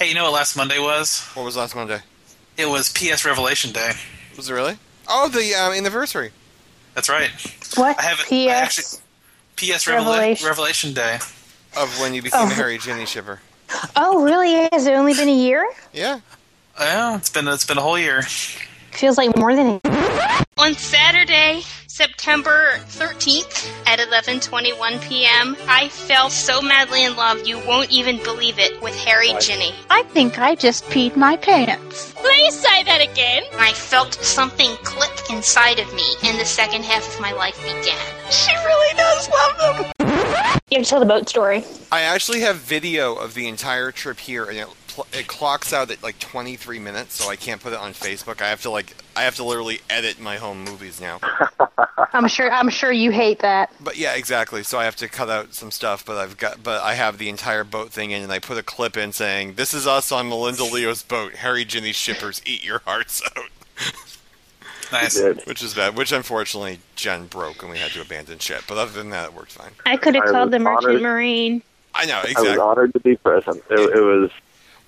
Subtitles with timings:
[0.00, 1.20] Hey, you know what last Monday was?
[1.34, 2.00] What was last Monday?
[2.56, 3.92] It was PS Revelation Day.
[4.34, 4.78] Was it really?
[5.06, 6.30] Oh, the um, anniversary.
[6.94, 7.28] That's right.
[7.74, 7.98] What?
[7.98, 8.24] I haven't.
[8.24, 8.32] PS.
[8.32, 8.98] I actually,
[9.56, 10.46] PS Revelation.
[10.46, 11.18] Revelation Day.
[11.76, 12.50] Of when you became Oh.
[12.50, 13.40] a Harry Ginny shipper.
[13.94, 14.70] Oh, really?
[14.72, 15.70] Has it only been a year?
[15.92, 16.20] Yeah.
[16.78, 18.22] Yeah, it's been it's been a whole year.
[18.92, 26.60] Feels like more than a On Saturday, September 13th at 11:21 p.m., I fell so
[26.60, 29.74] madly in love you won't even believe it with Harry Ginny.
[29.88, 32.12] I think I just peed my pants.
[32.14, 33.42] Please say that again.
[33.58, 38.30] I felt something click inside of me, and the second half of my life began.
[38.30, 39.92] She really does love them.
[40.70, 41.64] You have to tell the boat story.
[41.90, 45.90] I actually have video of the entire trip here, and it, pl- it clocks out
[45.90, 48.42] at like 23 minutes, so I can't put it on Facebook.
[48.42, 51.20] I have to like, I have to literally edit my home movies now.
[52.12, 52.50] I'm sure.
[52.50, 53.72] I'm sure you hate that.
[53.80, 54.62] But yeah, exactly.
[54.62, 57.28] So I have to cut out some stuff, but I've got, but I have the
[57.28, 60.28] entire boat thing in, and I put a clip in saying, "This is us on
[60.28, 61.36] Melinda Leo's boat.
[61.36, 63.44] Harry Ginny shippers, eat your hearts out."
[64.92, 65.22] Nice.
[65.44, 65.96] Which is bad.
[65.96, 68.64] Which unfortunately Jen broke, and we had to abandon ship.
[68.66, 69.70] But other than that, it worked fine.
[69.86, 71.02] I could have called the Merchant honored.
[71.02, 71.62] Marine.
[71.94, 73.62] I know I was honored to be present.
[73.70, 74.30] It, it was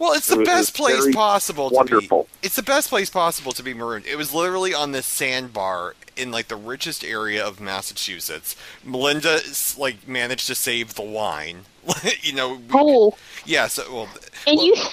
[0.02, 2.10] Well, it's It the was- best it place very possible to be.
[2.42, 4.04] It's the best place possible to be marooned.
[4.04, 8.56] It was literally on this sandbar in like the richest area of Massachusetts.
[8.82, 9.38] Melinda
[9.78, 11.66] like managed to save the wine.
[12.20, 13.68] you know, we- Oh, yeah.
[13.68, 14.08] So well,
[14.44, 14.74] and you.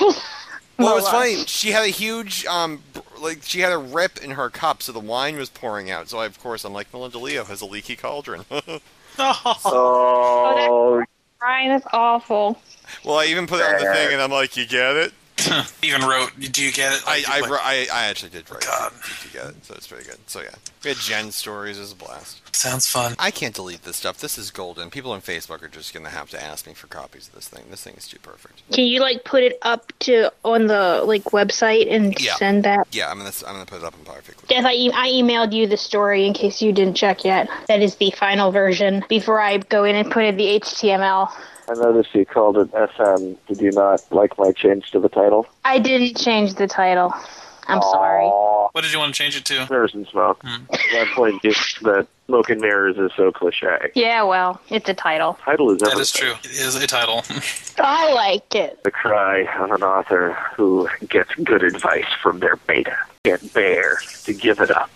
[0.78, 1.44] well, it was funny.
[1.46, 2.84] She had a huge um,
[3.20, 6.08] like she had a rip in her cup, so the wine was pouring out.
[6.10, 8.46] So I, of course, I'm like Melinda Leo has a leaky cauldron.
[9.18, 11.04] oh,
[11.42, 12.62] Ryan, that's awful.
[13.04, 15.14] Well, I even put it on the thing, and I'm like, you get it.
[15.84, 16.32] Even wrote.
[16.38, 17.02] Do you get it?
[17.08, 18.92] I Like, I, like- I, I actually did write God.
[18.92, 19.24] it.
[19.26, 19.66] You get it?
[19.66, 20.18] So it's pretty good.
[20.28, 20.50] So yeah,
[20.84, 21.78] we had Jen stories.
[21.78, 22.42] is a blast.
[22.54, 23.16] sounds fun.
[23.18, 24.18] I can't delete this stuff.
[24.18, 24.90] This is golden.
[24.90, 27.64] People on Facebook are just gonna have to ask me for copies of this thing.
[27.72, 28.70] This thing is too perfect.
[28.74, 32.36] Can you like put it up to on the like website and Yeah.
[32.36, 32.88] send that?
[32.92, 34.44] Yeah, I'm gonna I'm gonna put it up on Perfect.
[34.50, 37.48] Yes, I, e- I emailed you the story in case you didn't check yet.
[37.70, 39.06] That is the final version.
[39.08, 41.32] Before I go in and put in the HTML,
[41.70, 43.34] I noticed you called it SM.
[43.48, 45.46] Did you not like my change to the title?
[45.64, 47.14] I didn't change the title.
[47.68, 48.26] I'm sorry.
[48.26, 49.68] What did you want to change it to?
[49.70, 50.42] Mirrors and smoke.
[50.44, 50.64] Hmm.
[50.94, 53.92] My point is that smoke and mirrors is so cliche.
[53.94, 55.38] Yeah, well, it's a title.
[55.46, 56.02] Title is That everything.
[56.02, 56.32] is true.
[56.44, 57.24] It is a title.
[57.78, 58.84] I like it.
[58.84, 62.98] The cry of an author who gets good advice from their beta.
[63.24, 64.90] Can't bear to give it up.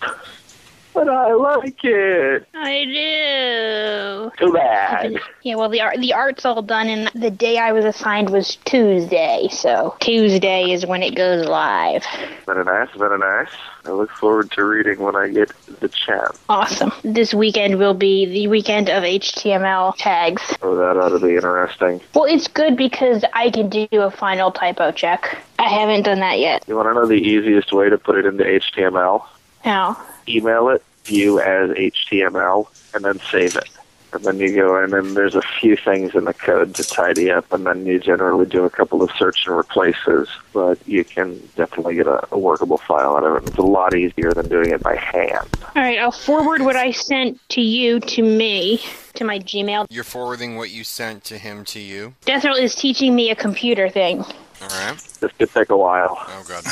[0.94, 2.46] But I like it.
[2.54, 4.46] I do.
[4.46, 5.16] Too bad.
[5.42, 8.56] Yeah, well, the art the art's all done, and the day I was assigned was
[8.64, 12.04] Tuesday, so Tuesday is when it goes live.
[12.46, 13.48] Very nice, very nice.
[13.84, 16.38] I look forward to reading when I get the chance.
[16.48, 16.92] Awesome.
[17.02, 20.42] This weekend will be the weekend of HTML tags.
[20.62, 22.00] Oh, that ought to be interesting.
[22.14, 25.38] Well, it's good because I can do a final typo check.
[25.58, 26.64] I haven't done that yet.
[26.68, 29.26] You want to know the easiest way to put it into HTML?
[29.64, 33.68] Now, Email it, view as HTML, and then save it.
[34.14, 37.30] And then you go in, and there's a few things in the code to tidy
[37.30, 40.28] up, and then you generally do a couple of search and replaces.
[40.52, 43.48] But you can definitely get a, a workable file out of it.
[43.48, 45.48] It's a lot easier than doing it by hand.
[45.74, 48.80] all right, I'll forward what I sent to you to me
[49.14, 49.86] to my Gmail.
[49.90, 52.14] You're forwarding what you sent to him to you.
[52.26, 54.20] Deathrow is teaching me a computer thing.
[54.62, 54.96] All right.
[55.20, 56.16] This could take a while.
[56.18, 56.64] Oh god,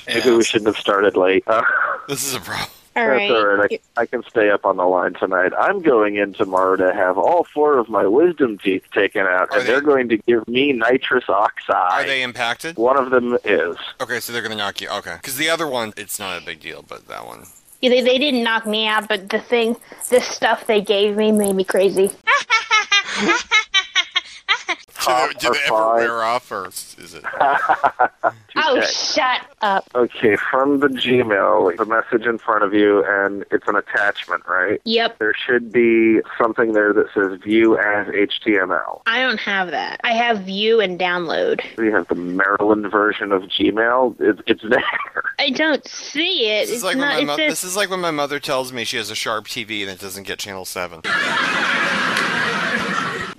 [0.06, 1.44] Maybe we shouldn't have started late.
[1.46, 1.62] Uh,
[2.08, 2.70] this is a problem.
[2.96, 3.30] All That's right.
[3.30, 3.82] all right.
[3.96, 5.52] I, I can stay up on the line tonight.
[5.58, 9.58] I'm going in tomorrow to have all four of my wisdom teeth taken out, Are
[9.58, 11.92] and they- they're going to give me nitrous oxide.
[11.92, 12.76] Are they impacted?
[12.76, 13.76] One of them is.
[14.00, 14.88] Okay, so they're gonna knock you.
[14.88, 17.44] Okay, because the other one, it's not a big deal, but that one.
[17.80, 19.76] Yeah, they, they didn't knock me out, but the thing,
[20.10, 22.10] the stuff they gave me made me crazy.
[25.06, 25.96] Do they, do Top they ever five.
[25.96, 27.24] wear off, or is it?
[28.62, 29.88] Oh, shut up.
[29.94, 34.80] Okay, from the Gmail, the message in front of you, and it's an attachment, right?
[34.84, 35.18] Yep.
[35.18, 39.02] There should be something there that says view as HTML.
[39.06, 40.00] I don't have that.
[40.04, 41.60] I have view and download.
[41.78, 44.20] We have the Maryland version of Gmail.
[44.20, 44.82] It, it's there.
[45.38, 46.62] I don't see it.
[46.66, 47.16] This is It's like not.
[47.18, 49.14] when my mo- says this is like when my mother tells me she has a
[49.14, 51.00] sharp TV and it doesn't get channel seven.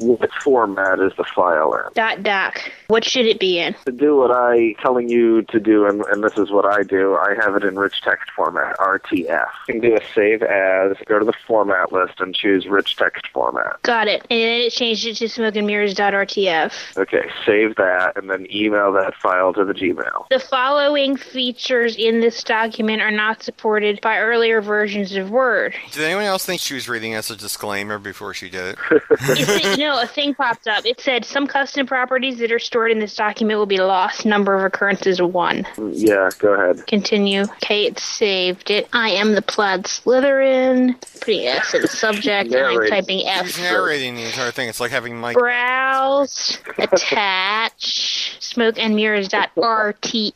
[0.01, 1.93] What format is the file in?
[1.93, 2.59] dot doc.
[2.87, 3.75] What should it be in?
[3.85, 7.15] To do what I'm telling you to do, and, and this is what I do,
[7.15, 9.47] I have it in rich text format, RTF.
[9.67, 13.27] You can do a save as, go to the format list and choose rich text
[13.33, 13.81] format.
[13.83, 14.21] Got it.
[14.29, 16.97] And then it changed it to smokeandmirrors.rtf.
[16.97, 20.27] Okay, save that and then email that file to the Gmail.
[20.29, 25.75] The following features in this document are not supported by earlier versions of Word.
[25.91, 29.01] Did anyone else think she was reading us a disclaimer before she did it?
[29.37, 30.85] You see, no, no, a thing popped up.
[30.85, 34.25] It said some custom properties that are stored in this document will be lost.
[34.25, 35.67] Number of occurrences one.
[35.91, 36.85] Yeah, go ahead.
[36.87, 37.41] Continue.
[37.41, 38.87] Okay, it saved it.
[38.93, 40.99] I am the plaid Slytherin.
[41.19, 42.53] Putting S in the subject.
[42.53, 43.47] and I'm typing F.
[43.47, 44.69] She's narrating the entire thing.
[44.69, 45.35] It's like having Mike.
[45.35, 46.59] Browse.
[46.77, 48.37] Attach.
[48.39, 50.33] Smoke and mirrors.rtf.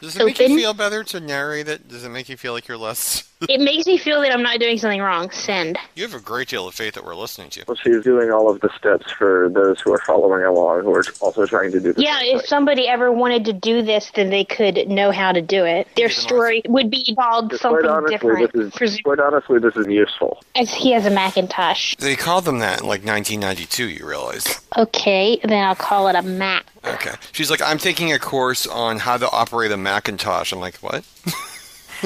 [0.00, 1.88] Does it make you feel better to narrate it?
[1.88, 3.28] Does it make you feel like you're less?
[3.48, 5.30] It makes me feel that I'm not doing something wrong.
[5.30, 5.78] Send.
[5.94, 7.64] You have a great deal of faith that we're listening to.
[7.66, 11.04] Well, she's doing all of the steps for those who are following along, who are
[11.20, 12.46] also trying to do the Yeah, if thing.
[12.48, 15.86] somebody ever wanted to do this, then they could know how to do it.
[15.96, 18.52] Their Give them story would be called Quite something honestly, different.
[18.52, 20.42] this is Presu- quite honestly, this is useful.
[20.56, 21.96] as he has a Macintosh.
[21.96, 23.88] They called them that in like 1992.
[23.88, 24.60] You realize?
[24.76, 26.66] Okay, then I'll call it a Mac.
[26.84, 27.12] Okay.
[27.32, 30.52] She's like, I'm taking a course on how to operate a Macintosh.
[30.52, 31.04] I'm like, what?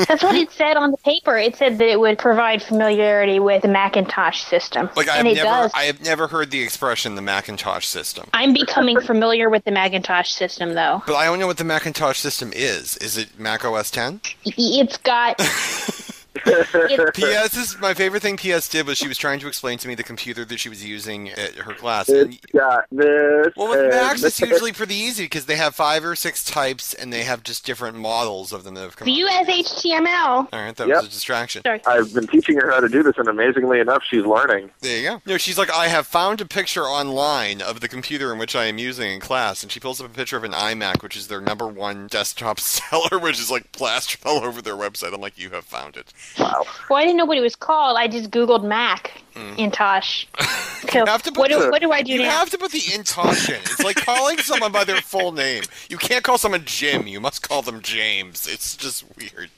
[0.06, 1.37] That's what it said on the paper.
[1.37, 4.91] It said that it would provide familiarity with the Macintosh system.
[4.97, 5.73] Like I've and it never, does.
[5.75, 8.29] I have never heard the expression the Macintosh system.
[8.33, 11.03] I'm becoming familiar with the Macintosh system, though.
[11.06, 12.97] But I don't know what the Macintosh system is.
[12.99, 14.21] Is it Mac OS 10?
[14.45, 15.41] It's got.
[16.35, 17.19] it's,
[17.51, 19.95] PS is my favorite thing PS did was she was trying to explain to me
[19.95, 22.09] the computer that she was using at her class.
[22.09, 23.53] And, It's got this.
[23.57, 24.51] well, with and Macs, it's this.
[24.51, 27.97] usually pretty easy because they have five or six types and they have just different
[27.97, 29.07] models of them that have come.
[29.07, 29.49] view out.
[29.49, 30.49] as HTML.
[30.53, 30.97] All right, that Yep.
[30.99, 31.63] was a distraction.
[31.63, 31.81] Sorry.
[31.87, 34.71] I've been teaching her how to do this, and amazingly enough, she's learning.
[34.81, 35.23] There you go.
[35.27, 38.67] No, she's like, I have found a picture online of the computer in which I
[38.67, 41.29] am using in class, and she pulls up a picture of an iMac, which is
[41.29, 45.13] their number one desktop seller, which is like plastered all over their website.
[45.15, 46.13] I'm like, you have found it.
[46.38, 46.65] Wow.
[46.88, 47.97] Well, I didn't know what it was called.
[47.97, 49.55] I just Googled Mac hmm.
[49.59, 50.26] in Tosh.
[50.93, 52.31] So, You have to put what, do, the- what do I do You now?
[52.31, 53.56] have to put the intosh in.
[53.56, 55.65] It's like calling someone by their full name.
[55.91, 57.06] You can't call someone Jim.
[57.06, 58.47] You must call them James.
[58.47, 59.50] It's just weird.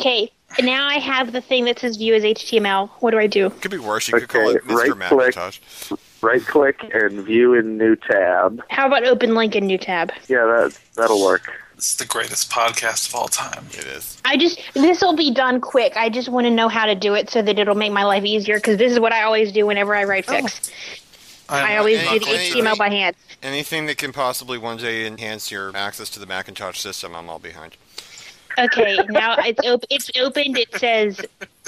[0.00, 2.88] Okay, now I have the thing that says view as HTML.
[3.00, 3.46] What do I do?
[3.46, 4.08] It Could be worse.
[4.08, 4.74] You could call it Mr.
[4.98, 5.36] right click.
[5.36, 5.92] Macintosh.
[6.22, 8.62] Right click and view in new tab.
[8.70, 10.12] How about open link in new tab?
[10.28, 11.52] Yeah, that that'll work.
[11.84, 13.66] It's the greatest podcast of all time.
[13.72, 14.16] It is.
[14.24, 15.98] I just this will be done quick.
[15.98, 18.24] I just want to know how to do it so that it'll make my life
[18.24, 20.32] easier because this is what I always do whenever I write oh.
[20.32, 20.70] fix.
[21.46, 23.16] I always do the HTML by hand.
[23.42, 27.38] Anything that can possibly one day enhance your access to the Macintosh system, I'm all
[27.38, 27.76] behind.
[28.58, 30.58] Okay, now it's op- it's opened.
[30.58, 31.20] It says,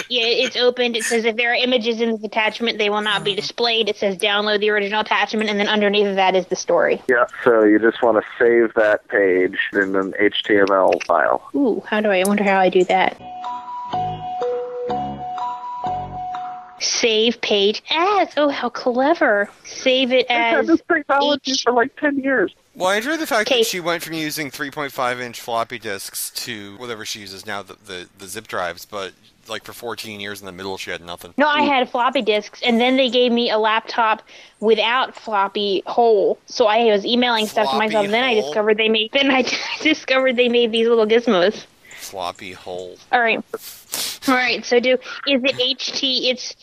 [0.08, 0.96] yeah, it's opened.
[0.96, 3.40] It says if there are images in this attachment, they will not be mm-hmm.
[3.40, 3.88] displayed.
[3.88, 7.02] It says download the original attachment, and then underneath of that is the story.
[7.08, 11.48] Yeah, so you just want to save that page in an HTML file.
[11.54, 12.20] Ooh, how do I?
[12.20, 13.16] I wonder how I do that.
[16.78, 18.28] Save page as.
[18.36, 19.48] Oh, how clever!
[19.64, 20.54] Save it as.
[20.54, 22.54] I've had this technology H- for like 10 years.
[22.76, 26.76] Well, I enjoy the fact that she went from using 3.5 inch floppy disks to
[26.76, 29.14] whatever she uses now, the, the, the zip drives, but
[29.48, 31.32] like for 14 years in the middle, she had nothing.
[31.38, 34.22] No, I had floppy disks, and then they gave me a laptop
[34.60, 36.38] without floppy hole.
[36.46, 38.08] So I was emailing stuff to Floppy myself.
[38.08, 39.10] Then I discovered they made.
[39.16, 39.44] Then I
[39.80, 41.64] discovered they made these little gizmos.
[41.96, 42.98] Floppy hole.
[43.10, 43.42] All right.
[44.28, 44.64] All right.
[44.64, 44.94] So do
[45.26, 46.30] is it HT?
[46.30, 46.56] It's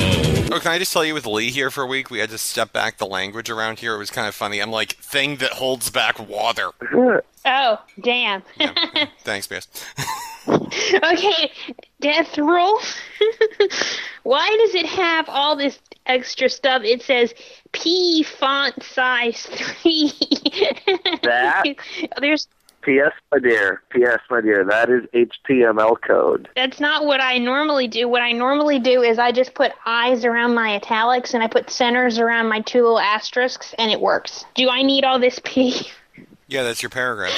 [0.53, 2.39] Oh, can I just tell you with Lee here for a week, we had to
[2.39, 3.97] step back the language around here.
[3.97, 4.61] It was kind of funny.
[4.61, 6.71] I'm like, thing that holds back water.
[7.45, 8.43] Oh, damn.
[8.59, 8.75] Yeah.
[9.23, 9.69] Thanks, Bass.
[10.49, 11.51] okay,
[11.99, 12.79] death roll.
[14.25, 16.83] Why does it have all this extra stuff?
[16.85, 17.33] It says
[17.73, 20.13] P font size 3.
[21.23, 21.65] That?
[22.21, 22.49] There's
[22.88, 23.12] P.S.
[23.30, 24.18] My dear, P.S.
[24.30, 26.49] My dear, that is HTML code.
[26.57, 28.09] that's not what I normally do.
[28.09, 31.68] What I normally do is I just put eyes around my italics and I put
[31.68, 34.47] centers around my two little asterisks and it works.
[34.54, 35.83] Do I need all this P?
[36.47, 37.37] Yeah, that's your paragraph.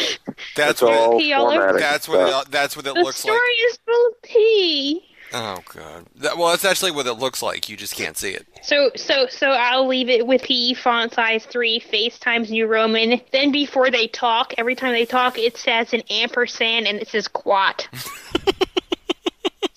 [0.54, 0.92] That's It's what.
[0.92, 2.46] all Pee all over- That's what.
[2.46, 3.72] It, that's what it The looks story like.
[3.72, 5.02] is full of P.
[5.32, 6.06] Oh god.
[6.16, 7.68] That, well, that's actually what it looks like.
[7.68, 8.46] You just can't see it.
[8.62, 13.20] So so so I'll leave it with PE font size three, FaceTimes New Roman.
[13.32, 17.28] Then before they talk, every time they talk, it says an ampersand and it says
[17.28, 17.88] quot.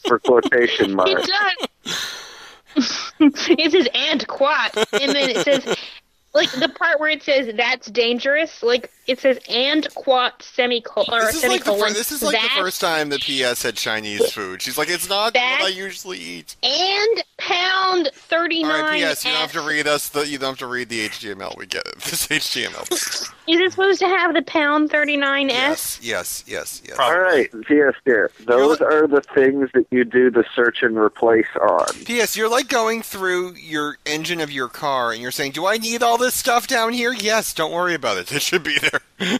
[0.07, 1.11] For quotation marks.
[1.11, 1.31] It
[1.85, 2.17] does.
[3.19, 5.77] it says and quot, and then it says
[6.33, 8.63] like the part where it says that's dangerous.
[8.63, 12.47] Like it says and quot semicolon This is, like the, fir- this is like the
[12.57, 14.61] first time the PS had Chinese food.
[14.61, 16.55] She's like, it's not That- what I usually eat.
[16.63, 19.01] and pound thirty All nine.
[19.03, 20.27] right, PS, you don't have to read us the.
[20.27, 21.57] You don't have to read the HTML.
[21.57, 21.95] We get it.
[22.03, 23.29] This HTML.
[23.47, 25.99] Is it supposed to have the pound thirty nine S?
[26.01, 26.97] yes, yes, yes, yes.
[26.99, 28.31] All right, PS dear.
[28.45, 31.87] Those are the things that you do the search and replace on.
[32.05, 32.37] P.S.
[32.37, 36.01] You're like going through your engine of your car, and you're saying, "Do I need
[36.03, 37.53] all this stuff down here?" Yes.
[37.53, 38.31] Don't worry about it.
[38.33, 39.39] It should be there.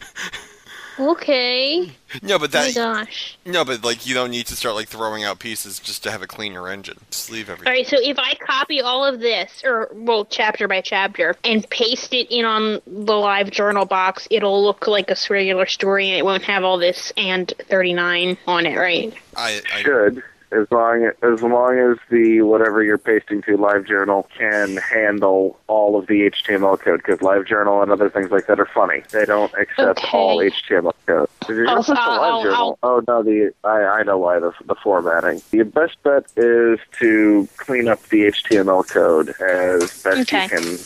[0.98, 1.90] Okay.
[2.22, 2.76] no, but that.
[2.76, 3.38] Oh my gosh.
[3.44, 6.22] no, but like you don't need to start like throwing out pieces just to have
[6.22, 6.98] a cleaner engine.
[7.10, 7.72] Just leave everything.
[7.72, 12.14] right, so if I copy all of this, or well, chapter by chapter, and paste
[12.14, 16.24] it in on the live journal box, it'll look like a regular story, and it
[16.24, 19.14] won't have all this and 39 on it, right?
[19.36, 20.22] I, I Should
[20.54, 26.06] as long as long as the whatever you're pasting to LiveJournal can handle all of
[26.06, 29.02] the HTML code because LiveJournal and other things like that are funny.
[29.10, 30.08] They don't accept Okay.
[30.16, 31.28] all HTML code.
[31.48, 35.42] I'll- I'll- I'll- LiveJournal, I'll- oh no, the I, I know why the the formatting.
[35.52, 40.44] Your best bet is to clean up the HTML code as best Okay.
[40.44, 40.78] you can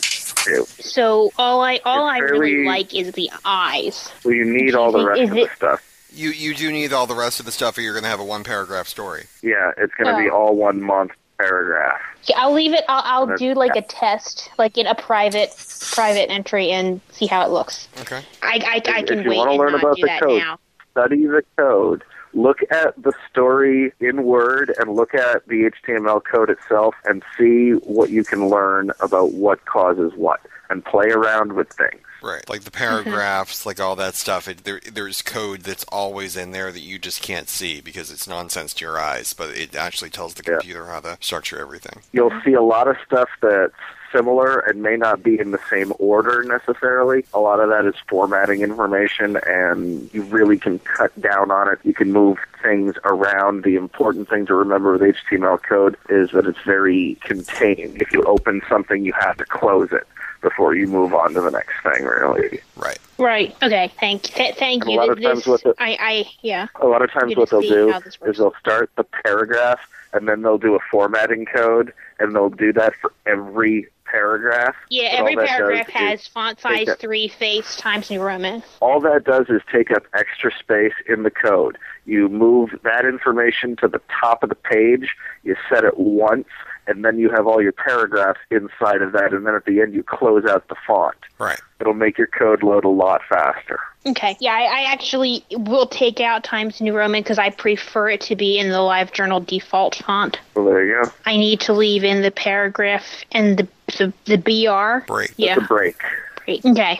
[0.45, 0.65] do.
[0.79, 4.11] So all I all It's I really fairly- like is the eyes.
[4.21, 5.81] So you need all the rest of the stuff.
[6.11, 8.19] You you do need all the rest of the stuff, or you're going to have
[8.19, 9.25] a one paragraph story.
[9.41, 10.35] Yeah, it's going to be Oh.
[10.35, 11.99] all one month paragraph.
[12.23, 12.83] Okay, I'll leave it.
[12.89, 15.51] I'll, I'll do like a test, like in a private
[15.93, 17.87] private entry, and see how it looks.
[18.01, 18.21] Okay.
[18.41, 20.21] I I, I If- can if you wait wanna and learn about do the that
[20.21, 20.59] code, now.
[20.91, 26.49] study the code, look at the story in Word, and look at the HTML code
[26.49, 31.69] itself, and see what you can learn about what causes what, and play around with
[31.69, 32.01] things.
[32.21, 32.47] Right.
[32.49, 34.47] Like the paragraphs, like all that stuff.
[34.47, 38.27] It, there, there's code that's always in there that you just can't see because it's
[38.27, 40.57] nonsense to your eyes, but it actually tells the Yeah.
[40.57, 42.01] computer how to structure everything.
[42.11, 43.73] You'll see a lot of stuff that's
[44.11, 47.23] similar and may not be in the same order necessarily.
[47.33, 51.77] A lot of that is formatting information, and you really can cut down on it.
[51.83, 53.63] You can move things around.
[53.63, 58.01] The important thing to remember with HTML code is that it's very contained.
[58.01, 60.07] If you open something, you have to close it
[60.41, 62.59] before you move on to the next thing, really.
[62.75, 62.97] Right.
[63.17, 63.55] Right.
[63.61, 63.91] Okay.
[63.99, 64.97] Thank th- thank And a you.
[64.99, 66.67] lot of This- times with it- I I yeah.
[66.81, 68.33] A lot of times what they'll do how this works.
[68.33, 69.79] is they'll start the paragraph
[70.13, 74.75] and then they'll do a formatting code and they'll do that for every paragraph.
[74.89, 76.97] Yeah, every all that does paragraph has font size it.
[76.99, 78.63] three, face times New Roman.
[78.79, 81.77] all that does is take up extra space in the code.
[82.07, 86.47] You move that information to the top of the page, you set it once,
[86.89, 89.93] and then you have all your paragraphs inside of that, and then at the end
[89.93, 91.15] you close out the font.
[91.37, 91.59] Right.
[91.79, 93.79] It'll make your code load a lot faster.
[94.05, 94.35] Okay.
[94.39, 98.35] Yeah, I, I actually will take out Times New Roman because I prefer it to
[98.35, 100.39] be in the Live Journal default font.
[100.55, 101.11] So there you go.
[101.25, 103.67] I need to leave in the paragraph and the
[103.97, 105.05] the, the BR.
[105.05, 105.33] Break.
[105.37, 105.55] Yeah.
[105.55, 105.97] The break.
[106.45, 106.65] Great.
[106.65, 106.99] Okay.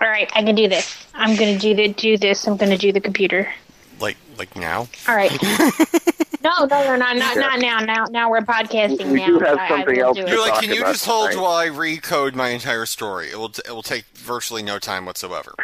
[0.00, 1.06] All right, I can do this.
[1.14, 2.48] I'm gonna do the do this.
[2.48, 3.48] I'm gonna do the computer.
[4.38, 4.88] Like like now.
[5.08, 5.30] All right.
[6.42, 7.78] no, no, no, not not not now.
[7.78, 9.12] Now, now we're podcasting.
[9.12, 9.26] We now.
[9.26, 10.28] do have I- I something will else do it.
[10.28, 11.42] You're like, can you about just hold tonight.
[11.42, 13.28] while I recode my entire story?
[13.30, 15.54] It will t- it will take virtually no time whatsoever.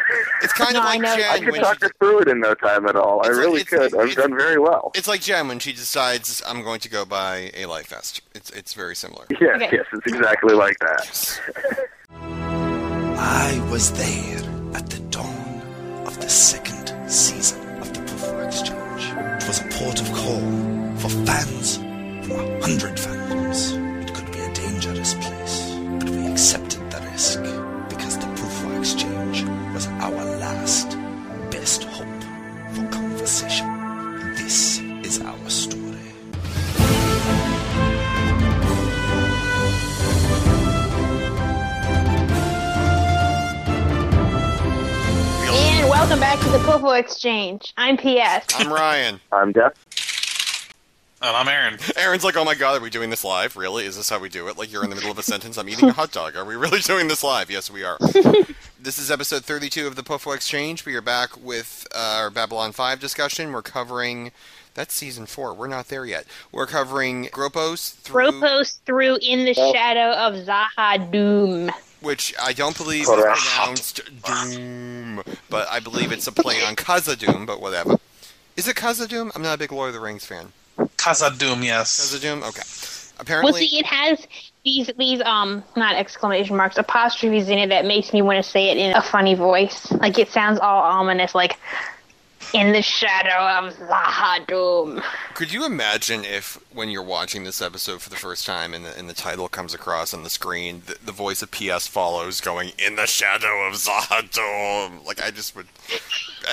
[0.41, 1.13] It's kind of No, I like know.
[1.13, 3.21] I Jen could when talk she, her through it in no time at all.
[3.23, 3.99] I It's like- really it's like- could.
[3.99, 4.91] I've it's- done very well.
[4.95, 8.21] it's like Jen when she decides I'm going to go buy a life vest.
[8.33, 9.25] It's it's very similar.
[9.31, 9.69] Yes, Okay.
[9.73, 11.87] yes, it's exactly like that.
[13.17, 15.61] I was there at the dawn
[16.07, 17.60] of the second season
[18.21, 19.03] Poufwa Exchange.
[19.41, 20.41] It was a port of call
[20.97, 23.73] for fans from a hundred fandoms.
[24.03, 27.41] It could be a dangerous place, but we accepted the risk
[27.89, 30.89] because the proof Poufwa Exchange was our last
[31.49, 32.23] best hope
[32.73, 33.67] for conversation.
[34.35, 35.80] This is our story.
[46.01, 47.75] Welcome back to the Poufwa Exchange.
[47.77, 48.55] I'm PS.
[48.55, 49.19] I'm Ryan.
[49.31, 50.73] I'm Jeff.
[51.21, 51.77] And I'm Aaron.
[51.95, 53.55] Aaron's like, oh my god, are we doing this live?
[53.55, 53.85] Really?
[53.85, 54.57] Is this how we do it?
[54.57, 56.35] Like you're in the middle of a sentence, I'm eating a hot dog.
[56.35, 57.51] Are we really doing this live?
[57.51, 57.99] Yes, we are.
[58.81, 60.87] this is episode 32 of the Poufwa Exchange.
[60.87, 63.53] We are back with uh, our Babylon 5 discussion.
[63.53, 64.31] We're covering.
[64.73, 65.53] That's season four.
[65.53, 66.25] We're not there yet.
[66.51, 68.31] We're covering Gropos through.
[68.31, 71.69] Gropos through in the shadow of Z'ha'dum.
[72.01, 77.45] Which I don't believe is pronounced Doom, but I believe it's a play on Khazad-dûm,
[77.45, 77.97] but whatever.
[78.57, 79.31] Is it Khazad-dûm?
[79.35, 80.51] I'm not a big Lord of the Rings fan.
[80.77, 81.99] Khazad-dûm, yes.
[81.99, 82.43] Khazad-dûm?
[82.47, 82.61] Okay.
[82.61, 84.27] Well, Apparently, see, it has
[84.65, 88.69] these these um not exclamation marks apostrophes in it that makes me want to say
[88.69, 89.91] it in a funny voice.
[89.91, 91.59] Like it sounds all ominous, like
[92.53, 95.03] in the shadow of Z'ha'dum.
[95.33, 98.97] could you imagine if, when you're watching this episode for the first time and the,
[98.97, 102.71] and the title comes across on the screen, the, the voice of PS follows going,
[102.77, 105.05] In the shadow of Z'ha'dum?
[105.05, 105.67] Like, I just would.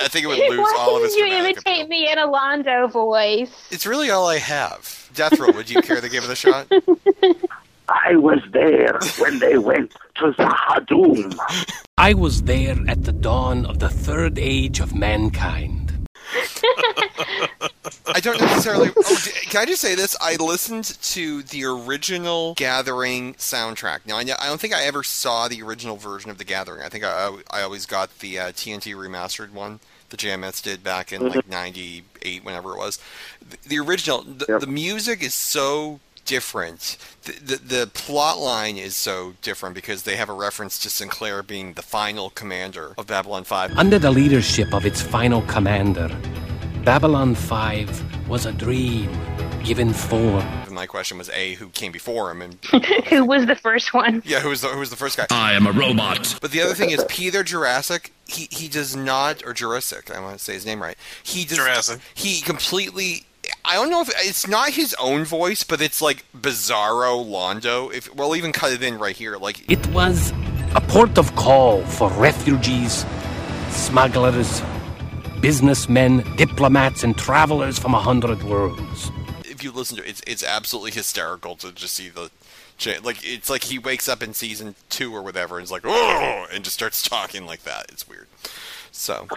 [0.01, 1.87] I think it would lose Why all of its did you imitate appeal.
[1.87, 3.67] me in a Londo voice?
[3.71, 5.09] It's really all I have.
[5.13, 6.67] Deathrow, would you care to give it a shot?
[7.89, 11.37] I was there when they went to Z'ha'dum.
[11.97, 16.07] I was there at the dawn of the third age of mankind.
[18.07, 18.89] I don't necessarily.
[18.95, 19.17] Oh,
[19.49, 20.15] can I just say this?
[20.21, 24.05] I listened to the original Gathering soundtrack.
[24.05, 26.83] Now, I, don't think I ever saw the original version of the Gathering.
[26.83, 29.79] I think I, I always got the uh, TNT remastered one.
[30.09, 32.99] The JMS did back in like '98, whenever it was.
[33.47, 34.61] The, the original, the, Yep.
[34.61, 36.95] the music is so different.
[37.23, 41.41] The, the the plot line is so different because they have a reference to Sinclair
[41.41, 43.75] being the final commander of Babylon 5.
[43.77, 46.07] Under the leadership of its final commander,
[46.85, 49.09] Babylon 5 was a dream
[49.63, 50.45] given form.
[50.71, 52.53] My question was a who came before him and
[53.09, 54.21] Who was the first one?
[54.23, 55.25] yeah who was the, who was the first guy.
[55.31, 56.37] I am a robot.
[56.41, 58.11] But the other thing is Peter Jurasik.
[58.27, 60.15] He he does not or Jurasik.
[60.15, 60.95] I want to say his name right.
[61.23, 61.57] He does.
[61.57, 61.99] Jurasik.
[62.13, 63.25] He completely.
[63.65, 67.93] I don't know if it's not his own voice, but it's like Bizarro Londo.
[67.93, 70.31] If we'll even cut it in right here, like It was
[70.75, 73.05] a port of call for refugees,
[73.69, 74.61] smugglers,
[75.41, 79.11] businessmen, diplomats, and travelers from a hundred worlds.
[79.45, 82.29] if you listen to it, it's it's absolutely hysterical to just see the.
[82.77, 85.83] cha- Like it's like he wakes up in season two or whatever, and is like,
[85.85, 87.85] oh, and just starts talking like that.
[87.89, 88.27] It's weird.
[88.91, 89.27] So,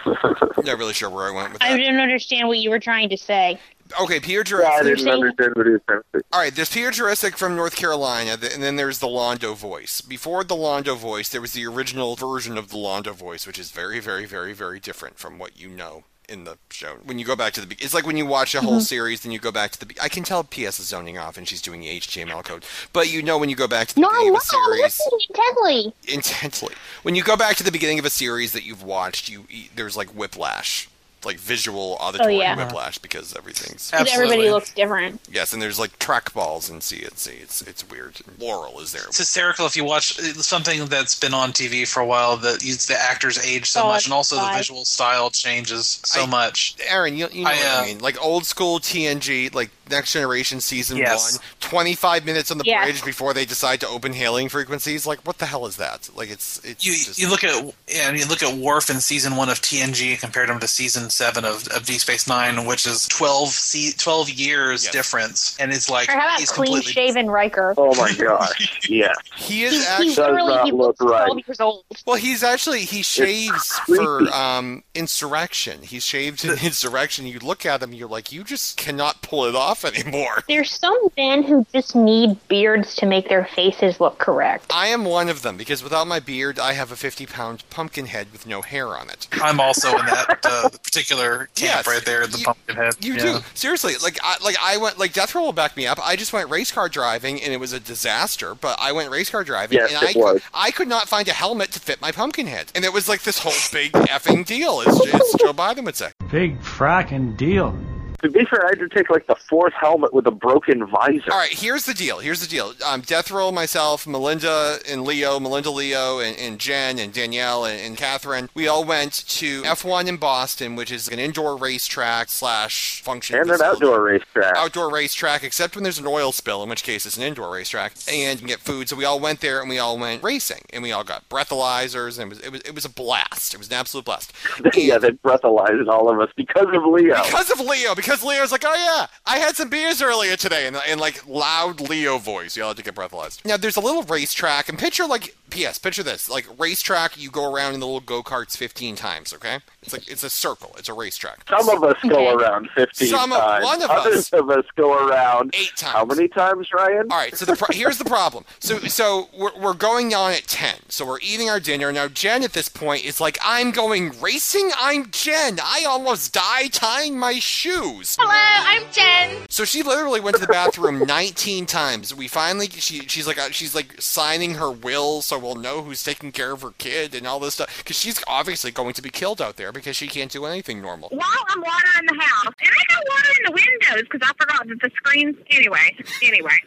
[0.65, 1.71] not really sure where I went with that.
[1.73, 3.61] I didn't understand what you were trying to say.
[4.01, 4.85] Okay, Peter Yeah, I Jurasik.
[4.85, 6.25] didn't understand what he was trying to say.
[6.33, 10.01] All right, there's Pierre Jurasik from North Carolina, and then there's the Londo voice.
[10.01, 13.71] Before the Londo voice, there was the original version of the Londo voice, which is
[13.71, 16.95] very, very, very, very different from what you know in the show.
[17.05, 18.81] When you go back to the, be- it's like when you watch a whole mm-hmm.
[18.81, 19.87] series, then you go back to the.
[19.87, 23.13] Be- I can tell PS is zoning off and she's doing the HTML code, but
[23.13, 24.83] you know when you go back to the No, beginning no, of a I'm series
[24.83, 25.95] listening intently.
[26.09, 26.75] intently.
[27.03, 29.69] When you go back to the beginning of a series that you've watched, you you-
[29.75, 30.89] there's like whiplash,
[31.25, 32.57] like visual auditory Oh, yeah.
[32.57, 34.25] whiplash because everything's Because Absolutely.
[34.25, 35.21] everybody looks different.
[35.31, 37.31] Yes, and there's like track balls in C&C.
[37.33, 38.21] It's it's weird.
[38.39, 39.03] Laurel is there.
[39.07, 42.61] It's hysterical if you watch uh, something that's been on TV for a while that
[42.61, 46.77] the actors age so Oh, much, and also the visual style changes so I- much.
[46.89, 47.99] Aaron, you, you know I, what I uh, mean?
[47.99, 51.33] Like old school TNG, like Next Generation season Yes.
[51.35, 52.85] one, 25 minutes on the Yes.
[52.85, 55.07] bridge before they decide to open hailing frequencies.
[55.07, 56.09] Like, what the hell is that?
[56.15, 59.37] Like, it's it's You, just, you look at yeah, you look at Worf in season
[59.37, 63.07] one of TNG compared him to season seven of, of Deep Space Nine, which is
[63.09, 64.93] 12, se- 12 years Yes.
[64.93, 67.75] difference, and it's like Or how about he's clean completely shaven Riker?
[67.77, 68.81] Oh my gosh.
[68.89, 69.13] Yeah.
[69.37, 71.25] he is He's, actually he's literally not he look looks right.
[71.27, 71.85] 12 years old.
[72.07, 72.17] well.
[72.17, 75.83] He's actually he shaves for um insurrection.
[75.83, 77.27] He shaved in insurrection.
[77.27, 80.43] You look at him, you're like, you just cannot pull it off anymore.
[80.49, 84.67] There's some men who just need beards to make their faces look correct.
[84.71, 88.07] I am one of them because without my beard, I have a 50 pound pumpkin
[88.07, 89.27] head with no hair on it.
[89.33, 91.87] I'm also in that uh, particular camp Yes.
[91.87, 92.95] right there, the You- pumpkin head.
[93.01, 93.23] You yeah.
[93.23, 93.95] do seriously.
[94.03, 95.99] Like I like I went like Death Row will back me up.
[96.05, 98.55] I just went race car driving and it was a disaster.
[98.55, 100.43] But I went race car driving Yes, and it I could, was.
[100.55, 103.23] I could not find a helmet to fit my pumpkin head, and it was like
[103.23, 104.81] this whole big effing deal.
[104.81, 106.11] As, as Joe Biden would say.
[106.31, 107.77] Big fracking deal.
[108.23, 111.33] To be fair, I had to take like the fourth helmet with a broken visor.
[111.33, 112.21] All right, here's the deal.
[112.21, 112.73] Here's the deal.
[112.87, 117.81] Um, Death Roll, myself, Melinda and Leo, Melinda, Leo, and, and Jen and Danielle and,
[117.81, 118.49] and Catherine.
[118.55, 123.51] We all went to F1 in Boston, which is an indoor racetrack slash function And
[123.51, 124.57] an outdoor racetrack.
[124.57, 127.95] outdoor racetrack, except when there's an oil spill, in which case it's an indoor racetrack,
[128.09, 128.89] and you can get food.
[128.89, 132.21] So we all went there and we all went racing, and we all got breathalyzers,
[132.21, 133.55] and it was it was, it was a blast.
[133.55, 134.33] It was an absolute blast.
[134.75, 137.23] yeah, they breathalyzed all of us because of Leo.
[137.25, 140.77] Because of Leo, because Leo's like, oh yeah, I had some beers earlier today, and
[140.89, 143.45] in like loud Leo voice, you all had to get breathalyzed.
[143.45, 145.79] Now there's a little racetrack, and picture like, P.S.
[145.79, 149.59] Picture this, like racetrack, you go around in the little go karts 15 times, okay?
[149.83, 151.45] It's like it's a circle, it's a racetrack.
[151.49, 153.65] Some of us go around 15 Some of- times.
[153.65, 154.33] one of Others us.
[154.33, 155.93] of us go around Eight times.
[155.95, 157.09] How many times, Ryan?
[157.11, 158.45] All right, so the pro- here's the problem.
[158.61, 160.77] So so we're, we're going on at ten.
[160.89, 162.07] So we're eating our dinner now.
[162.07, 164.71] Jen at this point is like, "I'm going racing.
[164.79, 165.59] I'm Jen.
[165.61, 169.47] I almost die tying my shoes." Hello, I'm Jen.
[169.49, 172.15] So she literally went to the bathroom 19 times.
[172.15, 176.05] We finally, she she's like uh, she's like signing her will, so we'll know who's
[176.05, 177.79] taking care of her kid and all this stuff.
[177.79, 181.09] Because she's obviously going to be killed out there because she can't do anything normal.
[181.11, 184.67] While I'm watering the house, and I got water in the windows because I forgot
[184.69, 185.37] that the screens.
[185.51, 186.59] Anyway, anyway,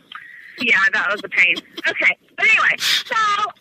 [0.59, 1.55] yeah, that was a pain.
[1.87, 3.15] Okay, but anyway, so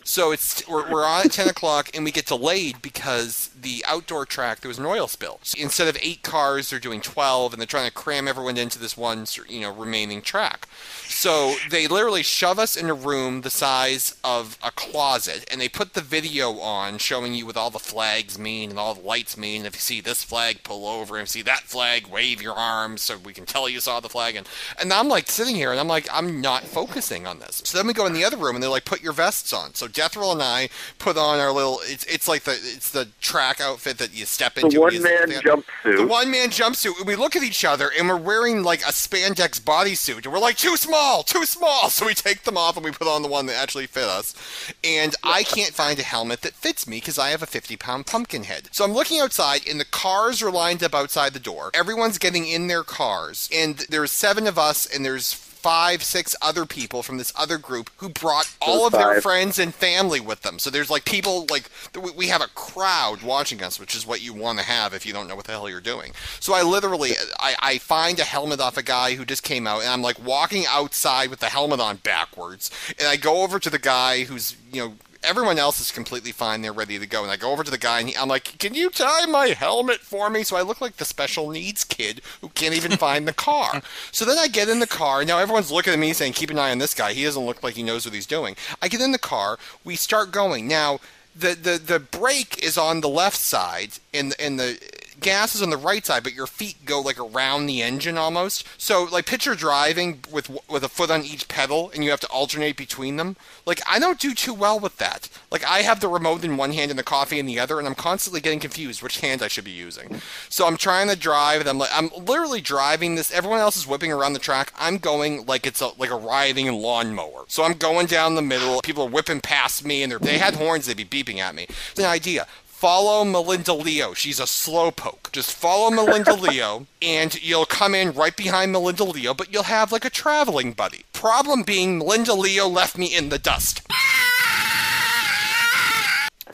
[0.04, 4.26] So it's we're, we're on at 10 o'clock and we get delayed because the outdoor
[4.26, 5.40] track there was an oil spill.
[5.42, 8.78] So instead of eight cars, they're doing 12, and they're trying to cram everyone into
[8.78, 10.68] this one you know remaining track.
[11.06, 15.68] So they literally shove us in a room the size of a closet, and they
[15.68, 19.36] put the video on showing you what all the flags mean and all the lights
[19.36, 19.64] mean.
[19.64, 21.16] If you see this flag, pull over.
[21.16, 24.08] If you see that flag, wave your arms so we can tell you saw the
[24.08, 24.36] flag.
[24.36, 24.48] And
[24.80, 27.62] and I'm like sitting here and I'm like I'm not focusing on this.
[27.64, 29.74] So then we go in the other room and they're like put your vests on.
[29.74, 31.80] So Jethro and I put on our little.
[31.84, 34.76] It's it's like the it's the track outfit that you step into.
[34.76, 35.96] The one man jumpsuit.
[35.96, 36.98] The one man jumpsuit.
[36.98, 40.24] And we look at each other and we're wearing like a spandex bodysuit.
[40.24, 41.90] And we're like, too small, too small.
[41.94, 44.34] So we take them off and we put on the one that actually fit us.
[44.82, 48.06] And I can't find a helmet that fits me because I have a 50 pound
[48.06, 48.68] pumpkin head.
[48.72, 51.70] So I'm looking outside and the cars are lined up outside the door.
[51.72, 53.48] Everyone's getting in their cars.
[53.54, 55.32] And there's seven of us and there's
[55.64, 59.74] five, six other people from this other group who brought all of their friends and
[59.74, 60.58] family with them.
[60.58, 64.20] So there's like people like we- we have a crowd watching us, which is what
[64.20, 66.12] you want to have if you don't know what the hell you're doing.
[66.38, 69.80] So I literally I, I find a helmet off a guy who just came out,
[69.80, 73.70] and I'm like walking outside with the helmet on backwards, and I go over to
[73.70, 74.94] the guy who's you know.
[75.24, 76.62] Everyone else is completely fine.
[76.62, 77.22] They're ready to go.
[77.22, 79.48] And I go over to the guy and he, I'm like, Can you tie my
[79.48, 80.42] helmet for me?
[80.42, 83.82] So I look like the special needs kid who can't even find the car.
[84.12, 85.24] So then I get in the car.
[85.24, 87.12] Now everyone's looking at me saying, Keep an eye on this guy.
[87.12, 88.56] He doesn't look like he knows what he's doing.
[88.80, 89.58] I get in the car.
[89.82, 90.68] We start going.
[90.68, 91.00] Now,
[91.34, 94.78] the, the, the brake is on the left side and, and the
[95.24, 98.66] gas is on the right side, but your feet go like around the engine almost.
[98.76, 102.28] So like picture driving with with a foot on each pedal and you have to
[102.28, 103.36] alternate between them.
[103.64, 105.30] Like I don't do too well with that.
[105.50, 107.88] Like I have the remote in one hand and the coffee in the other, and
[107.88, 110.20] I'm constantly getting confused which hand I should be using.
[110.50, 113.32] So I'm trying to drive, and I'm like I'm literally driving this.
[113.32, 114.72] Everyone else is whipping around the track.
[114.78, 117.46] I'm going like it's a like a riding lawnmower.
[117.48, 118.82] So I'm going down the middle.
[118.82, 120.84] People are whipping past me, and they had horns.
[120.84, 121.64] They'd be beeping at me.
[121.64, 124.12] It's an idea follow Melinda Leo.
[124.14, 125.32] She's a slowpoke.
[125.32, 129.92] Just follow Melinda Leo, and you'll come in right behind Melinda Leo, but you'll have
[129.92, 131.04] like a traveling buddy.
[131.12, 133.80] Problem being, Melinda Leo left me in the dust.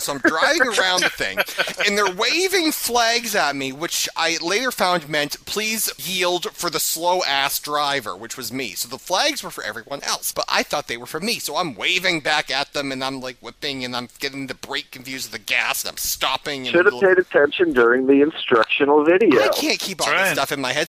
[0.00, 1.38] So I'm driving around the thing,
[1.86, 6.80] and they're waving flags at me, which I later found meant please yield for the
[6.80, 8.70] slow ass driver, which was me.
[8.74, 11.38] So the flags were for everyone else, but I thought they were for me.
[11.38, 14.90] So I'm waving back at them, and I'm like whipping, and I'm getting the brake
[14.90, 16.62] confused with the gas, and I'm stopping.
[16.62, 19.40] And Should have paid attention during the instructional video.
[19.40, 20.86] I can't keep all That's this stuff in my head.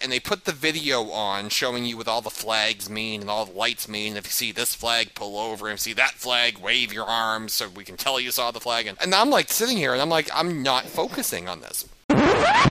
[0.00, 3.46] And they put the video on showing you what all the flags mean and all
[3.46, 4.16] the lights mean.
[4.16, 5.66] If you see this flag, pull over.
[5.66, 8.50] And if you see that flag, wave your arms so we can tell you saw
[8.50, 8.86] the flag.
[8.86, 11.86] And, I'm like sitting here and I'm like, I'm not focusing on this.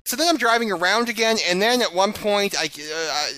[0.06, 3.32] So then I'm driving around again, and then at one point, I, uh, I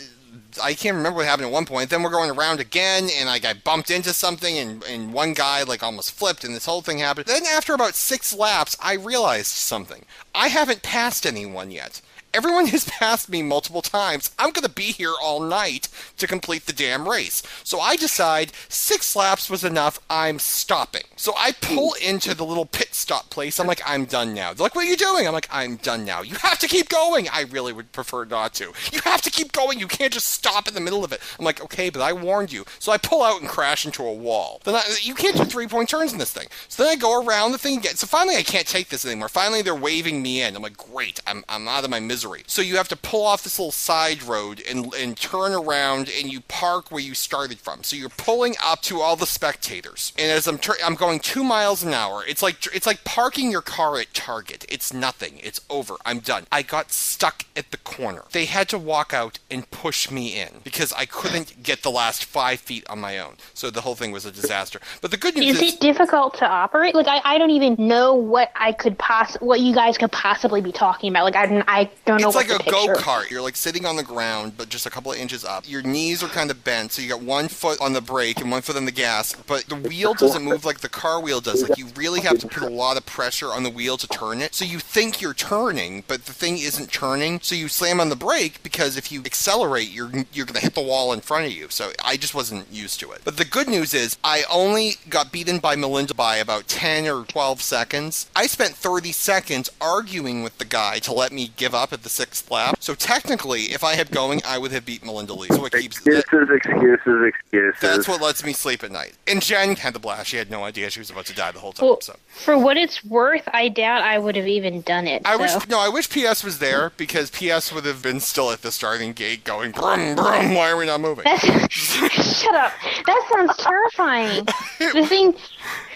[0.61, 1.89] I can't remember what happened at one point.
[1.89, 5.83] Then we're going around again, and I bumped into something, and, and one guy like
[5.83, 7.27] almost flipped, and this whole thing happened.
[7.27, 10.05] Then after about six laps, I realized something.
[10.33, 12.01] I haven't passed anyone yet.
[12.33, 14.31] Everyone has passed me multiple times.
[14.37, 17.41] I'm going to be here all night to complete the damn race.
[17.63, 19.99] So I decide six laps was enough.
[20.09, 21.03] I'm stopping.
[21.15, 23.59] So I pull into the little pit stop place.
[23.59, 24.53] I'm like, I'm done now.
[24.53, 25.27] They're like, what are you doing?
[25.27, 26.21] I'm like, I'm done now.
[26.21, 27.27] You have to keep going.
[27.29, 28.73] I really would prefer not to.
[28.91, 29.79] You have to keep going.
[29.79, 31.21] You can't just stop in the middle of it.
[31.39, 32.65] I'm like, okay, but I warned you.
[32.77, 34.61] So I pull out and crash into a wall.
[34.63, 36.47] Then I, you can't do three point turns in this thing.
[36.67, 37.95] So then I go around the thing again.
[37.95, 39.29] So finally, I can't take this anymore.
[39.29, 40.55] Finally, they're waving me in.
[40.55, 41.19] I'm like, great.
[41.25, 42.18] I'm, I'm out of my misery.
[42.47, 46.31] So you have to pull off this little side road and, and turn around and
[46.31, 47.83] you park where you started from.
[47.83, 50.13] So you're pulling up to all the spectators.
[50.17, 53.51] And as I'm tur- I'm going two miles an hour, it's like it's like parking
[53.51, 54.65] your car at Target.
[54.69, 55.39] It's nothing.
[55.41, 55.95] It's over.
[56.05, 56.45] I'm done.
[56.51, 58.23] I got stuck at the corner.
[58.31, 62.25] They had to walk out and push me in because I couldn't get the last
[62.25, 63.37] five feet on my own.
[63.53, 64.79] So the whole thing was a disaster.
[65.01, 66.95] But the good news Is is, it difficult to operate?
[66.95, 70.61] Like I, I don't even know what I could poss what you guys could possibly
[70.61, 71.23] be talking about.
[71.23, 72.27] Like I, I don't know.
[72.27, 73.29] It's like a go kart.
[73.29, 75.67] You're like sitting on the ground, but just a couple of inches up.
[75.67, 78.51] Your knees are kind of bent, so you got one foot on the brake and
[78.51, 79.33] one foot on the gas.
[79.47, 81.67] But the wheel doesn't move like the car wheel does.
[81.67, 84.41] Like you really have to put a lot of pressure on the wheel to turn
[84.41, 84.53] it.
[84.53, 87.39] So you think you're turning, but the thing isn't turning.
[87.41, 90.81] So you slam on the brake because if you accelerate, you're you're gonna hit the
[90.81, 91.67] wall in front of you.
[91.69, 93.21] So I just wasn't used to it.
[93.23, 97.25] But the good news is I only got beaten by Melinda by about ten or
[97.25, 98.29] twelve seconds.
[98.35, 102.09] I spent thirty seconds arguing with the guy to let me give up at the
[102.09, 102.77] sixth lap.
[102.79, 105.49] So technically, if I had going, I would have beat Melinda Lee.
[105.49, 107.81] So it keeps Excuses, excuses, excuses.
[107.81, 109.13] that's what lets me sleep at night.
[109.27, 110.29] And Jen had the blast.
[110.29, 111.87] She had no idea she was about to die the whole time.
[111.87, 115.21] Well, so for what it's worth, I doubt I would have even done it.
[115.25, 115.57] I so.
[115.57, 118.71] wish no, I wish PS was there because PS would have been still at the
[118.71, 120.55] starting gate going brum brum.
[120.55, 121.25] Why are we not moving?
[121.69, 122.71] Shut up.
[123.05, 124.45] That sounds terrifying.
[124.79, 125.33] the thing,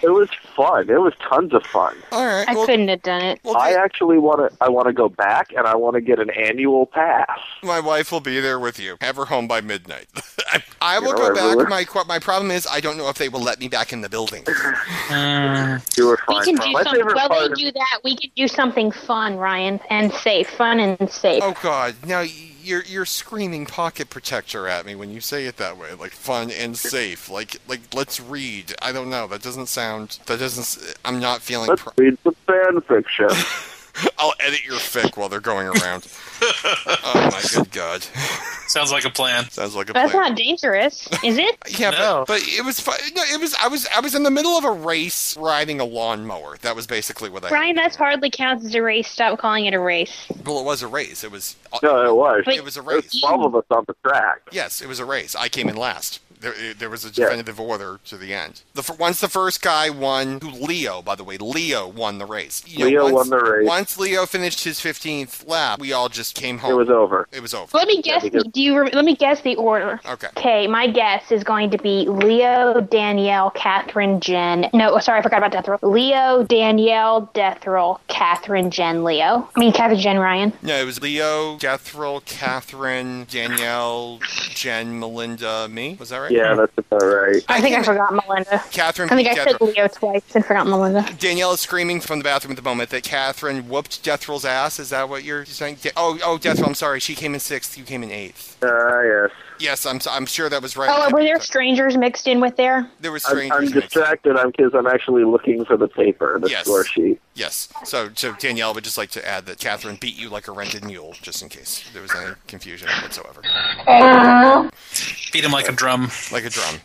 [0.02, 0.90] It was fun.
[0.90, 1.96] It was tons of fun.
[2.12, 2.48] All right.
[2.48, 3.40] I couldn't have done it.
[3.56, 4.58] I actually want to.
[4.62, 7.40] I want to go back, and I want to get an annual pass.
[7.64, 8.98] My wife will be there with you.
[9.02, 10.08] Have her home by midnight.
[10.52, 11.44] I, I will go back.
[11.44, 11.68] everywhere.
[11.68, 14.10] My my problem is I don't know if they will let me back in the
[14.10, 14.44] building.
[15.10, 16.44] Uh, you were We fine.
[16.46, 17.02] can do My something.
[17.02, 20.50] favorite While they of- do that, we can do something fun, Ryan, and safe.
[20.50, 21.42] Fun and safe.
[21.44, 21.96] Oh God!
[22.06, 26.12] Now you're you're screaming pocket protector at me when you say it that way, like
[26.12, 27.30] fun and safe.
[27.30, 28.74] Like like let's read.
[28.82, 29.28] I don't know.
[29.28, 30.20] That doesn't sound.
[30.28, 30.62] That doesn't.
[30.62, 31.70] s- I'm not feeling.
[31.70, 33.30] Let's Pro- read some fan fiction.
[34.18, 36.08] I'll edit your fic while they're going around.
[36.42, 38.02] oh my good God!
[38.68, 39.50] Sounds like a plan.
[39.50, 40.06] Sounds like a plan.
[40.06, 40.30] That's plan.
[40.30, 41.58] not dangerous, is it?
[41.74, 42.96] Yeah, but, but it was fun.
[43.16, 43.56] No, it was.
[43.62, 43.88] I was.
[43.96, 46.58] I was in the middle of a race riding a lawnmower.
[46.62, 47.50] That was basically what I.
[47.50, 49.08] Ryan, that's hardly counts as a race.
[49.08, 50.28] Stop calling it a race.
[50.46, 51.24] Well, it was a race.
[51.24, 51.56] It was.
[51.72, 52.44] Uh, no, it was.
[52.48, 53.02] It was a race.
[53.12, 54.42] There's twelve of us on the track.
[54.52, 55.36] Yes, it was a race.
[55.36, 56.20] I came in last.
[56.44, 58.62] There, there was a definitive order to the end.
[58.74, 62.62] The once the first guy won, who Leo, by the way, Leo won the race.
[62.68, 63.68] You Leo once, won the race.
[63.68, 66.72] Once Leo finished his 15th lap, we all just came home.
[66.72, 67.28] It was over.
[67.32, 67.70] It was over.
[67.78, 68.24] Let me guess.
[68.24, 68.78] because- the, do you?
[68.78, 70.02] Re- let me guess the order.
[70.06, 70.28] Okay.
[70.38, 74.70] Okay, my guess is going to be Leo, Danielle, Catherine, Jen.
[74.74, 75.80] No, sorry, I forgot about Death Roll.
[75.94, 79.48] Leo, Danielle, Death Roll, Catherine, Jen, Leo.
[79.56, 80.52] I mean, Catherine, Jen, Ryan.
[80.62, 84.20] No, it was Leo, Gethril, Catherine, Danielle,
[84.54, 85.96] Jen, Melinda, me.
[86.00, 86.32] Was that right?
[86.34, 87.44] Yeah, that's about right.
[87.48, 88.64] I, think I forgot Melinda.
[88.72, 91.08] Catherine I think I beat said Leo twice and forgot Melinda.
[91.20, 94.80] Danielle is screaming from the bathroom at the moment that Catherine whooped Deathrill's ass.
[94.80, 95.78] Is that what you're saying?
[95.82, 97.00] De- oh, oh, Deathrill, I'm sorry.
[97.00, 97.78] She came in sixth.
[97.78, 98.53] You came in eighth.
[98.66, 99.30] Ah, yes.
[99.60, 100.00] Yes, I'm.
[100.10, 100.90] I'm sure that was right.
[100.92, 102.90] Oh, were there strangers mixed in with there?
[103.02, 103.38] There was I'm.
[103.52, 103.82] I'm mixed in.
[103.82, 104.36] distracted.
[104.38, 106.66] I'm because I'm actually looking for the paper, the Yes.
[106.66, 107.20] score sheet.
[107.36, 107.70] Yes.
[107.86, 110.84] So, so Danielle would just like to add that Catherine beat you like a rented
[110.86, 113.42] mule, just in case there was any confusion whatsoever.
[115.32, 116.10] Beat him like a drum.
[116.32, 116.76] Like a drum.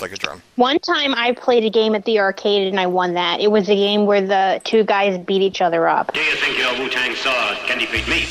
[0.00, 0.42] Like a drum.
[0.56, 3.40] One time I played a game at the arcade and I won that.
[3.40, 6.12] It was a game where the two guys beat each other up.
[6.12, 8.24] Do you think your Wu-Tang sword can defeat me?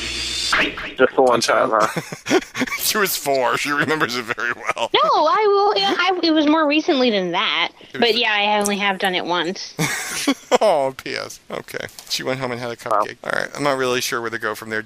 [0.52, 2.40] Just the one time, huh?
[2.78, 3.56] she was four.
[3.56, 4.90] She remembers it very well.
[4.92, 5.74] No, I will.
[5.76, 7.72] I, it was more recently than that.
[7.92, 9.74] But yeah, I only have done it once.
[10.60, 11.40] oh, P.S.
[11.50, 11.86] Okay.
[12.08, 13.16] She went home and had a cupcake.
[13.24, 13.48] All right.
[13.54, 14.84] I'm not really sure where to go from there.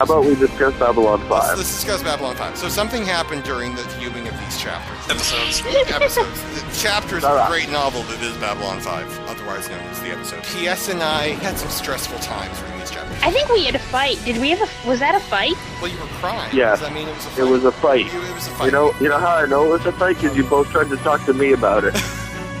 [0.00, 1.58] How about we discuss Babylon Let's, 5?
[1.58, 2.56] let's discuss Babylon 5.
[2.56, 5.10] So something happened during the viewing of these chapters.
[5.10, 5.62] Episodes.
[5.92, 6.42] episodes.
[6.54, 10.42] The chapters of the great novel that is Babylon 5, otherwise known as the episode.
[10.44, 10.88] P.S.
[10.88, 12.79] and I had some stressful times reading these chapters.
[13.22, 14.18] I think we had a fight.
[14.24, 14.88] Did we have a?
[14.88, 15.54] Was that a fight?
[15.82, 16.54] Well, you were crying.
[16.56, 16.76] Yeah.
[16.80, 17.38] I mean it was a fight?
[17.38, 18.12] It was a fight.
[18.12, 18.64] You- it was a fight.
[18.66, 20.88] You know, you know how I know it was a fight because you both tried
[20.90, 21.94] to talk to me about it.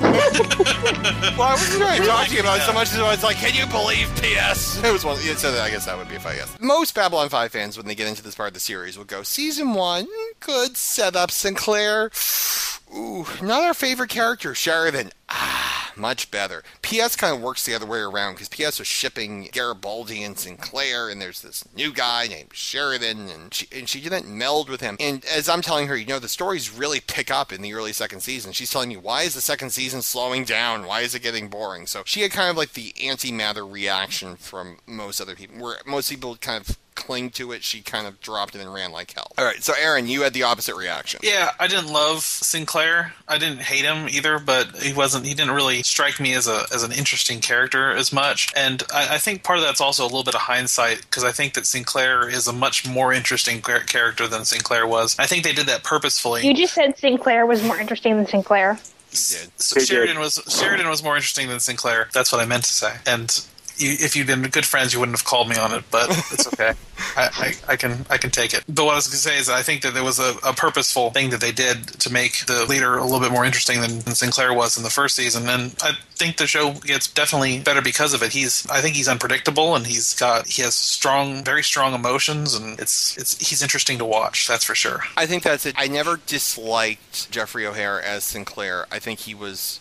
[0.00, 3.66] Well, I wasn't really talking about it so much as I was like, can you
[3.70, 4.82] believe PS?
[4.84, 6.54] It was one, yeah, so I guess that would be a fight, yes.
[6.60, 9.22] Most Babylon 5 fans, when they get into this part of the series, will go,
[9.22, 10.06] Season 1,
[10.40, 12.10] good setup, Sinclair.
[12.96, 15.10] Ooh, not our favorite character, Sheridan.
[15.28, 16.62] Ah, much better.
[16.82, 21.08] PS kind of works the other way around because PS was shipping Garibaldi and Sinclair,
[21.08, 24.96] and there's this new guy named Sheridan, and she, and she didn't meld with him.
[25.00, 27.92] And as I'm telling her, you know, the stories really pick up in the early
[27.92, 28.52] second season.
[28.52, 30.86] She's telling me, why is the second season slowing down?
[30.86, 31.86] Why is it getting boring?
[31.86, 35.76] So she had kind of like the anti Mather reaction from most other people, where
[35.86, 37.64] most people kind of cling to it.
[37.64, 39.32] She kind of dropped it and ran like hell.
[39.38, 41.20] All right, so Aaron, you had the opposite reaction.
[41.22, 43.14] Yeah, I didn't love Sinclair.
[43.26, 45.26] I didn't hate him either, but he wasn't.
[45.26, 48.52] He didn't really strike me as a as an interesting character as much.
[48.54, 51.32] And I, I think part of that's also a little bit of hindsight because I
[51.32, 55.16] think that Sinclair is a much more interesting character than Sinclair was.
[55.18, 56.46] I think they did that purposefully.
[56.46, 58.78] You just said Sinclair was more interesting than Sinclair.
[59.12, 62.08] So Sheridan was Sheridan was more interesting than Sinclair.
[62.12, 62.96] That's what I meant to say.
[63.06, 63.44] And
[63.80, 65.84] you, if you'd been good friends, you wouldn't have called me on it.
[65.90, 66.74] But it's okay.
[67.16, 68.64] I, I, I can I can take it.
[68.68, 70.52] But what I was going to say is I think that there was a, a
[70.52, 74.00] purposeful thing that they did to make the leader a little bit more interesting than,
[74.00, 77.82] than Sinclair was in the first season, and I think the show gets definitely better
[77.82, 78.32] because of it.
[78.32, 82.78] He's I think he's unpredictable and he's got he has strong, very strong emotions, and
[82.78, 84.46] it's it's he's interesting to watch.
[84.46, 85.00] That's for sure.
[85.16, 85.74] I think that's it.
[85.78, 88.86] I never disliked Jeffrey O'Hare as Sinclair.
[88.90, 89.80] I think he was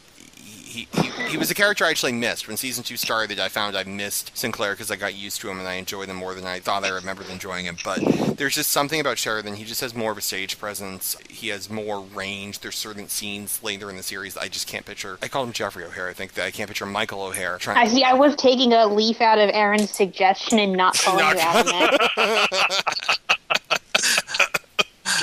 [0.70, 2.48] he, he, he was a character I actually missed.
[2.48, 5.58] When season two started, I found I missed Sinclair because I got used to him
[5.58, 7.78] and I enjoyed him more than I thought I remembered enjoying him.
[7.84, 8.00] But
[8.38, 9.56] there's just something about Sheridan.
[9.56, 11.18] He just has more of a stage presence.
[11.28, 12.60] He has more range.
[12.60, 15.18] There's certain scenes later in the series I just can't picture.
[15.24, 16.08] I call him Jeffrey O'Hare.
[16.08, 17.58] I think that I can't picture Michael O'Hare.
[17.58, 18.04] Trying I see.
[18.04, 21.66] I was taking a leaf out of Aaron's suggestion and not calling you out on
[21.66, 23.20] that.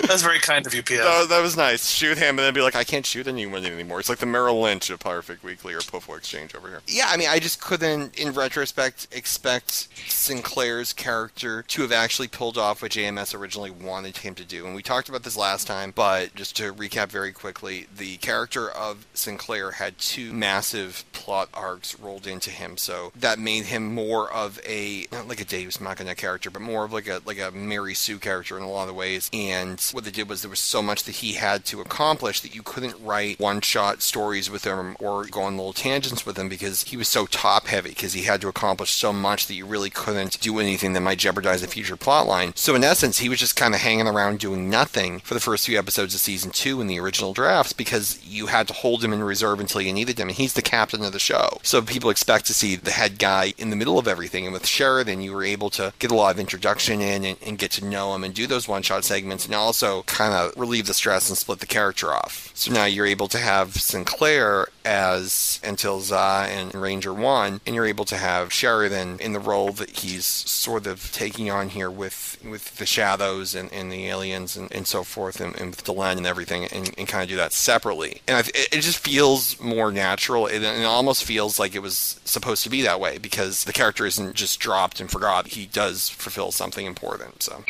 [0.07, 1.05] That's very kind of you, P.S.
[1.05, 1.89] That, that was nice.
[1.91, 4.01] Shoot him and then be like, I can't shoot anyone anymore.
[4.01, 6.83] It's like the Merrill Lynch of Perfect Weekly or Poufwa Exchange over here.
[6.87, 12.59] Yeah, I mean, I just couldn't, in retrospect, expect Sinclair's character to have actually pulled
[12.59, 14.67] off what JMS originally wanted him to do.
[14.67, 18.69] And we talked about this last time, but just to recap very quickly, the character
[18.71, 24.33] of Sinclair had two massive plot arcs rolled into him, so that made him more
[24.33, 27.51] of a not like a Deus Machina character, but more of like a like a
[27.51, 29.31] Mary Sue character in a lot of ways.
[29.33, 32.55] And what they did was there was so much that he had to accomplish that
[32.55, 36.49] you couldn't write one shot stories with him or go on little tangents with him
[36.49, 39.67] because he was so top heavy because he had to accomplish so much that you
[39.67, 42.53] really couldn't do anything that might jeopardize a future plot line.
[42.55, 45.67] So in essence, he was just kind of hanging around doing nothing for the first
[45.67, 49.13] few episodes of season two in the original drafts because you had to hold him
[49.13, 51.59] in reserve until you needed him, and he's the captain of the show.
[51.63, 54.45] So people expect to see the head guy in the middle of everything.
[54.45, 57.59] And with Sheridan, you were able to get a lot of introduction in and, and
[57.59, 60.87] get to know him and do those one shot segments and also kind of relieve
[60.87, 62.51] the stress and split the character off.
[62.55, 68.05] So now you're able to have Sinclair as Entil'Zha and Ranger One, and you're able
[68.07, 72.77] to have Sheridan in the role that he's sort of taking on here with with
[72.77, 76.27] the shadows and, and the aliens and, and so forth, and, and with Delenn and
[76.27, 78.23] everything, and, and kind of do that separately.
[78.29, 80.47] And I, it, it just feels more natural.
[80.47, 84.07] It, it almost feels like it was supposed to be that way because the character
[84.07, 85.49] isn't just dropped and forgot.
[85.49, 87.43] He does fulfill something important.
[87.43, 87.65] So.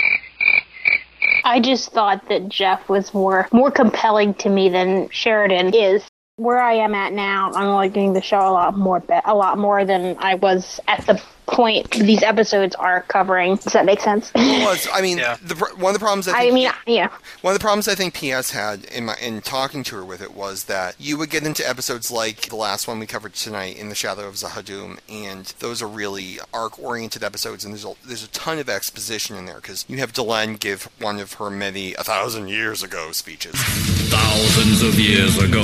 [1.44, 6.02] I just thought that Jeff was more more compelling to me than Sheridan is.
[6.38, 9.86] Where I am at now, I'm liking the show a lot more, a lot more
[9.86, 13.56] than I was at the point these episodes are covering.
[13.56, 14.32] Does that make sense?
[14.34, 17.08] Well, I mean, the, one of the problems I, I think mean, yeah.
[17.42, 20.20] One of the problems I think PS had in my in talking to her with
[20.20, 23.76] it was that you would get into episodes like the last one we covered tonight,
[23.76, 28.24] In the Shadow of Z'ha'dum, and those are really arc-oriented episodes, and there's a, there's
[28.24, 31.94] a ton of exposition in there because you have Delenn give one of her many
[31.94, 33.54] a thousand years ago speeches.
[34.08, 35.62] Thousands of years ago,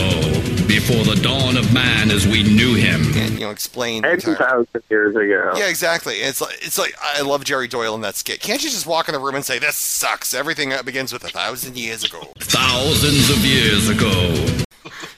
[0.66, 3.02] before the dawn of man as we knew him.
[3.14, 4.02] And, you know, explain.
[4.02, 5.52] Ten thousand years ago.
[5.56, 6.16] Yeah, exactly.
[6.16, 8.40] It's like it's like I love Jerry Doyle in that skit.
[8.40, 10.34] Can't you just walk in the room and say this sucks?
[10.34, 12.20] Everything begins with a thousand years ago.
[12.38, 14.64] Thousands of years ago.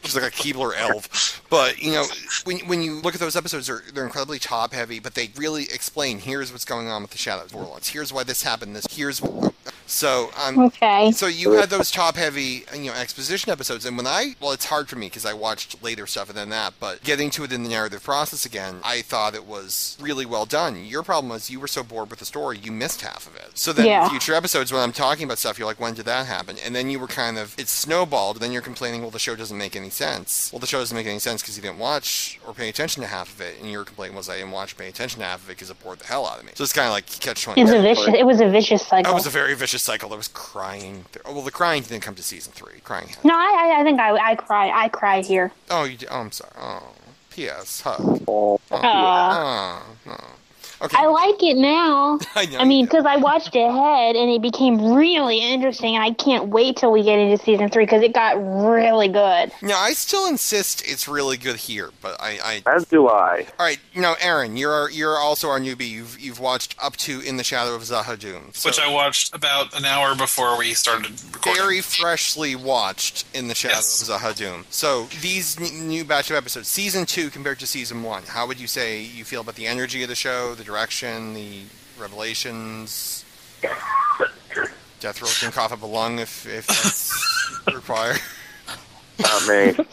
[0.04, 1.42] She's like a Keebler elf.
[1.50, 2.04] But you know,
[2.44, 5.64] when when you look at those episodes, they're they're incredibly top heavy, but they really
[5.64, 7.88] explain here's what's going on with the Shadows Warlords.
[7.88, 8.76] Here's why this happened.
[8.76, 9.54] This here's what.
[9.86, 10.58] So um.
[10.58, 11.12] Okay.
[11.12, 14.66] So you had those top heavy you know exposition episodes, and when I well, it's
[14.66, 16.74] hard for me because I watched later stuff and than that.
[16.80, 20.46] But getting to it in the narrative process again, I thought it was really well
[20.46, 20.84] done.
[20.84, 23.52] Your problem was you were so bored with the story, you missed half of it.
[23.54, 24.08] So then Yeah.
[24.08, 26.56] future episodes, when I'm talking about stuff, you're like, when did that happen?
[26.64, 28.38] And then you were kind of it snowballed.
[28.40, 30.52] Then you're complaining, well, the show doesn't make any sense.
[30.52, 33.08] Well, the show doesn't make any sense because you didn't watch or pay attention to
[33.08, 35.42] half of it, and your complaint was I didn't watch or pay attention to half
[35.42, 36.52] of it because it bored the hell out of me.
[36.54, 37.60] So it's kind of like catch twenty.
[37.60, 38.14] It was a vicious.
[38.14, 39.10] It was a vicious cycle.
[39.10, 40.08] It was a very vicious cycle.
[40.08, 41.04] There was crying.
[41.12, 41.22] There.
[41.24, 42.80] Oh, well, the crying didn't come to season three.
[42.80, 43.08] Crying.
[43.08, 43.24] Happened.
[43.24, 44.70] no, I, I- I think I, I cry.
[44.70, 45.52] I cry here.
[45.70, 45.96] Oh, you.
[45.96, 46.52] Did, oh, I'm sorry.
[46.58, 46.88] Oh,
[47.30, 47.80] P.S.
[47.82, 48.22] Hug.
[48.28, 49.82] Oh, Aw.
[50.06, 50.30] Oh, oh.
[50.84, 50.96] Okay.
[50.98, 52.18] I like it now.
[52.34, 56.12] I know I mean, because I watched ahead and it became really interesting, and I
[56.12, 59.50] can't wait till we get into season three because it got really good.
[59.62, 62.62] Now, I still insist it's really good here, but I.
[62.66, 63.46] I As do I.
[63.58, 65.88] all right, now Aaron, you're you're also our newbie.
[65.88, 69.76] You've you've watched up to In the Shadow of Z'ha'dum, so which I watched about
[69.76, 71.62] an hour before we started recording.
[71.62, 74.64] very freshly watched In the Shadow of Z'ha'dum.
[74.70, 78.60] So these n- new batch of episodes, season two compared to season one, how would
[78.60, 81.60] you say you feel about the energy of the show, the direction, the
[81.98, 83.24] revelations?
[85.00, 88.18] Death Row can cough up a lung if if that's required.
[89.20, 89.84] Not me.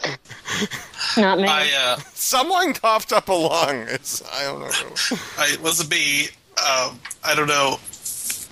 [1.22, 1.44] Not me.
[1.46, 3.86] I uh, Someone coughed up a lung.
[3.88, 4.66] It's I don't know.
[4.66, 5.16] who.
[5.38, 6.28] I was a bee.
[6.58, 7.78] Um, I don't know.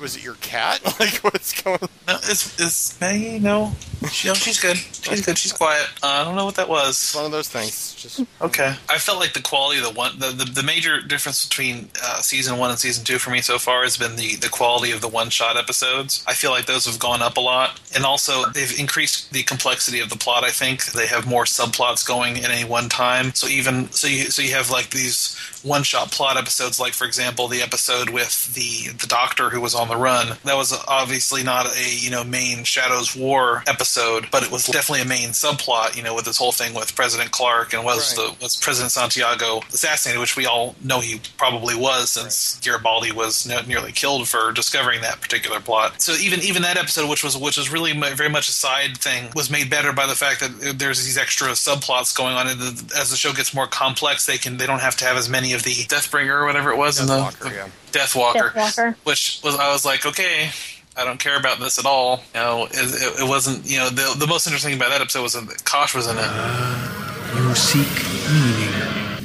[0.00, 0.80] Was it your cat?
[1.00, 1.80] Like what's going?
[2.06, 3.40] No, is is Maggie?
[3.40, 3.72] No,
[4.08, 4.76] she, no, she's good.
[4.76, 5.36] She's good.
[5.36, 5.86] She's quiet.
[6.02, 6.90] Uh, I don't know what that was.
[6.90, 7.94] It's one of those things.
[7.94, 8.74] Just Okay.
[8.88, 12.20] I felt like the quality of the one, the, the, the major difference between uh,
[12.20, 15.00] season one and season two for me so far has been the, the quality of
[15.02, 16.24] the one shot episodes.
[16.26, 17.78] I feel like those have gone up a lot.
[17.94, 20.84] And also, they've increased the complexity of the plot, I think.
[20.86, 23.34] They have more subplots going in any one time.
[23.34, 27.04] So even, so you, so you have like these one shot plot episodes, like for
[27.04, 30.38] example, the episode with the, the doctor who was on the run.
[30.44, 34.66] That was obviously not a, you know, main Shadows War episode episode, but it was
[34.66, 35.96] definitely a main subplot.
[35.96, 38.36] You know, with this whole thing with President Clark and was Right.
[38.38, 43.46] the was President Santiago assassinated, which we all know he probably was, since Garibaldi was
[43.46, 46.00] ne- nearly killed for discovering that particular plot.
[46.00, 48.96] So even even that episode, which was which was really mu- very much a side
[48.96, 52.46] thing, was made better by the fact that uh, there's these extra subplots going on,
[52.46, 55.16] and the, as the show gets more complex, they can they don't have to have
[55.16, 57.68] as many of the Deathbringer or whatever it was in the, Deathwalker, the yeah.
[57.92, 58.94] Deathwalker, Deathwalker.
[59.04, 60.50] which was I was like, okay,
[60.96, 62.22] I don't care about this at all.
[62.34, 63.64] You know, it, it, it wasn't.
[63.68, 66.16] You know, the the most interesting thing about that episode was that Kosh was in
[66.16, 66.22] it.
[66.24, 67.88] Ah, you seek
[68.30, 69.16] meaning.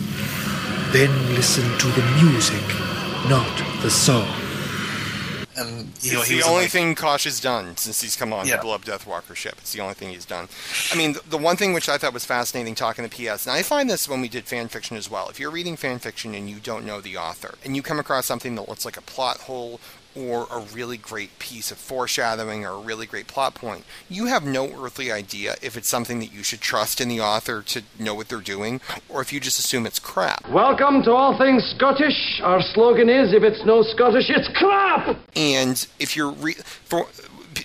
[0.92, 2.64] Then listen to the music,
[3.30, 4.28] not the song.
[5.58, 8.34] And you know, it's he the only like, thing Kosh has done since he's come
[8.34, 8.58] on Yeah.
[8.58, 9.56] to blow up Deathwalker ship.
[9.60, 10.50] It's the only thing he's done.
[10.92, 13.56] I mean, the, the one thing which I thought was fascinating talking to PS, and
[13.56, 15.30] I find this when we did fan fiction as well.
[15.30, 18.26] If you're reading fan fiction and you don't know the author, and you come across
[18.26, 19.80] something that looks like a plot hole
[20.16, 24.44] or a really great piece of foreshadowing or a really great plot point, you have
[24.44, 28.16] no earthly idea if it's something that you should trust in the author to know
[28.16, 30.50] what they're doing, or if you just assume it's crap.
[30.50, 32.42] Welcome to All Things Scottish.
[32.44, 35.18] Our slogan is if it's no Scottish, it's crap!
[35.36, 37.08] And if you're re- for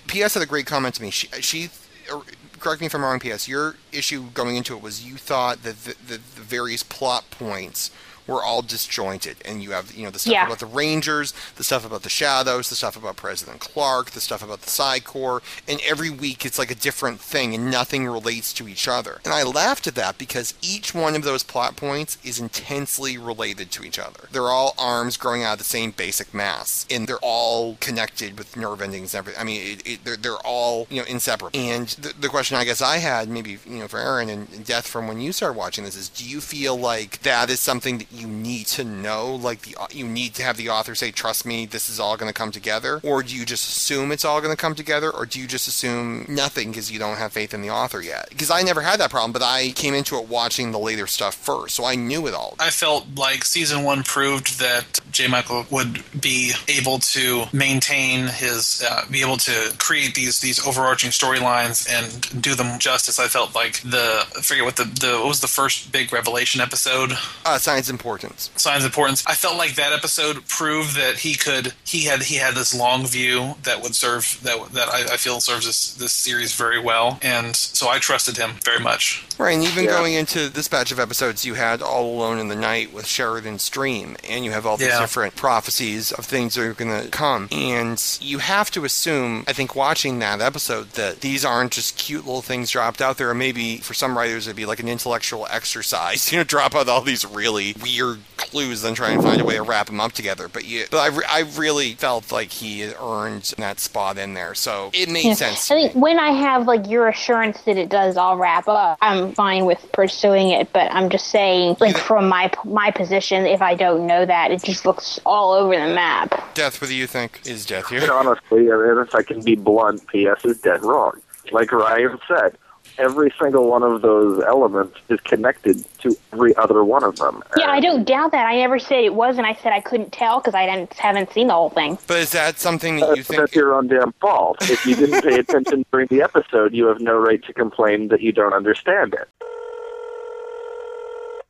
[0.07, 1.09] PS had a great comment to me.
[1.09, 1.69] She she
[2.11, 2.23] or,
[2.59, 3.19] correct me if I'm wrong.
[3.19, 7.25] PS, your issue going into it was you thought that the, the, the various plot
[7.31, 7.91] points
[8.27, 10.45] were all disjointed, and you have you know the stuff Yeah.
[10.45, 14.43] about the Rangers, the stuff about the Shadows, the stuff about President Clark, the stuff
[14.43, 18.53] about the Psi Corps, and every week it's like a different thing, and nothing relates
[18.53, 19.21] to each other.
[19.25, 23.71] And I laughed at that because each one of those plot points is intensely related
[23.71, 24.27] to each other.
[24.31, 28.55] They're all arms growing out of the same basic mass, and they're all connected with
[28.55, 29.13] nerve endings.
[29.13, 29.41] And everything.
[29.41, 31.59] I mean, it, it, they're they're all you know inseparable.
[31.59, 34.65] And the, the question I guess I had, maybe you know for Aaron and, and
[34.65, 37.97] Death from when you started watching this, is do you feel like that is something
[37.99, 39.35] that you need to know?
[39.35, 42.29] Like the you need to have the author say, "Trust me, this is all going
[42.29, 45.25] to come together," or do you just assume it's all going to come together, or
[45.25, 48.29] do you just assume nothing because you don't have faith in the author yet?
[48.29, 51.35] Because I never had that problem, but I came into it watching the later stuff
[51.35, 52.55] first, so I knew it all.
[52.59, 55.27] I felt like season one proved that J.
[55.27, 61.11] Michael would be able to maintain his, uh, be able to create these these overarching
[61.11, 63.19] storylines and do them justice.
[63.19, 66.61] I felt like the I forget what the, the what was the first big revelation
[66.61, 67.13] episode.
[67.45, 68.49] Uh, science importance.
[68.55, 69.23] Signs of importance.
[69.27, 73.05] I felt like that episode proved that he could he had he had this long
[73.05, 77.19] view that would serve that that I, I feel serves this this series very well,
[77.21, 79.23] and so I trusted him very much.
[79.37, 79.91] Right, and even Yeah.
[79.91, 83.67] going into this batch of episodes, you had All Alone in the Night with Sheridan's
[83.69, 84.99] Dream, and you have all these Yeah.
[84.99, 87.47] different prophecies of things that are going to come.
[87.51, 92.25] And you have to assume, I think, watching that episode, that these aren't just cute
[92.25, 95.47] little things dropped out there, or maybe for some writers it'd be like an intellectual
[95.49, 99.45] exercise, you know, drop out all these really weird clues, then try and find a
[99.45, 100.47] way to wrap them up together.
[100.47, 104.53] But you, but I, re- I really felt like he earned that spot in there,
[104.55, 105.33] so it made Yeah.
[105.35, 105.69] sense.
[105.71, 109.33] I think when I have like your assurance that it does all wrap up, I'm
[109.33, 110.71] fine with pursuing it.
[110.73, 114.63] But I'm just saying, like from my my position, if I don't know that, it
[114.63, 116.53] just looks all over the map.
[116.53, 117.41] Death, what do you think?
[117.45, 118.11] Is Death here?
[118.11, 121.13] Honestly, I mean, if I can be blunt, PS is dead wrong.
[121.51, 122.57] Like Ryan said,
[123.01, 127.43] every single one of those elements is connected to every other one of them.
[127.57, 128.45] Yeah, I don't doubt that.
[128.45, 129.47] I never said it wasn't.
[129.47, 131.97] I said I couldn't tell because I didn't, haven't seen the whole thing.
[132.07, 134.57] But is that something that you think that's your own damn fault.
[134.61, 138.21] If you didn't pay attention during the episode, you have no right to complain that
[138.21, 139.27] you don't understand it.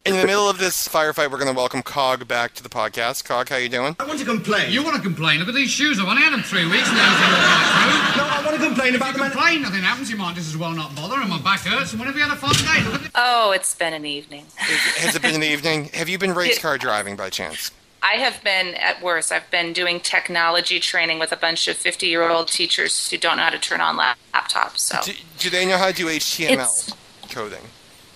[0.03, 3.23] In the middle of this firefight, we're going to welcome Cog back to the podcast.
[3.23, 3.95] Cog, how you doing?
[3.99, 4.71] I want to complain.
[4.71, 5.37] You want to complain?
[5.39, 5.99] Look at these shoes.
[5.99, 6.95] I've only had them three weeks now.
[6.95, 8.13] They're all right.
[8.17, 9.29] No, I want to complain about them.
[9.29, 10.09] Complain, nothing happens.
[10.09, 11.91] You might just as well not bother, and my back hurts.
[11.91, 12.91] And when have you had a fun day?
[12.91, 14.45] Look at Oh, it's been an evening.
[14.57, 15.85] Has it been an evening?
[15.93, 17.69] Have you been race car driving by chance?
[18.01, 19.31] I have been at worse.
[19.31, 23.37] I've been doing technology training with a bunch of 50 year old teachers who don't
[23.37, 24.79] know how to turn on lap- laptops.
[24.79, 26.91] So, Do, do they know how to do HTML It's-
[27.29, 27.61] coding?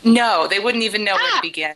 [0.06, 1.42] No, they wouldn't even know where to ah.
[1.42, 1.74] begin.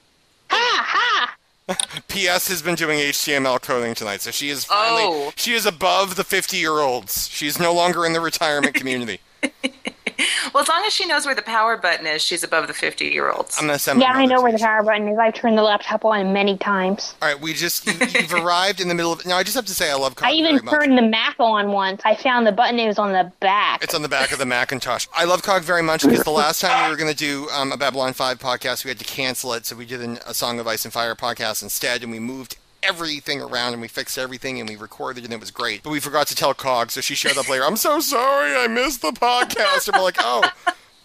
[0.51, 1.35] Ah,
[1.67, 1.75] ah.
[2.07, 5.33] PS has been doing HTML coding tonight, so she is finally Oh.
[5.35, 7.29] she is above the 50 year olds.
[7.31, 9.19] She's no longer in the retirement community.
[10.53, 13.05] Well, as long as she knows where the power button is, she's above the 50
[13.05, 13.57] year olds.
[13.59, 15.17] I'm gonna send Yeah, I know where the power button is.
[15.17, 17.13] I've turned the laptop on many times.
[17.21, 19.25] All right, we just you, you've arrived in the middle of.
[19.25, 20.15] Now I just have to say I love.
[20.15, 20.73] Cog I even very much.
[20.73, 22.01] turned the Mac on once.
[22.05, 22.79] I found the button.
[22.79, 23.83] It was on the back.
[23.83, 25.07] It's on the back of the Macintosh.
[25.15, 27.71] I love Cog very much because the last time we were going to do um,
[27.71, 29.65] a Babylon 5 podcast, we had to cancel it.
[29.65, 32.57] So we did an, a Song of Ice and Fire podcast instead, and we moved
[32.83, 35.83] everything around and we fixed everything and we recorded and it was great.
[35.83, 37.63] But we forgot to tell Cog, so she showed up later.
[37.65, 39.87] I'm so sorry, I missed the podcast.
[39.87, 40.49] And we're like, oh,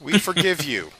[0.00, 0.90] we forgive you.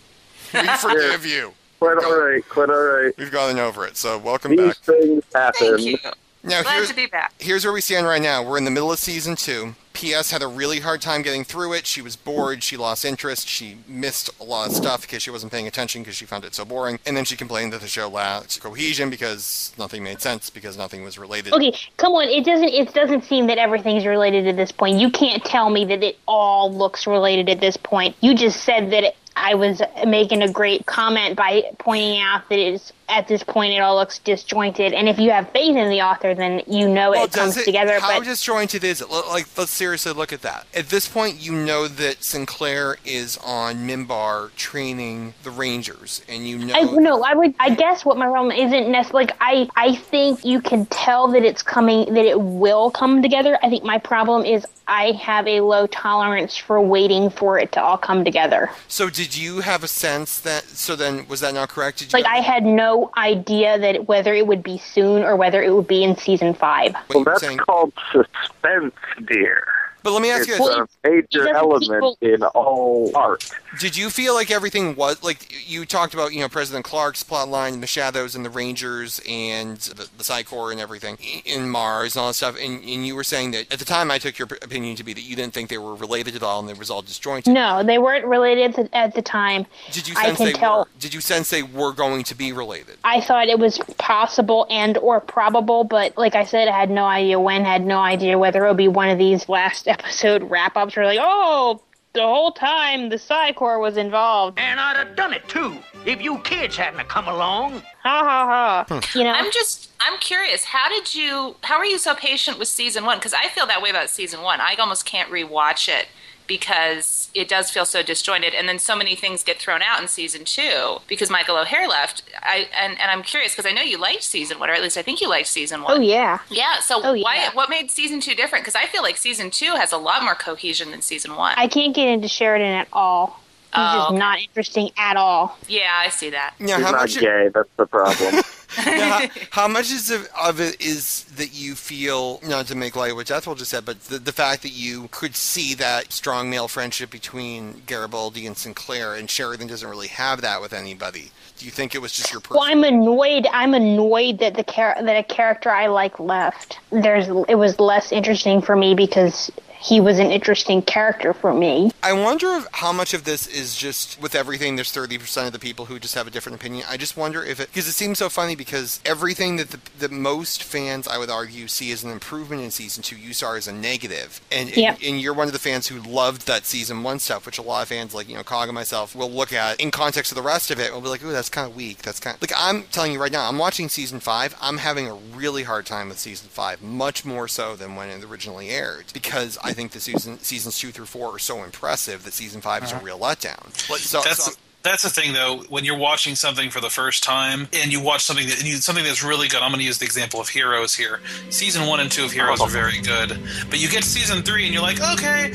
[0.52, 1.52] We forgive you.
[1.80, 3.12] Quite all right, quite all right.
[3.18, 3.96] We've gotten over it.
[3.96, 4.76] So welcome These back.
[4.78, 5.76] things happen.
[5.76, 5.98] Thank you.
[6.42, 7.32] Now Glad here's, to be back.
[7.38, 8.42] here's where we stand right now.
[8.46, 9.74] We're in the middle of season two.
[9.95, 11.86] PS had a really hard time getting through it.
[11.86, 12.62] She was bored.
[12.62, 13.49] She lost interest.
[13.49, 16.55] She missed a lot of stuff because she wasn't paying attention because she found it
[16.55, 16.99] so boring.
[17.07, 21.05] And then she complained that the show lacked cohesion because nothing made sense because nothing
[21.05, 21.53] was related.
[21.55, 22.28] Okay, come on.
[22.28, 22.68] It doesn't.
[22.68, 24.99] It doesn't seem that everything's related at this point.
[24.99, 28.16] You can't tell me that it all looks related at this point.
[28.20, 32.59] You just said that it, I was making a great comment by pointing out that
[32.59, 34.92] it's at this point it all looks disjointed.
[34.92, 37.64] And if you have faith in the author, then you know Well, it comes it,
[37.64, 38.00] together.
[38.00, 39.11] How but disjointed is it?
[39.11, 40.66] Like, let's seriously look at that.
[40.74, 46.59] At this point, you know that Sinclair is on Minbar training the Rangers, and you
[46.59, 47.55] know I no, I would.
[47.59, 49.68] I guess what my problem isn't necessarily like I.
[49.76, 53.59] I think you can tell that it's coming, that it will come together.
[53.62, 57.82] I think my problem is I have a low tolerance for waiting for it to
[57.82, 58.70] all come together.
[58.88, 60.64] So did you have a sense that?
[60.64, 61.98] So then, was that not correct?
[61.98, 62.18] Did you?
[62.18, 65.88] Like I had no idea that whether it would be soon or whether it would
[65.88, 66.95] be in season five.
[67.14, 68.95] Well, that's called suspense,
[69.26, 69.64] dear.
[70.03, 70.76] But let me ask you it's this.
[70.76, 73.51] a major doesn't element people- in all art.
[73.78, 76.32] Did you feel like everything was like you talked about?
[76.32, 80.24] You know, President Clark's plot line, and the Shadows and the Rangers, and the, the
[80.24, 82.56] Psi Corps and everything in Mars and all that stuff.
[82.60, 85.12] And, and you were saying that at the time, I took your opinion to be
[85.12, 87.52] that you didn't think they were related at all, and it was all disjointed.
[87.52, 89.66] No, they weren't related to, at the time.
[89.92, 90.80] Did you I sense can they tell.
[90.80, 90.88] were?
[90.98, 92.96] Did you sense they were going to be related?
[93.04, 97.04] I thought it was possible and or probable, but like I said, I had no
[97.04, 100.76] idea when, had no idea whether it would be one of these last episode wrap
[100.76, 101.80] ups where like, oh,
[102.14, 104.58] the whole time the Psi Corps was involved.
[104.58, 107.82] And I'd have done it too if you kids hadn't have come along.
[108.02, 109.00] Ha ha ha.
[109.14, 110.64] You know, I'm just I'm curious.
[110.64, 111.56] How did you?
[111.62, 113.18] How are you so patient with season one?
[113.18, 114.60] Because I feel that way about season one.
[114.60, 116.06] I almost can't rewatch it
[116.47, 120.09] because it does feel so disjointed, and then so many things get thrown out in
[120.09, 122.22] season two because Michael O'Hare left.
[122.42, 124.97] I and, and I'm curious because I know you liked season one, or at least
[124.97, 125.99] I think you liked season one.
[125.99, 126.38] Oh yeah.
[126.51, 126.80] Yeah.
[126.80, 127.36] So Oh, why?
[127.36, 127.51] yeah.
[127.55, 128.64] What made season two different?
[128.64, 131.55] Because I feel like season two has a lot more cohesion than season one.
[131.57, 133.40] I can't get into Sheridan at all.
[133.74, 134.18] He's Oh, just okay.
[134.18, 135.59] not interesting at all.
[135.66, 136.55] yeah, I see that.
[136.61, 137.18] Yeah, He's how not much?
[137.18, 137.49] gay.
[137.53, 138.42] That's the problem.
[138.78, 142.96] Now, how, how much is of, of it is that you feel not to make
[142.96, 146.12] light of what Jethro just said, but the, the fact that you could see that
[146.12, 151.30] strong male friendship between Garibaldi and Sinclair, and Sheridan doesn't really have that with anybody.
[151.58, 152.70] Do you think it was just your Personal- Well.
[152.70, 153.46] I'm annoyed.
[153.52, 156.78] I'm annoyed that the char- that a character I like left.
[156.90, 159.50] There's it was less interesting for me because
[159.85, 161.91] he was an interesting character for me.
[162.03, 164.76] I wonder if, how much of this is just with everything.
[164.76, 166.87] There's 30% of the people who just have a different opinion.
[166.89, 170.11] I just wonder if it because it seems so funny because everything that the, that
[170.11, 173.68] most fans, I would argue, see as an improvement in season two, you saw as
[173.68, 174.41] a negative.
[174.51, 174.97] And, Yep.
[174.97, 177.62] and and you're one of the fans who loved that season one stuff, which a
[177.62, 180.37] lot of fans like you know Cog and myself will look at in context of
[180.37, 180.93] the rest of it.
[180.93, 181.99] We'll be like, oh, that's kind of weak.
[181.99, 183.47] That's kind of like I'm telling you right now.
[183.49, 184.57] I'm watching season five.
[184.62, 188.24] I'm having a really hard time with season five, much more so than when it
[188.24, 192.32] originally aired, because I think the season seasons two through four are so impressive that
[192.32, 193.04] season 5 is a uh-huh.
[193.04, 193.64] real letdown.
[193.88, 195.64] But so, that's so- that's the thing though.
[195.70, 198.76] When you're watching something for the first time and you watch something that and you,
[198.76, 201.20] something that's really good i'm going to use the example of heroes here.
[201.48, 203.40] Season one and two of heroes are very good.
[203.70, 205.52] But you get to season three and you're like okay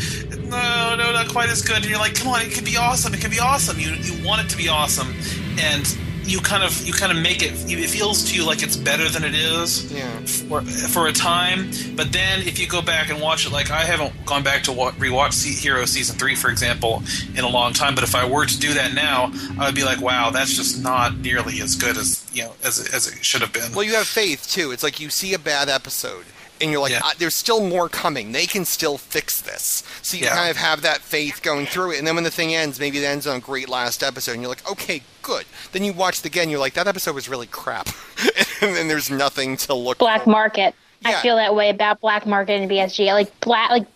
[0.49, 1.77] no no not quite as good.
[1.77, 3.79] And you're like come on it could be awesome it could be awesome.
[3.79, 5.13] You you want it to be awesome.
[5.59, 5.85] And
[6.29, 9.09] you kind of you kind of make it it feels to you like it's better
[9.09, 10.07] than it is yeah.
[10.25, 13.83] for, for a time but then if you go back and watch it like i
[13.83, 17.01] haven't gone back to wa- rewatch Se- hero season 3 for example
[17.35, 19.83] in a long time but if i were to do that now i would be
[19.83, 23.41] like wow that's just not nearly as good as you know as, as it should
[23.41, 24.71] have been well, you have faith too.
[24.71, 26.25] It's like you see a bad episode.
[26.61, 28.31] And you're like, "Ah, there's still more coming.
[28.31, 29.83] They can still fix this.
[30.01, 30.35] So you Yeah.
[30.35, 31.99] kind of have that faith going through it.
[31.99, 34.33] And then when the thing ends, maybe it ends on a great last episode.
[34.33, 35.45] And you're like, okay, good.
[35.71, 36.49] Then you watch it again.
[36.49, 37.87] You're like, that episode was really crap.
[38.61, 40.75] and then there's nothing to look Black Market.
[41.05, 43.13] I feel that way about Black Market and BSG.
[43.13, 43.87] Like Black like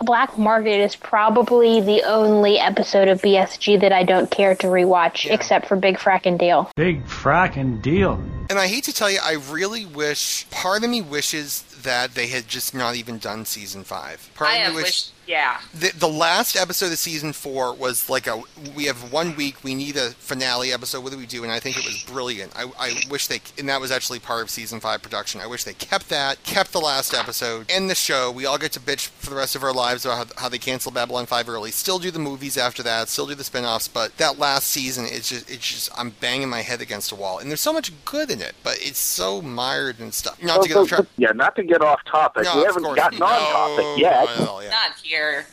[0.00, 5.28] Black Market is probably the only episode of BSG that I don't care to rewatch,
[5.28, 6.70] except for Big Frackin' Deal.
[6.76, 8.12] Big frackin' deal.
[8.48, 10.46] And I hate to tell you, I really wish.
[10.50, 14.30] Part of me wishes that they had just not even done season five.
[14.70, 15.10] I wish.
[15.26, 15.28] Wished.
[15.28, 15.58] Yeah.
[15.74, 18.42] The, the last episode of season four was like a
[18.76, 21.58] we have one week we need a finale episode what do we do and I
[21.60, 24.80] think it was brilliant I, I wish they and that was actually part of season
[24.80, 28.46] five production I wish they kept that kept the last episode end the show we
[28.46, 30.94] all get to bitch for the rest of our lives about how, how they canceled
[30.94, 34.38] Babylon 5 early still do the movies after that still do the spin-offs but that
[34.38, 37.60] last season it's just it's just I'm banging my head against a wall and there's
[37.60, 40.82] so much good in it but it's so mired and stuff not to get Well,
[40.84, 42.44] off track yeah, not to get off topic.
[42.44, 42.96] No, we haven't course.
[42.96, 44.38] gotten on No, topic yet.
[44.40, 44.70] no, yeah.
[44.70, 45.46] Not here.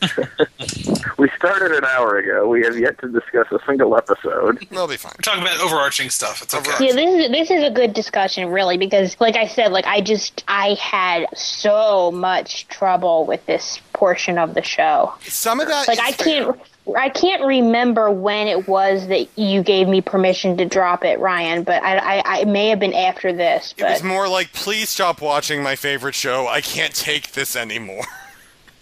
[1.18, 2.48] We started an hour ago.
[2.48, 4.66] We have yet to discuss a single episode.
[4.70, 5.12] We'll be fine.
[5.18, 6.42] We're talking about overarching stuff.
[6.42, 6.86] It's okay.
[6.86, 10.00] Yeah, this is this is a good discussion, really, because, like I said, like I
[10.00, 15.12] just I had so much trouble with this portion of the show.
[15.20, 16.58] Some of that, like I can't.
[16.96, 21.62] I can't remember when it was that you gave me permission to drop it, Ryan,
[21.62, 23.74] but I, I, I may have been after this.
[23.76, 26.48] It was more like, please stop watching my favorite show.
[26.48, 28.06] I can't take this anymore.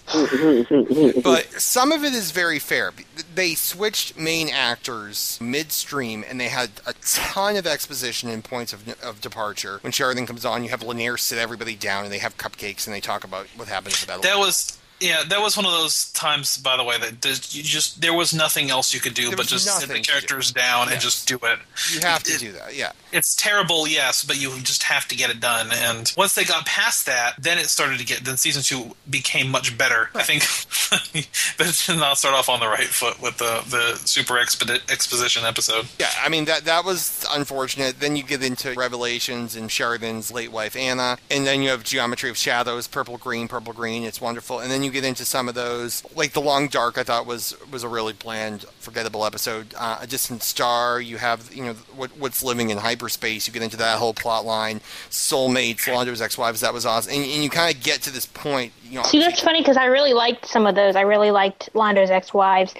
[1.22, 2.92] but some of it is very fair.
[3.34, 8.88] They switched main actors midstream, and they had a ton of exposition and points of,
[9.02, 9.78] of departure.
[9.82, 12.94] When Sheridan comes on, you have Lennier sit everybody down, and they have cupcakes, and
[12.94, 14.22] they talk about what happened to the battle.
[14.22, 18.00] That was yeah, that was one of those times, by the way, that you just
[18.00, 20.10] there was nothing else you could do There but just sit the to do.
[20.10, 21.58] characters down and just do it.
[21.92, 22.92] you have to It- do that, yeah.
[23.10, 25.70] It's terrible, yes, but you just have to get it done.
[25.72, 28.22] And once they got past that, then it started to get.
[28.24, 30.10] Then season two became much better.
[30.14, 30.42] I think,
[31.56, 34.90] but it did not start off on the right foot with the the super expedi-
[34.92, 35.86] exposition episode.
[35.98, 38.00] Yeah, I mean that that was unfortunate.
[38.00, 42.28] Then you get into Revelations and Sheridan's late wife Anna, and then you have Geometry
[42.28, 44.04] of Shadows, purple green, purple green.
[44.04, 44.58] It's wonderful.
[44.60, 46.98] And then you get into some of those, like the Long Dark.
[46.98, 49.74] I thought was was a really bland, forgettable episode.
[49.76, 51.00] Uh, a Distant Star.
[51.00, 53.46] You have you know what what's living in hyperspace.
[53.46, 54.80] You get into that whole plot line.
[55.10, 56.60] Soulmates, Londo's ex-wives.
[56.60, 57.12] That was awesome.
[57.12, 58.72] And, and you kind of get to this point.
[58.84, 60.96] You know, see, that's funny because I really liked some of those.
[60.96, 62.74] I really liked Londo's ex-wives.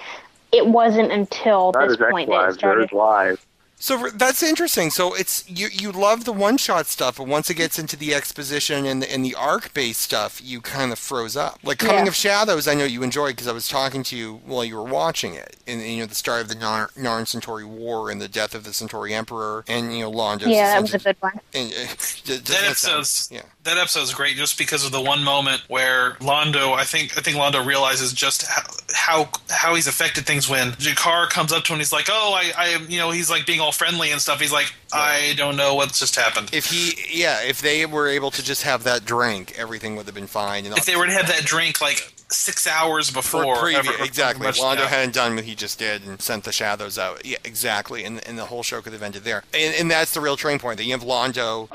[0.51, 2.81] It wasn't until Not this point that it ex-wives, they're started.
[2.89, 3.45] his wives.
[3.81, 4.89] So that's interesting.
[4.89, 8.13] So it's you you love the one shot stuff, but once it gets into the
[8.13, 11.59] exposition and the, and the arc based stuff, you kind of froze up.
[11.63, 12.07] Like Coming Yeah.
[12.09, 14.83] of Shadows, I know you enjoyed because I was talking to you while you were
[14.83, 18.19] watching it, and, and, you know the start of the Nar- Narn Centauri War and
[18.21, 20.49] the death of the Centauri Emperor, and you know Londo's.
[20.49, 21.39] Yeah, that was a good one.
[21.53, 21.75] and, uh,
[22.25, 23.43] That that episode's yeah.
[23.63, 27.37] that episode's great just because of the one moment where Londo, I think I think
[27.37, 28.63] Londo realizes just how
[28.93, 32.33] how, how he's affected things when G'Kar comes up to him and he's like, "Oh,
[32.35, 34.39] I, I you know, he's like being all friendly and stuff.
[34.39, 38.31] He's like, "I don't know what's just happened." If he, yeah, if they were able
[38.31, 40.65] to just have that drink, everything would have been fine.
[40.65, 44.45] And If they were to have that drink like six hours before, ever- exactly.
[44.45, 44.87] much- Londo yeah.
[44.87, 47.25] hadn't done what he just did and sent the shadows out.
[47.25, 48.03] Yeah, exactly.
[48.03, 49.43] And, and the whole show could have ended there.
[49.53, 50.77] And, and that's the real train point.
[50.77, 51.67] That you have Londo.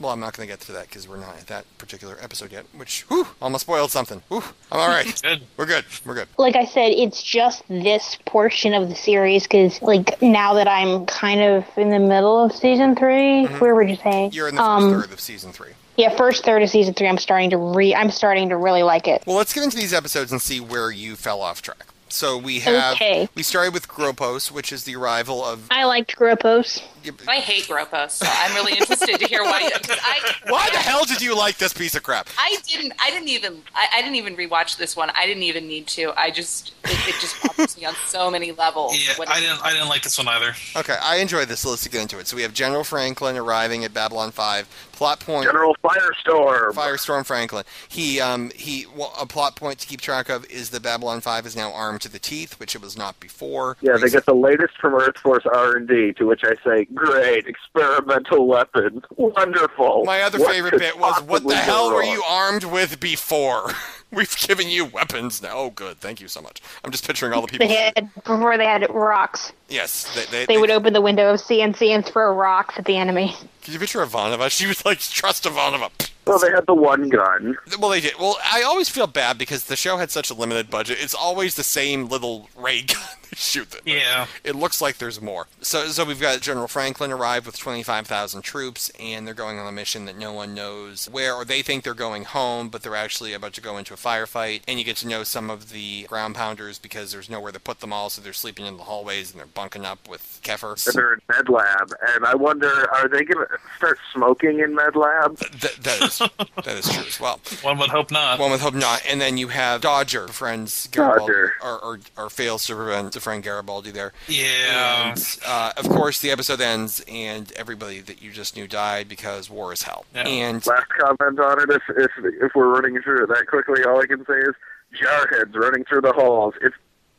[0.00, 2.52] Well, I'm not going to get to that because we're not at that particular episode
[2.52, 2.64] yet.
[2.74, 4.22] Which, whew, almost spoiled something.
[4.28, 4.42] Whew,
[4.72, 5.06] I'm all right.
[5.22, 5.42] good.
[5.58, 5.84] We're good.
[6.06, 6.28] We're good.
[6.38, 11.04] like I said, it's just this portion of the series because, like, now that I'm
[11.04, 14.02] kind of in the middle of season 3 where would you say?
[14.04, 14.34] Mm-hmm.
[14.34, 15.72] You're in the first um, third of season three.
[15.96, 17.06] Yeah, first third of season three.
[17.06, 17.94] I'm starting to re.
[17.94, 19.22] I'm starting to really like it.
[19.26, 21.86] Well, let's get into these episodes and see where you fell off track.
[22.08, 23.28] So we have Okay.
[23.34, 26.82] we started with Gropos, which is the arrival of I liked Gropos.
[27.28, 29.70] I hate Gropos, so I'm really interested to hear why.
[29.70, 32.28] Cause I, Why the hell did you like this piece of crap?
[32.38, 32.92] I didn't.
[33.02, 33.62] I didn't even.
[33.74, 35.10] I, I didn't even rewatch this one.
[35.10, 36.12] I didn't even need to.
[36.16, 36.74] I just.
[36.84, 38.96] It, it just bothers me on so many levels.
[38.96, 39.62] Yeah, I didn't.
[39.62, 40.54] I didn't like this one either.
[40.76, 41.60] Okay, I enjoyed this.
[41.60, 42.26] So let's get into it.
[42.26, 44.68] So we have General Franklin arriving at Babylon Five.
[44.92, 45.46] Plot point.
[45.46, 46.72] General Firestorm.
[46.72, 47.64] Firestorm Franklin.
[47.88, 51.46] He um he well, a plot point to keep track of is the Babylon Five
[51.46, 53.78] is now armed to the teeth, which it was not before.
[53.80, 56.12] Yeah, they get the latest from Earth Force R and D.
[56.14, 61.42] To which I say, "Great experimental weapon, wonderful." My other What favorite bit was, "What
[61.42, 63.72] the possibly go hell were you armed with before?
[64.12, 65.52] We've given you weapons now.
[65.54, 65.98] Oh, good.
[65.98, 66.60] Thank you so much.
[66.84, 67.68] I'm just picturing all the people.
[67.68, 69.52] They had before they had rocks.
[69.68, 72.96] Yes, they, they, They would open the window of C&C and throw rocks at the
[72.96, 73.36] enemy.
[73.62, 74.50] Could you picture Ivanova?
[74.50, 75.90] She was like, trust Ivanova.
[76.26, 77.56] Well, they had the one gun.
[77.78, 78.14] Well, they did.
[78.18, 80.98] Well, I always feel bad because the show had such a limited budget.
[81.00, 83.70] It's always the same little ray gun they shoot.
[83.70, 83.80] Them.
[83.84, 84.26] Yeah.
[84.44, 85.46] It looks like there's more.
[85.60, 89.72] So, so we've got General Franklin arrive with 25,000 troops, and they're going on a
[89.72, 93.32] mission that no one knows where, or they think they're going home, but they're actually
[93.32, 94.62] about to go into a firefight.
[94.66, 97.80] And you get to know some of the ground pounders because there's nowhere to put
[97.80, 100.76] them all, so they're sleeping in the hallways and they're bunking up with Keffer.
[100.92, 104.96] They're in Med Lab, and I wonder, are they going to start smoking in Med
[104.96, 105.36] Lab?
[105.38, 107.40] That, that is that is true as well.
[107.62, 108.38] One would hope not.
[108.38, 109.02] One would hope not.
[109.08, 111.52] And then you have Dodger, friends, Dodger.
[111.62, 114.12] or, or, or fails to prevent to friend Garibaldi there.
[114.28, 115.10] Yeah.
[115.10, 119.48] And uh, of course, the episode ends, and everybody that you just knew died because
[119.50, 120.04] war is hell.
[120.14, 120.26] Yeah.
[120.26, 122.10] And Last comment on it, if, if
[122.40, 124.54] if we're running through it that quickly, all I can say is
[125.00, 126.54] Jarheads running through the halls.
[126.62, 126.74] It's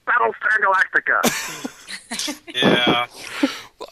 [0.08, 1.78] Battlestar Galactica.
[2.54, 3.08] Yeah.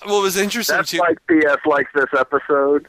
[0.05, 0.97] Well it was interesting That's too.
[0.97, 2.87] like BS like this episode.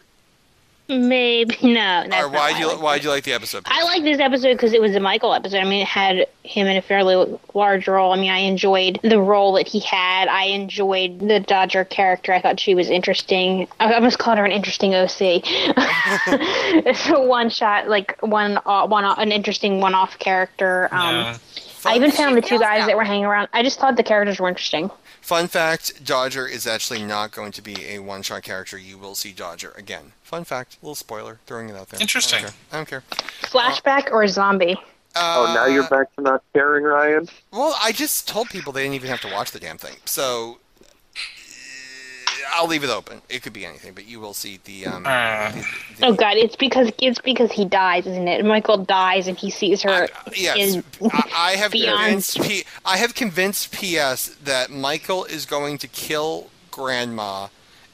[0.90, 2.04] Maybe no.
[2.12, 3.62] Or why why do you why do you like the episode?
[3.66, 5.58] I like this episode because it was a Michael episode.
[5.58, 8.12] I mean, it had him in a fairly large role.
[8.12, 10.28] I mean, I enjoyed the role that he had.
[10.28, 12.32] I enjoyed the Dodger character.
[12.32, 13.68] I thought she was interesting.
[13.78, 15.10] I almost called her an interesting OC.
[16.86, 20.88] it's a one shot, like one, uh, one, an interesting one-off character.
[20.92, 21.38] Um, Yeah.
[21.84, 23.48] I even found the two guys that were hanging around.
[23.54, 24.90] I just thought the characters were interesting.
[25.20, 28.76] Fun fact: Dodger is actually not going to be a one-shot character.
[28.78, 30.12] You will see Dodger again.
[30.22, 32.00] Fun fact, little spoiler, throwing it out there.
[32.00, 32.44] Interesting.
[32.72, 33.02] I don't care.
[33.42, 34.76] Flashback or zombie?
[35.16, 37.28] oh, now you're back to not caring, Ryan.
[37.52, 39.96] Well, I just told people they didn't even have to watch the damn thing.
[40.04, 40.59] So uh,
[42.52, 43.22] I'll leave it open.
[43.28, 44.86] It could be anything, but you will see the.
[44.86, 45.64] Um, the-
[46.02, 48.44] Oh God, it's because it's because he dies, isn't it?
[48.44, 50.08] Michael dies and he sees her.
[50.34, 52.40] yes, in, I, I have convinced.
[52.42, 57.48] P, I have convinced PS that Michael is going to kill Grandma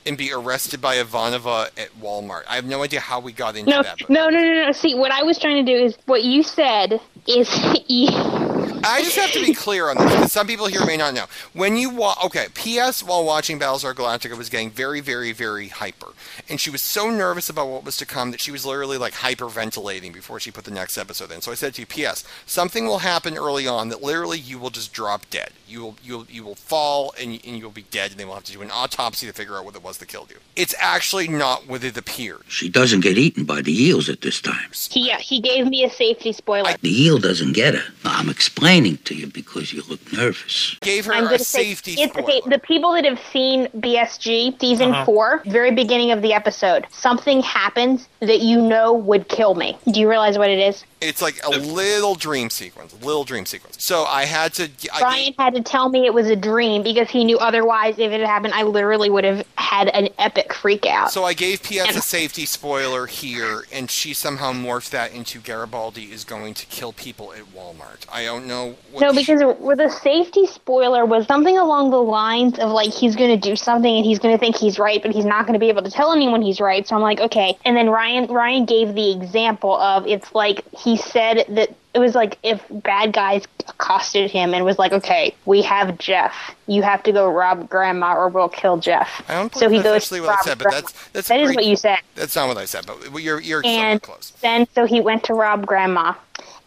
[0.07, 2.43] and be arrested by Ivanova at Walmart.
[2.49, 3.97] I have no idea how we got into No, that.
[3.99, 4.73] But no, no, no, no.
[4.73, 7.49] See, what I was trying to do is what you said is
[7.87, 8.09] he,
[8.89, 11.27] I just have to be clear on this because some people here may not know.
[11.53, 16.13] When you watch, okay, PS while watching Battlestar Galactica was getting very, very, very hyper,
[16.49, 19.15] and she was so nervous about what was to come that she was literally like
[19.15, 21.41] hyperventilating before she put the next episode in.
[21.41, 24.71] So I said to you, PS, something will happen early on that literally you will
[24.71, 25.51] just drop dead.
[25.69, 28.21] You will you will you will fall and you, and you will be dead, and
[28.21, 30.31] they will have to do an autopsy to figure out what it was that killed
[30.31, 30.37] you.
[30.55, 32.43] It's actually not what it appeared.
[32.49, 34.71] She doesn't get eaten by the eels at this time.
[34.91, 36.73] he, yeah, he gave me a safety spoiler.
[36.81, 37.83] The eel doesn't get it.
[38.05, 40.77] I'm explaining to you because you look nervous.
[40.81, 42.41] Gave her I'm a gonna say safety it's okay.
[42.47, 45.05] The people that have seen BSG season Uh-huh.
[45.05, 49.77] four, very beginning of the episode, something happens that you know would kill me.
[49.91, 50.85] Do you realize what it is?
[51.01, 53.77] It's like a little dream sequence, little dream sequence.
[53.85, 54.71] So I had to.
[54.93, 58.13] I Brian had to tell me it was a dream because he knew otherwise, if
[58.13, 61.11] it had happened, I literally would have had an epic freak out.
[61.11, 66.05] So I gave PS a safety spoiler here, and she somehow morphed that into Garibaldi
[66.13, 68.05] is going to kill people at Walmart.
[68.13, 68.75] I don't know.
[68.91, 73.15] What No, because where the safety spoiler was something along the lines of like he's
[73.15, 75.53] going to do something and he's going to think he's right, but he's not going
[75.53, 76.85] to be able to tell anyone he's right.
[76.89, 77.57] So I'm like, okay.
[77.65, 82.15] And then Ryan Ryan gave the example of it's like he said that it was
[82.17, 86.35] like if bad guys accosted him and was like, okay, we have Jeff.
[86.67, 89.23] You have to go rob Grandma or we'll kill Jeff.
[89.29, 90.81] I don't so he goes what I said, but Grandma.
[90.81, 91.99] that's that's That is great- what you said.
[92.17, 94.33] That's not what I said, but you're you're And close.
[94.43, 96.15] then so he went to rob grandma.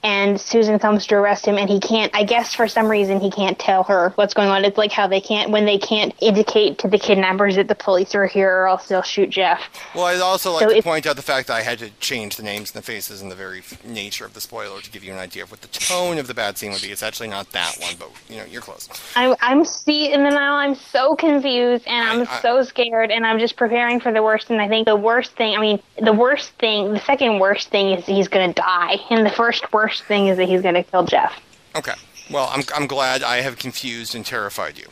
[0.01, 2.09] And Susan comes to arrest him, and he can't.
[2.15, 4.63] I guess for some reason he can't tell her what's going on.
[4.63, 8.15] It's like how they can't when they can't indicate to the kidnappers that the police
[8.15, 9.61] are here, or else they'll shoot Jeff.
[9.93, 12.37] Well, I'd also like So to point out the fact that I had to change
[12.37, 15.11] the names and the faces and the very nature of the spoiler to give you
[15.11, 16.91] an idea of what the tone of the bad scene would be.
[16.91, 18.87] It's actually not that one, but you know, you're close.
[19.17, 23.25] I'm, I'm see, and then now I'm so confused, and I'm I- so scared, and
[23.25, 24.49] I'm just preparing for the worst.
[24.49, 27.91] And I think the worst thing, I mean, the worst thing, the second worst thing
[27.91, 31.33] is he's gonna die, and the first worst thing is that he's gonna kill Jeff.
[31.75, 31.93] Okay.
[32.31, 34.87] Well, I'm I'm glad I have confused and terrified you.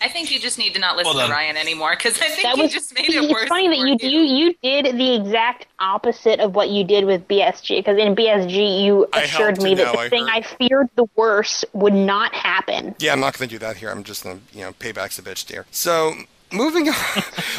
[0.00, 1.32] I think you just need to not listen Well to.
[1.32, 3.42] Ryan anymore because I think That you was just made see, it worse.
[3.42, 7.26] It's funny that you you you did the exact opposite of what you did with
[7.26, 10.44] BSG because in BSG you I assured me that the I thing heard.
[10.44, 12.94] I feared the worst would not happen.
[13.00, 13.90] Yeah, I'm not going to do that here.
[13.90, 15.66] I'm just going to, you know, payback's a bitch, dear.
[15.72, 16.14] So,
[16.52, 16.94] moving on.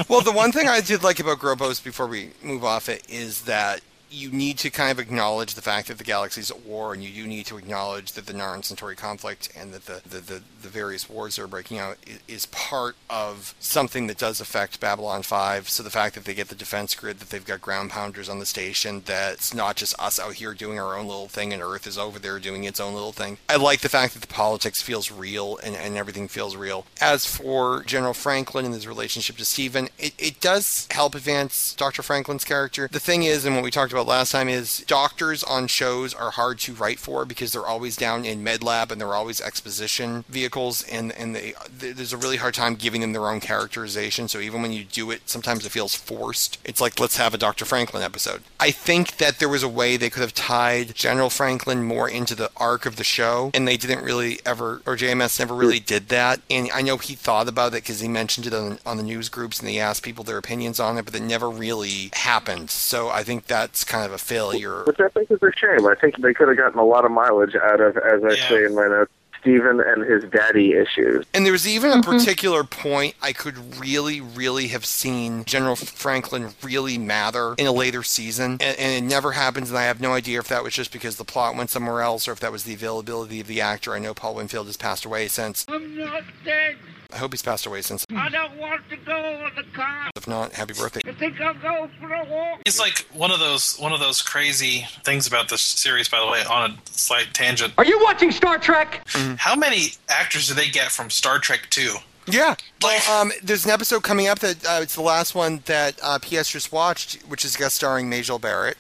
[0.08, 3.42] well, the one thing I did like about Gropos before we move off it is
[3.44, 3.82] that
[4.12, 7.12] you need to kind of acknowledge the fact that the galaxy's at war, and you
[7.12, 10.68] do need to acknowledge that the Narn Centauri conflict and that the, the, the, the
[10.68, 15.24] various wars that are breaking out is, is part of something that does affect Babylon
[15.24, 15.70] 5.
[15.70, 18.40] So the fact that they get the defense grid, that they've got ground pounders on
[18.40, 21.62] the station, that it's not just us out here doing our own little thing and
[21.62, 23.38] Earth is over there doing its own little thing.
[23.48, 26.86] I like the fact that the politics feels real and, and everything feels real.
[27.00, 32.02] As for General Franklin and his relationship to Stephen, it, it does help advance Dr.
[32.02, 32.88] Franklin's character.
[32.92, 36.32] The thing is, and what we talked about last time, is doctors on shows are
[36.32, 40.26] hard to write for because they're always down in med lab and they're always exposition
[40.30, 44.28] vehicles, and, and they, there's a really hard time giving them their own characterization.
[44.28, 46.60] So even when you do it, sometimes it feels forced.
[46.64, 47.66] It's like, let's have a Dr.
[47.66, 48.42] Franklin episode.
[48.60, 52.36] I think that there was a way they could have tied General Franklin more into
[52.36, 55.86] the arc of the show, and they didn't really ever, or JMS never really hmm.
[55.86, 56.42] did that.
[56.50, 59.30] And I know he thought about it because he mentioned it on, on the news
[59.30, 62.70] groups and they asked people their opinions on it, but it never really happened.
[62.70, 64.84] So I think that's kind of a failure.
[64.86, 65.86] Which I think is a shame.
[65.86, 68.64] I think they could have gotten a lot of mileage out of, as I say
[68.64, 69.12] in my notes,
[69.42, 71.26] Stephen and his daddy issues.
[71.34, 72.12] And there was even a mm-hmm.
[72.12, 78.04] particular point I could really, really have seen General Franklin really matter in a later
[78.04, 79.70] season, and, and it never happens.
[79.70, 82.28] And I have no idea if that was just because the plot went somewhere else
[82.28, 83.94] or if that was the availability of the actor.
[83.94, 85.66] I know Paul Winfield has passed away since.
[85.68, 86.76] I'm not dead.
[87.12, 88.06] I hope he's passed away since.
[88.16, 90.10] I don't want to go on the car.
[90.16, 91.02] If not, happy birthday.
[91.06, 92.62] You think I'll go for a walk?
[92.66, 96.08] It's like one of those one of those crazy things about this series.
[96.08, 97.74] By the way, on a slight tangent.
[97.78, 99.08] Are you watching Star Trek?
[99.38, 101.96] How many actors do they get from Star Trek Two?
[102.28, 102.56] Yeah.
[102.84, 106.20] Well, um, there's an episode coming up that uh, it's the last one that uh,
[106.20, 108.78] PS just watched, which is guest starring Majel Barrett.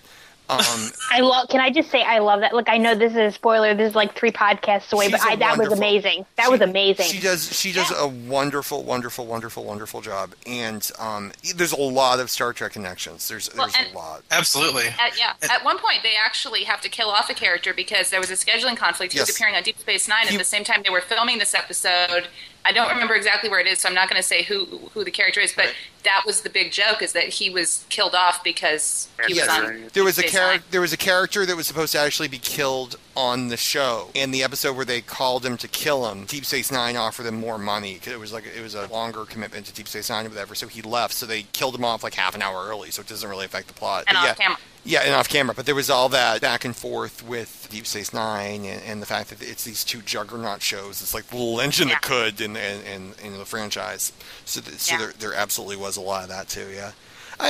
[0.49, 1.49] Um, I love.
[1.49, 2.53] Can I just say I love that?
[2.53, 3.73] Look, I know this is a spoiler.
[3.73, 6.25] This is like three podcasts away, but She's a I, that was amazing.
[6.37, 7.05] That was amazing.
[7.05, 7.57] She does.
[7.57, 10.33] She does a wonderful, wonderful, wonderful, wonderful job.
[10.47, 13.27] And um, there's a lot of Star Trek connections.
[13.27, 14.23] There's Well, there's and- a lot.
[14.31, 14.87] Absolutely.
[14.99, 15.33] At, yeah.
[15.49, 18.35] At one point, they actually have to kill off a character because there was a
[18.35, 19.13] scheduling conflict.
[19.13, 21.53] He was appearing on Deep Space Nine at the same time they were filming this
[21.53, 22.27] episode.
[22.69, 25.03] I don't remember exactly where it is, so I'm not going to say who who
[25.03, 25.53] the character is.
[25.53, 29.47] But that was the big joke: is that he was killed off because he was
[29.47, 29.89] on.
[29.93, 30.63] There was a character.
[30.69, 34.09] There was a character that was supposed to actually be killed on the show.
[34.13, 37.39] In the episode where they called him to kill him, Deep Space Nine offered him
[37.39, 37.95] more money.
[37.95, 40.53] 'cause It was like it was a longer commitment to Deep Space Nine or whatever.
[40.53, 41.15] So he left.
[41.15, 42.91] So they killed him off like half an hour early.
[42.91, 44.03] So it doesn't really affect the plot.
[44.07, 44.59] And But off yeah, camera.
[44.85, 45.53] Yeah, and off camera.
[45.53, 49.05] But there was all that back and forth with Deep Space Nine and, and the
[49.05, 51.01] fact that it's these two juggernaut shows.
[51.01, 54.13] It's like the little engine that could in, in, in, in the franchise.
[54.45, 54.99] So, th- so Yeah.
[54.99, 56.67] there, there absolutely was a lot of that too.
[56.73, 56.91] Yeah.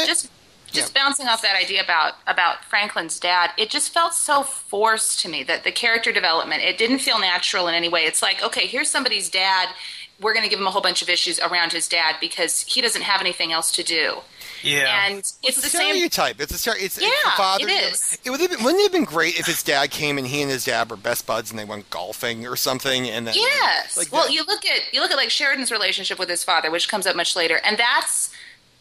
[0.05, 0.30] just
[0.71, 5.30] just bouncing off that idea about about Franklin's dad, it just felt so forced to
[5.30, 8.01] me that the character development it didn't feel natural in any way.
[8.05, 9.69] It's like okay, here's somebody's dad.
[10.21, 12.82] We're going to give him a whole bunch of issues around his dad because he
[12.82, 14.17] doesn't have anything else to do.
[14.64, 15.05] Yeah.
[15.07, 15.91] And it's the same.
[15.93, 16.39] stereotype.
[16.41, 17.68] It's a stere- it's, it's Yeah, the father.
[17.68, 18.18] it is.
[18.24, 20.41] It would have been, wouldn't it have been great if his dad came and he
[20.41, 23.97] and his dad were best buds and they went golfing or something and then Yes.
[23.97, 24.34] like well, that.
[24.34, 27.16] you look at you look at like Sheridan's relationship with his father, which comes up
[27.16, 28.30] much later, and that's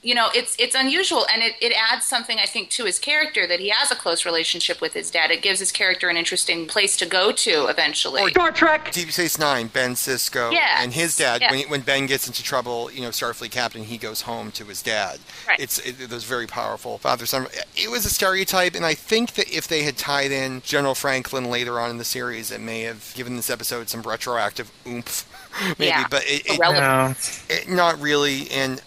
[0.01, 3.49] you know it's it's unusual and it, it adds something I think to his character
[3.49, 5.30] that he has a close relationship with his dad.
[5.32, 8.22] It gives his character an interesting place to go to eventually.
[8.22, 8.92] or Star Trek.
[8.92, 10.82] Deep Space Nine, Ben Sisko, Yeah.
[10.82, 11.40] and his dad.
[11.40, 11.51] Yeah.
[11.51, 14.82] When, when Ben gets into trouble, you know, Starfleet captain, he goes home to his
[14.82, 15.18] dad.
[15.49, 15.59] Right.
[15.59, 17.49] It's it, it was very powerful father son.
[17.76, 21.46] It was a stereotype, and I think that if they had tied in General Franklin
[21.51, 25.28] later on in the series, it may have given this episode some retroactive oomph.
[25.78, 26.07] Maybe, Yeah.
[26.09, 27.42] but it, it, Irrelevant.
[27.49, 28.49] it- not really.
[28.51, 28.80] And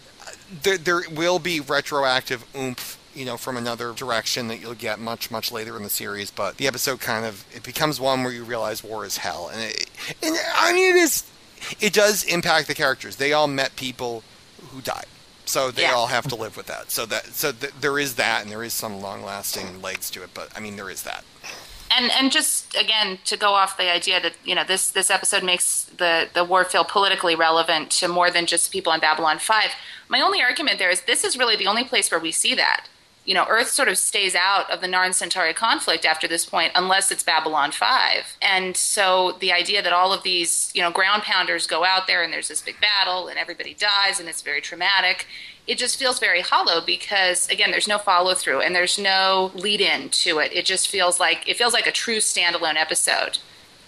[0.63, 5.29] there, there will be retroactive oomph you know from another direction that you'll get much
[5.31, 8.43] much later in the series but the episode kind of it becomes one where you
[8.43, 9.89] realize war is hell and it,
[10.23, 11.23] and i mean it is
[11.79, 13.17] it does impact the characters.
[13.17, 14.23] They all met people
[14.71, 15.05] who died
[15.45, 15.91] so they Yeah.
[15.93, 16.89] all have to live with that.
[16.89, 20.23] So that so th- there is that and there is some long lasting legs to
[20.23, 21.23] it but i mean there is that
[21.95, 25.43] and and just again to go off the idea that you know this this episode
[25.43, 29.71] makes the the war feel politically relevant to more than just people on Babylon 5
[30.09, 32.87] my only argument there is this is really the only place where we see that
[33.25, 36.71] you know earth sort of stays out of the narn centauri conflict after this point
[36.75, 41.21] unless it's babylon 5 and so the idea that all of these you know ground
[41.23, 44.59] pounders go out there and there's this big battle and everybody dies and it's very
[44.61, 45.27] traumatic
[45.67, 49.79] it just feels very hollow because again there's no follow through and there's no lead
[49.79, 50.51] in to it.
[50.51, 53.37] It just feels like it feels like a true standalone episode.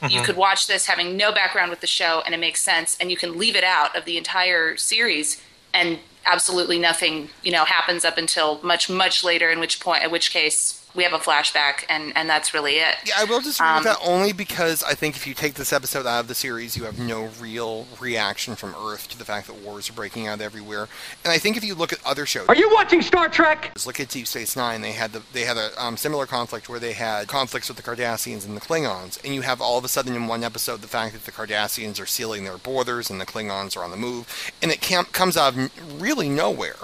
[0.08, 0.26] You Mhm.
[0.26, 3.18] could watch this having no background with the show and it makes sense and you
[3.18, 5.42] can leave it out of the entire series
[5.74, 10.12] and absolutely nothing you know happens up until much much later in which point at
[10.12, 13.68] which case we have a flashback and and that's really it Yeah, I will disagree
[13.70, 16.36] Um, with that only because I think if you take this episode out of the
[16.36, 20.28] series, you have no real reaction from Earth to the fact that wars are breaking
[20.28, 20.88] out everywhere.
[21.24, 23.72] And I think if you look at other shows, Are you watching Star Trek?
[23.74, 24.82] Just Look at Deep Space Nine.
[24.82, 27.84] They had the they had a um, similar conflict where they had conflicts with the
[27.84, 30.88] Cardassians and the Klingons, and you have all of a sudden in one episode the
[30.88, 34.52] fact that the Cardassians are sealing their borders and the Klingons are on the move,
[34.62, 36.76] and it cam- comes out of really nowhere.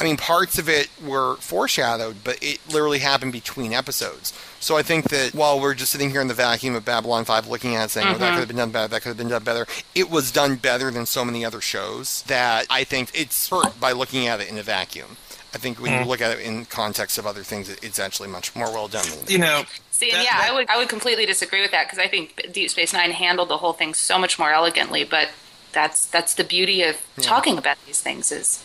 [0.00, 4.32] I mean, parts of it were foreshadowed, but it literally happened between episodes.
[4.60, 7.48] So I think that while we're just sitting here in the vacuum of Babylon 5
[7.48, 9.28] looking at it saying, oh, that could have been done better, that could have been
[9.28, 13.48] done better, it was done better than so many other shows that I think it's
[13.48, 15.16] hurt by looking at it in a vacuum.
[15.54, 16.00] I think when Mhm.
[16.00, 19.08] you look at it in context of other things, it's actually much more well done.
[19.08, 21.98] Than You know, See, and yeah, I would I would completely disagree with that because
[21.98, 25.02] I think Deep Space Nine handled the whole thing so much more elegantly.
[25.02, 25.30] But
[25.72, 28.62] that's that's the beauty of talking about these things is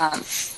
[0.00, 0.24] um,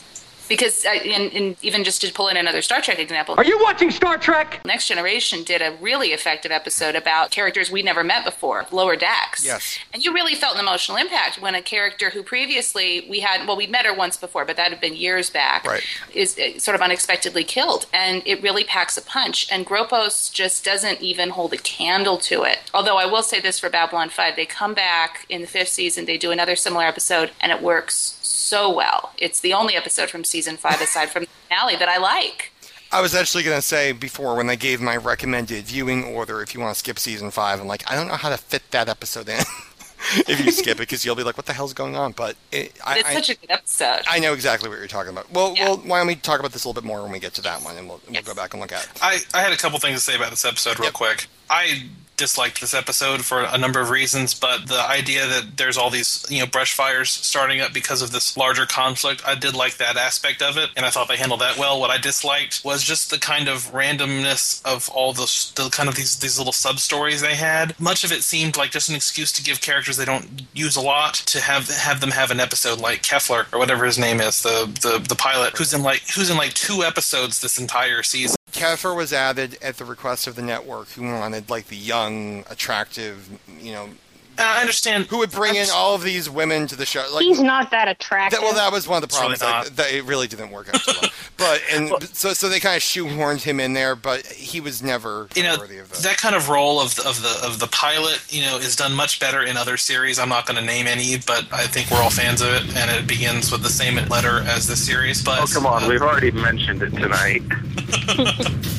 [0.48, 3.58] because uh, and, and even just to pull in another Star Trek example, Are you
[3.62, 4.60] watching Star Trek?
[4.64, 9.44] Next Generation did a really effective episode about characters we'd never met before, Lower Decks.
[9.44, 9.78] Yes.
[9.92, 13.56] And you really felt an emotional impact when a character who previously we had, well,
[13.56, 15.82] we'd met her once before, but that had been years back, Right.
[16.14, 17.86] is uh, sort of unexpectedly killed.
[17.92, 19.50] And it really packs a punch.
[19.52, 22.58] And Gropos just doesn't even hold a candle to it.
[22.72, 26.04] Although I will say this for Babylon 5, they come back in the fifth season,
[26.06, 28.17] they do another similar episode, and it works
[28.48, 29.12] so well.
[29.18, 32.52] It's the only episode from season five, aside from the finale, that I like.
[32.90, 36.54] I was actually going to say before when they gave my recommended viewing order, if
[36.54, 38.88] you want to skip season five, I'm like, I don't know how to fit that
[38.88, 39.40] episode in.
[40.26, 42.12] if you skip it, because you'll be like, what the hell's going on?
[42.12, 44.02] But it, But I, it's such a good episode.
[44.08, 45.30] I know exactly what you're talking about.
[45.30, 47.34] Well, well, why don't we talk about this a little bit more when we get
[47.34, 48.90] to that one, and we'll, we'll go back and look at it.
[49.02, 51.26] I, I had a couple things to say about this episode real quick.
[51.50, 51.88] I
[52.18, 56.26] disliked this episode for a number of reasons, but the idea that there's all these
[56.28, 59.96] you know brush fires starting up because of this larger conflict, I did like that
[59.96, 61.80] aspect of it, and I thought they handled that well.
[61.80, 65.94] What I disliked was just the kind of randomness of all the, the kind of
[65.94, 67.78] these these little sub stories they had.
[67.80, 70.80] Much of it seemed like just an excuse to give characters they don't use a
[70.80, 74.42] lot to have have them have an episode like Kefler or whatever his name is,
[74.42, 78.37] the the the pilot who's in like who's in like two episodes this entire season.
[78.52, 83.28] Keffer was added at the request of the network, who wanted like the young, attractive,
[83.60, 83.88] you know.
[84.38, 85.06] I understand.
[85.06, 87.04] Who would bring in all of these women to the show?
[87.12, 88.38] Like, He's not that attractive.
[88.40, 89.68] that, well, that was one of the It's really problems.
[89.68, 91.10] like, that it really didn't work out too well.
[91.36, 95.28] But and so so they kind of shoehorned him in there, but he was never
[95.36, 96.02] you know worthy of that.
[96.02, 98.92] that kind of role of the, of the of the pilot you know is done
[98.94, 101.98] much better in other series i'm not going to name any but i think we're
[102.02, 105.40] all fans of it and it begins with the same letter as the series but
[105.40, 105.84] Oh, come on.
[105.84, 107.42] Uh, We've already mentioned it tonight.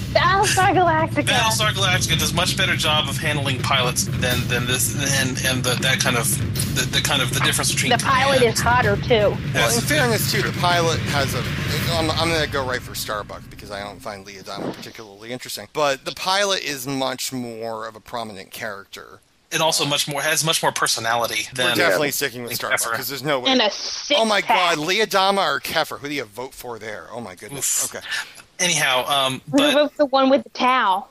[0.09, 1.23] Battlestar Galactica.
[1.27, 5.73] Battlestar Galactica does much better job of handling pilots than than this and and the,
[5.81, 6.27] that kind of
[6.75, 9.35] the, the kind of the difference between The pilot is hotter too.
[9.53, 11.43] Well, in fairness, too, the pilot has a.
[11.97, 15.31] I'm, I'm going to go right for Starbuck because I don't find Lee Adama particularly
[15.31, 15.67] interesting.
[15.73, 19.19] But the pilot is much more of a prominent character.
[19.51, 23.09] and also much more has much more personality than We're definitely sticking with Starbucks because
[23.09, 23.51] there's no way.
[23.51, 24.75] And a six oh my pack.
[24.75, 25.97] God, Lee Adama or Keffer?
[25.99, 27.07] Who do you vote for there?
[27.11, 27.93] Oh my goodness.
[27.93, 28.05] Okay.
[28.59, 31.09] anyhow um Who but votes the one with the towel?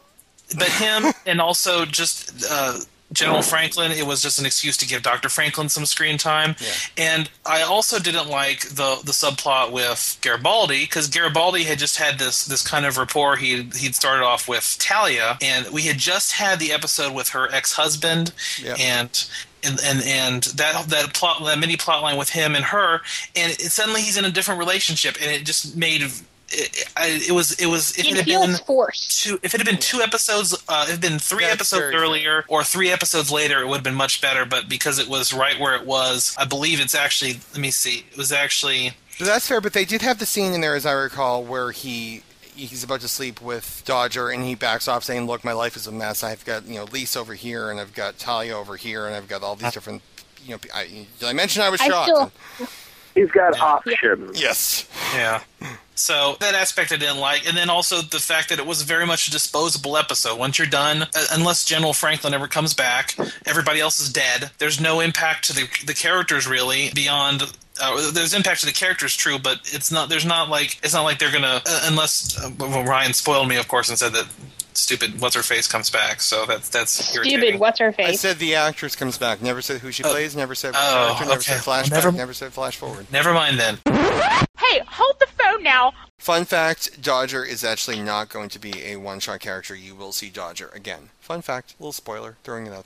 [0.57, 2.79] but him and also just uh,
[3.13, 5.29] General Franklin, it was just an excuse to give Dr.
[5.31, 6.57] Franklin some screen time.
[6.99, 12.19] And I also didn't like the the subplot with Garibaldi because Garibaldi had just had
[12.19, 13.37] this this kind of rapport.
[13.37, 17.51] He he'd started off with Talia, and we had just had the episode with her
[17.53, 18.33] ex husband,
[18.79, 19.29] and.
[19.65, 23.01] And, and and that that plot that mini plot line with him and her
[23.35, 26.09] and it, suddenly he's in a different relationship and it just made
[26.51, 29.23] it, I, it was it was if It it had feels been forced.
[29.23, 31.93] two if it had been two episodes uh, it had been three That's episodes very
[31.93, 32.03] fair.
[32.03, 35.33] earlier or three episodes later it would have been much better but because it was
[35.35, 39.49] right where it was i believe it's actually let me see it was actually that's
[39.49, 42.23] fair, but they did have the scene in there, as I recall, where he
[42.55, 45.89] he's about to sleep with Dodger, and he backs off, saying, "Look, my life is
[45.89, 46.23] a mess.
[46.23, 49.27] I've got you know Lisa over here, and I've got Talia over here, and I've
[49.27, 50.03] got all these different."
[50.45, 50.87] You know, I,
[51.19, 52.33] did I mention I was I shocked?
[52.57, 52.69] still,
[53.17, 54.41] He's got options.
[54.41, 54.89] Yes.
[55.17, 55.43] yeah
[55.99, 59.07] so that aspect i didn't like and then also the fact that it was very
[59.07, 60.39] much a disposable episode.
[60.39, 63.15] Once you're done uh, unless general franklin ever comes back
[63.47, 64.51] everybody else is dead.
[64.59, 67.43] There's no impact to the, the characters really beyond
[67.81, 70.09] uh, there's impact to the characters, true, but it's not.
[70.09, 73.57] There's not like it's not like they're gonna uh, unless uh, well, Ryan spoiled me,
[73.57, 74.27] of course, and said that
[74.75, 76.21] stupid what's her face comes back.
[76.21, 77.41] So that's that's irritating.
[77.41, 77.61] stupid.
[77.61, 78.09] What's her face.
[78.09, 79.43] I said the actress comes back.
[79.43, 80.37] Never said who she plays.
[80.37, 81.25] Never said Oh, character.
[81.25, 81.43] Never okay.
[81.43, 81.91] said flashback.
[82.05, 83.07] Never- Never said flash forward.
[83.13, 83.79] Never mind then.
[83.87, 85.93] Hey, hold the phone now.
[86.19, 89.75] Fun fact: Dodger is actually not going to be a one-shot character.
[89.75, 91.11] You will see Dodger again.
[91.21, 92.85] Fun fact, little spoiler, throwing it out.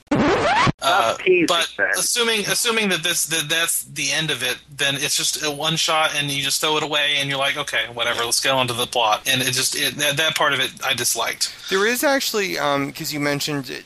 [0.81, 1.17] Uh,
[1.47, 5.49] but assuming assuming that this that that's the end of it, then it's just a
[5.49, 8.51] one shot, and you just throw it away, and you're like, okay, whatever, let's get
[8.53, 9.27] on to the plot.
[9.27, 11.53] And it just it, that, that part of it I disliked.
[11.69, 12.53] There is actually,
[12.85, 13.85] because you mentioned, it,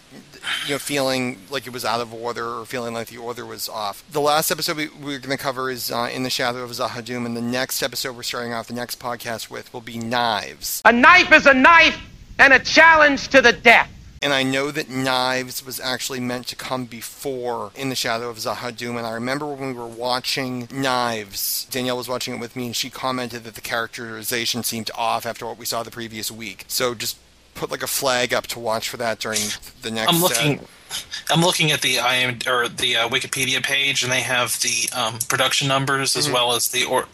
[0.66, 3.70] you know, feeling like it was out of order or feeling like the order was
[3.70, 4.04] off.
[4.12, 7.26] The last episode we, we're going to cover is uh, In the Shadow of Z'ha'dum,
[7.26, 10.82] and the next episode we're starting off the next podcast with will be Knives.
[10.86, 12.00] A knife is a knife
[12.40, 13.90] and a challenge to the death.
[14.22, 18.38] And I know that Knives was actually meant to come before In the Shadow of
[18.38, 18.98] Z'ha'dum.
[18.98, 22.76] And I remember when we were watching Knives, Danielle was watching it with me, and
[22.76, 26.66] she commented that the characterization seemed off after what we saw the previous week.
[26.68, 27.18] So just
[27.58, 29.40] put like a flag up to watch for that during
[29.82, 30.10] the next.
[30.14, 30.60] I'm uh, looking.
[31.30, 35.20] I'm looking at the IM or the uh, Wikipedia page, and they have the um,
[35.28, 36.34] production numbers as Mhm.
[36.34, 37.08] well as the or,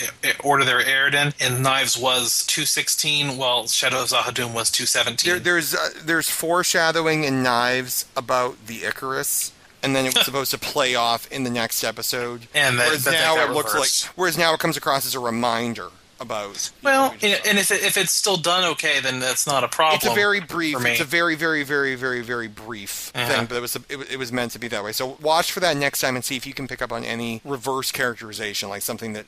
[0.44, 1.34] order they're aired in.
[1.40, 5.28] And Knives was 216, while Shadow of Z'ha'dum was 217.
[5.28, 10.52] There, there's uh, there's foreshadowing in Knives about the Icarus, and then it was supposed
[10.52, 12.46] to play off in the next episode.
[12.54, 15.20] And that- whereas that- now it looks like whereas now it comes across as a
[15.20, 15.90] reminder
[16.24, 16.72] about.
[16.82, 19.98] well, and and if it, if it's still done okay, then that's not a problem.
[19.98, 20.76] It's a very brief.
[20.84, 23.28] It's a very, very, very, very, very brief Uh-huh.
[23.32, 24.92] thing, but it was it, was- it was meant to be that way.
[24.92, 27.42] So watch for that next time and see if you can pick up on any
[27.46, 29.26] reverse characterization, like something that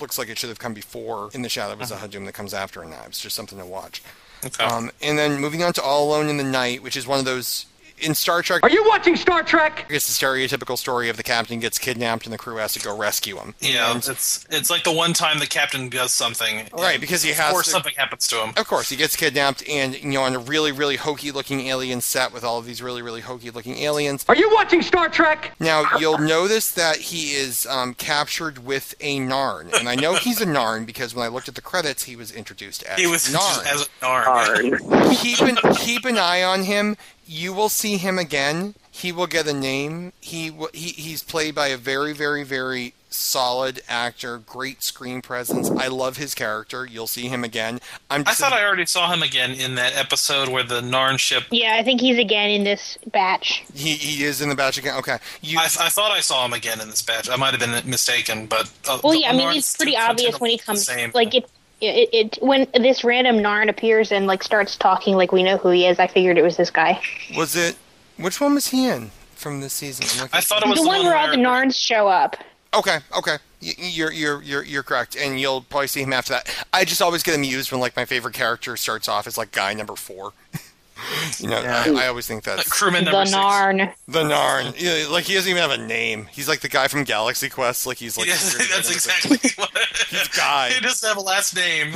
[0.00, 2.82] looks like it should have come before in the Shadow of Z'ha'dum that comes after
[2.82, 3.20] in Knives.
[3.20, 4.02] Just something to watch.
[4.44, 4.62] Okay.
[4.64, 7.24] Um, and then moving on to All Alone in the Night, which is one of
[7.24, 7.66] those
[7.98, 8.62] in Star Trek.
[8.62, 9.86] Are you watching Star Trek?
[9.88, 12.96] It's the stereotypical story of the captain gets kidnapped and the crew has to go
[12.96, 13.54] rescue him.
[13.60, 17.32] Yeah, And- it's it's like the one time the captain does something, Right, because he
[17.32, 18.52] has or to- something happens to him.
[18.56, 22.32] Of course, he gets kidnapped, and you know, on a really, really hokey-looking alien set
[22.32, 24.24] with all of these really, really hokey-looking aliens.
[24.28, 25.52] Are you watching Star Trek?
[25.60, 30.40] Now you'll notice that he is um, captured with a Narn, and I know he's
[30.40, 33.28] a Narn because when I looked at the credits, he was introduced as He was
[33.28, 33.66] Narn.
[33.66, 35.16] as a Narn.
[35.22, 38.74] keep an keep an eye on him you will see him again.
[38.90, 40.12] He will get a name.
[40.20, 45.70] He he he's played by a very very very solid actor, great screen presence.
[45.70, 46.84] I love his character.
[46.86, 47.80] You'll see him again.
[48.10, 51.44] I'm I thought I already saw him again in that episode where the Narn ship.
[51.50, 53.64] Yeah, I think he's again in this batch.
[53.74, 54.96] he he is in the batch again.
[54.98, 55.18] Okay.
[55.42, 57.28] You I, I thought I saw him again in this batch.
[57.28, 59.96] I might have been mistaken, but uh, Well, the yeah, I mean, Narns it's pretty
[59.96, 60.84] obvious when he the comes.
[60.86, 61.10] same.
[61.14, 61.48] Like it,
[61.80, 65.70] it, it, when this random Narn appears and like starts talking like we know who
[65.70, 65.98] he is.
[65.98, 67.00] I figured it was this guy.
[67.36, 67.76] was it
[68.16, 70.06] which one was he in from this season?
[70.12, 71.76] I'm looking I thought it was the, the one one where all the where- Narns
[71.78, 72.36] show up.
[72.74, 73.38] Okay, okay.
[73.60, 76.66] You're you're you're you're correct, and you'll probably see him after that.
[76.74, 79.72] I just always get amused when like my favorite character starts off as like guy
[79.72, 80.32] number four.
[81.38, 81.84] you know, Yeah.
[81.86, 83.36] I, I always think that's crewman The number six.
[83.36, 83.92] Narn.
[84.08, 84.74] the Narn.
[84.78, 86.26] Yeah, like he doesn't even have a name.
[86.32, 87.86] He's like the guy from Galaxy Quest.
[87.86, 89.88] Like he's like Yeah, security that's guy number exactly what.
[90.08, 90.70] He's guy.
[90.70, 91.92] He doesn't have a last name.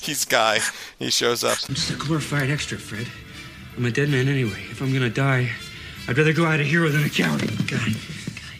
[0.00, 0.60] He's guy.
[0.98, 1.58] He shows up.
[1.68, 3.06] I'm just a glorified extra, Fred.
[3.76, 4.62] I'm a dead man anyway.
[4.70, 5.50] If I'm gonna die,
[6.06, 7.40] I'd rather go out a hero than a coward.
[7.66, 8.58] Guy, guy,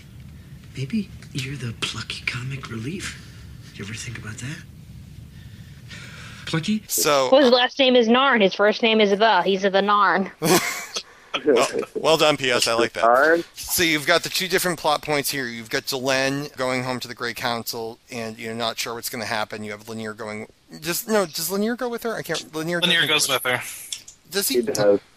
[0.77, 3.21] maybe you're the plucky comic relief.
[3.75, 4.57] You ever think about that?
[6.47, 6.83] Plucky?
[6.89, 8.43] So Well, his uh, last name is Narn.
[8.43, 9.43] His first name is the.
[9.43, 10.31] He's the Narn.
[11.45, 12.69] well, well done, PS.
[12.69, 13.45] I like that.
[13.55, 15.47] So you've got the two different plot points here.
[15.47, 19.23] You've got Delenn going home to the Grey Council, and you're not sure what's going
[19.23, 19.65] to happen.
[19.65, 20.49] You have Lennier going.
[20.81, 21.27] Just no.
[21.27, 22.15] Does Lennier go with her?
[22.15, 22.53] I can't.
[22.53, 22.81] Lennier.
[22.81, 23.61] Lennier goes with her.
[24.31, 24.63] Does he?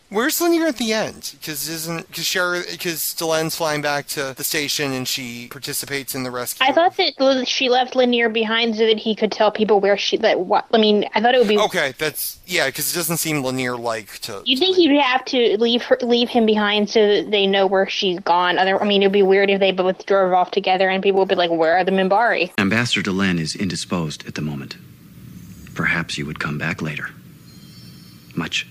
[0.10, 1.36] Where's Lennier at the end?
[1.38, 6.24] Because isn't because Sher because Delenn's flying back to the station and she participates in
[6.24, 6.66] the rescue.
[6.66, 10.16] I thought that she left Lennier behind so that he could tell people where she.
[10.16, 10.66] That what?
[10.74, 11.58] I mean, I thought it would be.
[11.58, 12.68] Okay, that's yeah.
[12.68, 14.42] Because it doesn't seem Lennier like to.
[14.46, 17.90] You think you'd have to leave her, leave him behind so that they know where
[17.90, 18.58] she's gone?
[18.58, 21.30] Other, I mean, it'd be weird if they both drove off together and people would
[21.30, 24.78] be like, "Where are the Minbari?" Ambassador Delenn is indisposed at the moment.
[25.76, 27.10] Perhaps you would come back later.
[28.34, 28.68] Much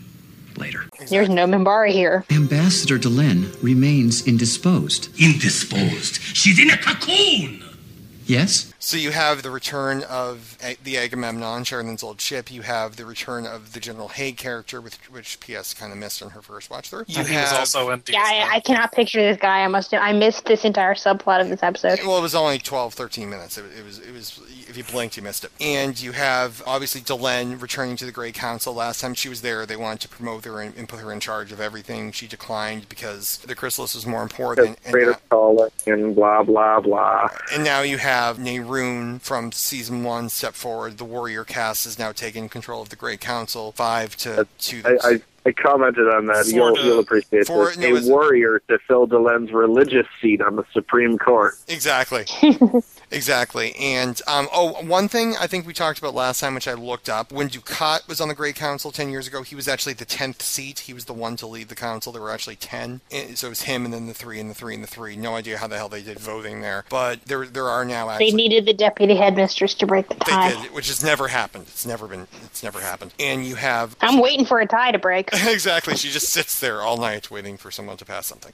[0.59, 0.85] later.
[1.09, 2.25] There's no Minbari here.
[2.31, 5.09] Ambassador Delenn remains indisposed.
[5.21, 6.21] Indisposed.
[6.21, 7.63] She's in a cocoon.
[8.27, 8.73] Yes?
[8.87, 12.53] So you have the return of the Agamemnon, Sheridan's old ship.
[12.53, 16.23] You have the return of the General Hague character, which, which PS kind of missed
[16.23, 17.03] in her first watch through.
[17.09, 19.65] You And he was also in Yeah, I, I cannot picture this guy.
[19.65, 19.93] I must.
[19.93, 21.99] I missed this entire subplot of this episode.
[22.07, 23.59] Well, it was only 12, 13 minutes.
[23.59, 24.41] It, it was, it was.
[24.69, 25.51] If you blinked, you missed it.
[25.61, 28.73] And you have obviously Delenn returning to the Grey Council.
[28.73, 31.19] Last time she was there, they wanted to promote her and, and put her in
[31.19, 32.13] charge of everything.
[32.13, 34.79] She declined because the chrysalis was more important.
[34.85, 37.31] And, Greater calling and blah blah blah.
[37.53, 38.39] and now you have
[38.77, 40.99] Neroon from season one step forward.
[40.99, 43.73] The warrior cast has now taken control of the Grey Council.
[43.73, 44.83] Five to two.
[44.85, 46.45] I, I, I commented on that.
[46.47, 47.79] Four You'll, to- you'll appreciate four- this.
[47.79, 51.55] no, a it's- warrior to fill Delenn's religious seat on the Supreme Court.
[51.69, 52.25] Exactly.
[53.11, 53.75] exactly.
[53.77, 57.09] And um, oh, one thing I think we talked about last time, which I looked
[57.09, 60.05] up, when Dukhat was on the Grey Council ten years ago, he was actually the
[60.05, 60.81] tenth seat.
[60.81, 62.13] He was the one to lead the council.
[62.13, 63.01] There were actually ten,
[63.35, 65.17] so it was him, and then the three, and the three, and the three.
[65.17, 68.31] No idea how the hell they did voting there, but there there are now They
[68.31, 70.63] needed the deputy headmistress to break the They tie.
[70.63, 71.65] did, which has never happened.
[71.69, 72.27] It's never been.
[72.45, 73.15] It's never happened.
[73.21, 75.31] And you have I'm waiting for a tie to break.
[75.47, 75.97] exactly.
[75.97, 78.53] She just sits there all night waiting for someone to pass something.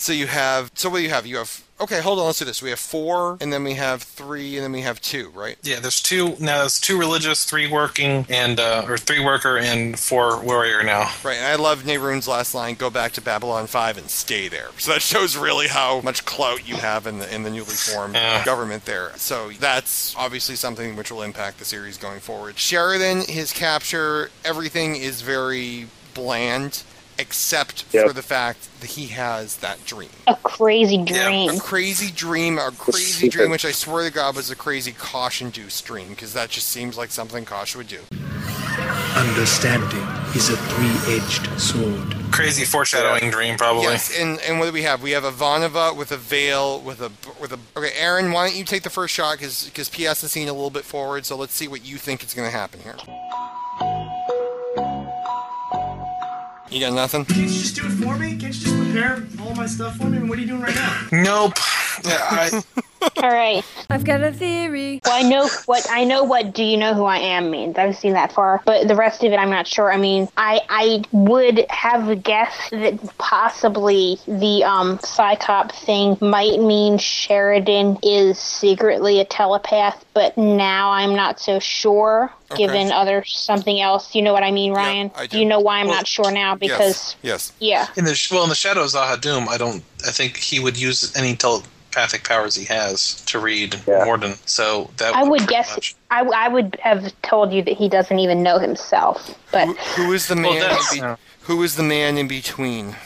[0.00, 0.70] So you have.
[0.74, 1.26] So what do you have?
[1.26, 1.62] You have.
[1.78, 2.26] Okay, hold on.
[2.26, 2.62] Let's do this.
[2.62, 5.56] We have four, and then we have three, and then we have two, right?
[5.62, 6.60] Yeah, there's two now.
[6.60, 11.10] There's two religious, three working, and uh, or three worker and four warrior now.
[11.22, 11.36] Right.
[11.36, 14.92] And I love Neroon's last line: "Go back to Babylon Five and stay there." So
[14.92, 18.14] that shows really how much clout you have in the in the newly formed
[18.44, 19.12] government there.
[19.16, 22.58] So that's obviously something which will impact the series going forward.
[22.58, 26.82] Sheridan, his capture, everything is very bland,
[27.18, 28.06] except Yep.
[28.06, 30.08] for the fact that he has that dream.
[30.26, 31.50] A crazy dream.
[31.50, 35.84] A crazy dream, a crazy dream, which I swear to God was a crazy Kosh-induced
[35.84, 38.00] dream, because that just seems like something Kosh would do.
[39.16, 42.14] Understanding is a three-edged sword.
[42.32, 43.82] Crazy foreshadowing dream, probably.
[43.82, 45.02] Yes, and and what do we have?
[45.02, 47.58] We have Ivanova with a veil, with a with a.
[47.76, 49.36] Okay, Aaron, why don't you take the first shot?
[49.36, 52.22] Because because PS has seen a little bit forward, so let's see what you think
[52.22, 52.96] is going to happen here.
[56.68, 57.24] You got nothing?
[57.24, 58.36] Can't you just do it for me?
[58.36, 60.18] Can't you just prepare all my stuff for me?
[60.18, 61.08] I mean, what are you doing right now?
[61.12, 61.54] Nope.
[62.04, 62.62] Yeah, I,
[63.16, 63.64] All right.
[63.88, 65.00] I've got a theory.
[65.04, 66.24] Well, I know what I know.
[66.24, 67.78] What do you know who I am means.
[67.78, 69.92] I've seen that far, but the rest of it, I'm not sure.
[69.92, 76.60] I mean, I I would have guessed that possibly the um Psi Cop thing might
[76.60, 82.32] mean Sheridan is secretly a telepath, but now I'm not so sure.
[82.52, 82.66] Okay.
[82.66, 85.12] Given other something else, you know what I mean, Ryan?
[85.14, 85.38] I do.
[85.38, 87.86] you know why I'm Well, not sure now because yes, yeah.
[87.96, 89.84] in the well, in the shadows, of Doom, I don't.
[90.04, 91.36] I think he would use any
[91.90, 94.34] telepathic powers he has to read Morden.
[94.46, 95.74] So that I would guess.
[95.76, 100.12] much- I, I would have told you that he doesn't even know himself, but Who
[100.12, 100.44] is the man?
[100.44, 102.96] Well, that's- be- Who is the man in between?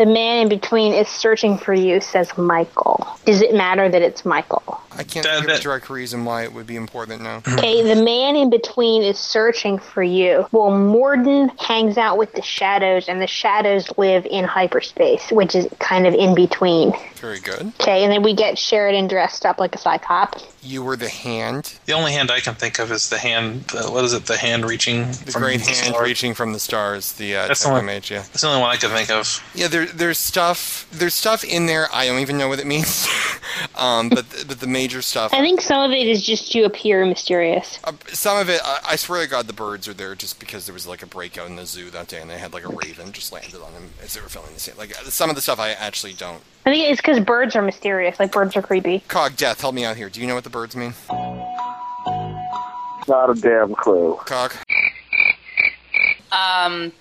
[0.00, 3.06] The man in between is searching for you, says Michael.
[3.26, 4.80] Does it matter that it's Michael?
[4.92, 7.42] I can't think of a direct reason why it would be important now.
[7.60, 10.46] Okay, the man in between is searching for you.
[10.52, 15.68] Well, Morden hangs out with the shadows, and the shadows live in hyperspace, which is
[15.78, 16.92] kind of in between.
[17.16, 17.72] Very good.
[17.80, 20.36] Okay, and then we get Sheridan dressed up like a Psi Cop.
[20.62, 21.78] You were the hand.
[21.84, 23.64] The only hand I can think of is the hand.
[23.64, 24.24] The, what is it?
[24.24, 25.02] The hand reaching.
[25.10, 27.12] The great hand reaching from the stars.
[27.12, 27.98] The uh, That's the one- yeah.
[28.00, 29.42] That's the only one I can think of.
[29.54, 30.88] Yeah, there, there's stuff.
[30.92, 31.88] There's stuff in there.
[31.92, 33.08] I don't even know what it means.
[33.76, 35.32] um, but but the major stuff.
[35.32, 37.78] I think some of it is just to appear mysterious.
[37.84, 40.66] Uh, some of it, I, I swear to God, the birds are there just because
[40.66, 42.68] there was like a breakout in the zoo that day, and they had like a
[42.68, 44.74] raven just landed on them as they were filming the scene.
[44.78, 46.42] Like uh, some of the stuff, I actually don't.
[46.66, 48.18] I think it's because birds are mysterious.
[48.18, 49.00] Like birds are creepy.
[49.08, 50.08] Cog Death, help me out here.
[50.08, 50.94] Do you know what the birds mean?
[53.08, 54.18] Not a damn clue.
[54.24, 54.52] Cog.
[56.30, 56.92] Um,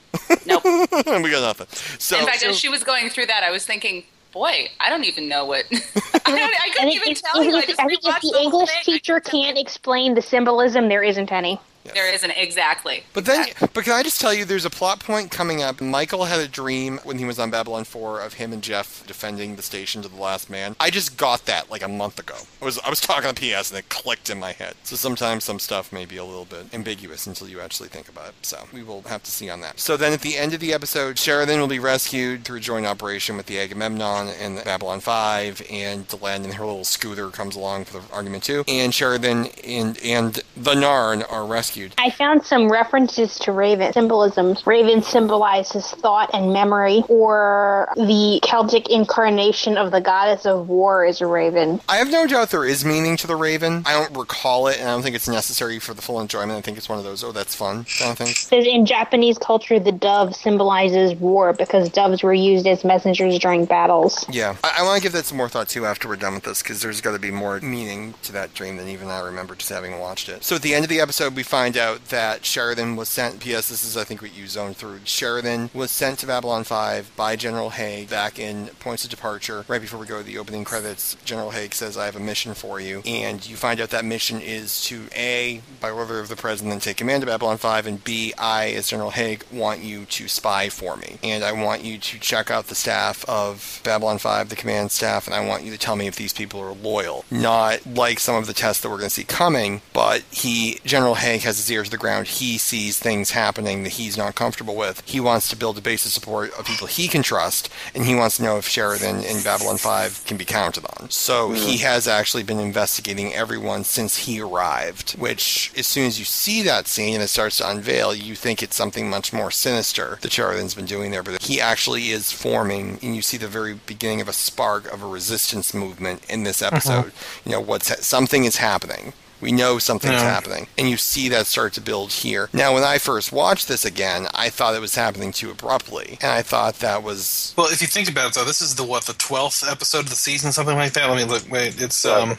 [0.45, 0.64] nope.
[0.65, 1.68] we got nothing.
[1.99, 5.06] So In fact, as she was going through that, I was thinking, boy, I don't
[5.06, 5.65] even know what.
[5.72, 7.56] I, I couldn't even tell you.
[7.56, 11.60] I just I think if the English teacher can't explain the symbolism, there isn't any.
[11.94, 13.04] There isn't exactly.
[13.14, 15.82] But then, but can I just tell you, there's a plot point coming up.
[15.82, 19.56] Michael had a dream when he was on Babylon 4 of him and Jeff defending
[19.56, 20.76] the station to the last man.
[20.80, 22.36] I just got that like a month ago.
[22.62, 24.76] I was I was talking to PS and it clicked in my head.
[24.84, 28.30] So sometimes some stuff may be a little bit ambiguous until you actually think about
[28.30, 28.36] it.
[28.42, 29.80] So we will have to see on that.
[29.80, 32.86] So then at the end of the episode, Sheridan will be rescued through a joint
[32.86, 37.56] operation with the Agamemnon and the Babylon 5, and Delenn and her little scooter comes
[37.56, 38.64] along for the argument too.
[38.68, 41.69] And Sheridan and and the Narn are rescued.
[41.98, 44.66] I found some references to Raven symbolisms.
[44.66, 51.22] Raven symbolizes thought and memory, or the Celtic incarnation of the goddess of war is
[51.22, 51.82] a raven.
[51.88, 53.84] I have no doubt there is meaning to the Raven.
[53.86, 56.58] I don't recall it, and I don't think it's necessary for the full enjoyment.
[56.58, 58.40] I think it's one of those, oh, that's fun kind of things.
[58.40, 63.66] Says in Japanese culture, the dove symbolizes war because doves were used as messengers during
[63.66, 64.26] battles.
[64.30, 66.44] Yeah, I, I want to give that some more thought too after we're done with
[66.44, 69.56] this, because there's got to be more meaning to that dream than even I remember
[69.56, 70.44] just having watched it.
[70.44, 73.40] So at the end of the episode, we find out that Sheridan was sent.
[73.40, 73.69] P.S.
[73.69, 74.99] This is, I think, what you zoned through.
[75.03, 79.65] Sheridan was sent to Babylon 5 by General Hague back in Points of Departure.
[79.68, 82.53] Right before we go to the opening credits, General Hague says, I have a mission
[82.53, 83.02] for you.
[83.06, 86.98] And you find out that mission is to A, by order of the President, take
[86.98, 90.95] command of Babylon 5, and B, I, as General Hague, want you to spy for
[90.95, 91.18] me.
[91.23, 95.27] And I want you to check out the staff of Babylon 5, the command staff,
[95.27, 97.26] and I want you to tell me if these people are loyal.
[97.30, 101.15] Not like some of the tests that we're going to see coming, but he, General
[101.15, 102.28] Hague, has his ear to the ground.
[102.28, 105.02] He sees things happening that he's not comfortable with.
[105.06, 108.14] He wants to build a base of support of people he can trust, and he
[108.14, 111.10] wants to know if Sheridan in Babylon 5 can be counted on.
[111.10, 111.56] So hmm.
[111.56, 116.62] he has actually been investigating everyone since he arrived, which, as soon as you see
[116.62, 120.32] that scene and it starts to unveil, you think it's something much more sinister that
[120.32, 121.24] Sheridan's been doing there.
[121.24, 125.02] But he actually is forming, and you see the very beginning of a spark of
[125.02, 126.76] a resistance movement in this uh-huh.
[126.76, 127.12] episode.
[127.44, 129.14] You know, what's something is happening.
[129.41, 130.24] We know something's Yeah.
[130.24, 130.68] happening.
[130.78, 132.49] And you see that start to build here.
[132.53, 136.18] Now, when I first watched this again, I thought it was happening too abruptly.
[136.22, 137.53] And I thought that was.
[137.56, 140.10] Well, if you think about it, though, this is the what the twelfth episode of
[140.10, 141.07] the season, something like that.
[141.10, 141.49] Let me look.
[141.49, 142.38] Wait, it's um,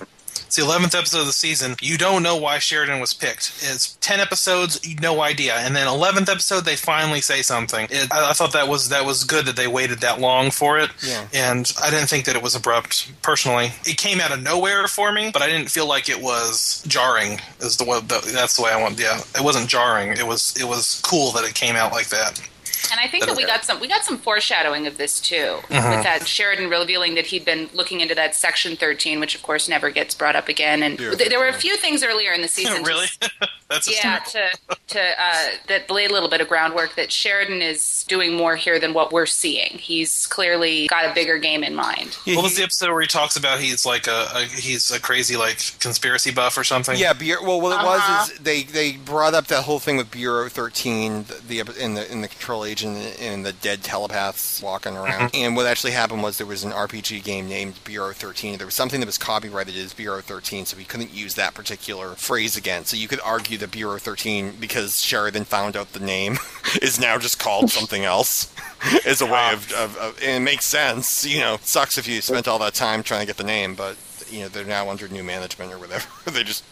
[0.50, 1.76] it's the eleventh episode of the season.
[1.80, 3.62] You don't know why Sheridan was picked.
[3.62, 7.86] It's ten episodes, no idea, and then eleventh episode they finally say something.
[7.88, 10.76] It, I, I thought that was that was good that they waited that long for
[10.80, 10.90] it.
[11.06, 11.28] Yeah.
[11.32, 13.12] And I didn't think that it was abrupt.
[13.22, 16.82] Personally, it came out of nowhere for me, but I didn't feel like it was
[16.88, 17.38] jarring.
[17.60, 18.98] Is the way the, that's the way I want.
[18.98, 20.10] Yeah, it wasn't jarring.
[20.18, 22.42] It was it was cool that it came out like that.
[22.90, 25.96] And I think that we got some we got some foreshadowing of this too, Mhm.
[25.96, 29.68] with that Sheridan revealing that he'd been looking into that Section 13, which of course
[29.68, 30.82] never gets brought up again.
[30.82, 32.82] And th- there were a few things earlier in the season.
[32.90, 33.06] really?
[33.68, 34.50] That's a yeah, to
[34.88, 38.80] to uh, that laid a little bit of groundwork that Sheridan is doing more here
[38.80, 39.78] than what we're seeing.
[39.78, 42.16] He's clearly got a bigger game in mind.
[42.26, 45.36] what was the episode where he talks about he's like a, a he's a crazy
[45.36, 46.96] like conspiracy buff or something?
[46.98, 48.18] Yeah, Bureau, well, what it Uh-huh.
[48.26, 51.94] was is they, they brought up that whole thing with Bureau 13, the, the in
[51.94, 55.32] the in the control agent and the dead telepaths walking around.
[55.32, 55.44] Mm-hmm.
[55.44, 58.58] And what actually happened was there was an RPG game named Bureau 13.
[58.58, 62.10] There was something that was copyrighted as Bureau 13, so we couldn't use that particular
[62.14, 62.84] phrase again.
[62.84, 66.38] So you could argue that Bureau 13, because Sheridan found out the name,
[66.82, 68.52] is now just called something else.
[69.06, 71.26] as a way of, of, of, and it makes sense.
[71.26, 73.96] You know, sucks if you spent all that time trying to get the name, but
[74.30, 76.08] you know they're now under new management or whatever.
[76.30, 76.64] they just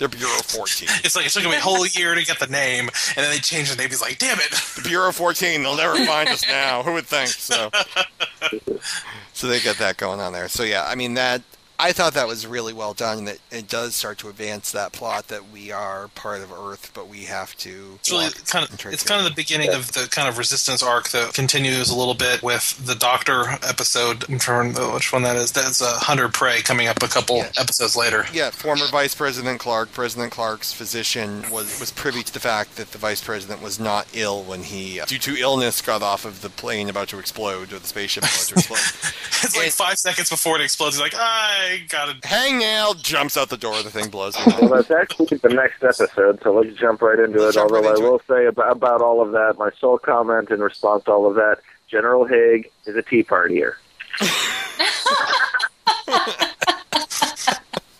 [0.00, 0.88] they're Bureau 14.
[1.04, 3.38] It's like it took him a whole year to get the name, and then they
[3.38, 3.90] changed the name.
[3.90, 6.82] He's like, "Damn it!" The Bureau 14, they'll never find us now.
[6.82, 7.28] Who would think?
[7.28, 7.70] So,
[9.32, 10.48] so they got that going on there.
[10.48, 11.42] So yeah, I mean that.
[11.80, 15.28] I thought that was really well done, that it does start to advance that plot
[15.28, 17.98] that we are part of Earth, but we have to.
[18.00, 21.08] It's really kind of it's kind of the beginning of the kind of resistance arc
[21.08, 24.28] that continues a little bit with the Doctor episode.
[24.28, 25.52] I'm trying to remember which one that is.
[25.52, 28.26] That's uh, Hunter Prey coming up a couple episodes later.
[28.30, 32.92] Yeah, former Vice President Clark, President Clark's physician, was was privy to the fact that
[32.92, 36.42] the Vice President was not ill when he, uh, due to illness, got off of
[36.42, 39.14] the plane about to explode or the spaceship about to explode.
[39.42, 40.96] It's like five seconds before it explodes.
[40.96, 42.20] He's like, I got it.
[42.22, 43.82] Hangnail jumps out the door.
[43.82, 44.34] The thing blows.
[44.60, 47.60] Well, that's actually the next episode, so let's jump right into Let's it.
[47.60, 50.50] jump right Although into I will say about, about all of that, my sole comment
[50.50, 53.74] in response to all of that, General Hague is a tea partier.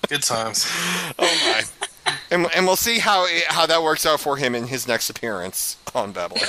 [0.08, 0.66] Good times.
[1.18, 1.62] Oh my.
[2.32, 5.76] And, and we'll see how how that works out for him in his next appearance
[5.94, 6.42] on Babylon.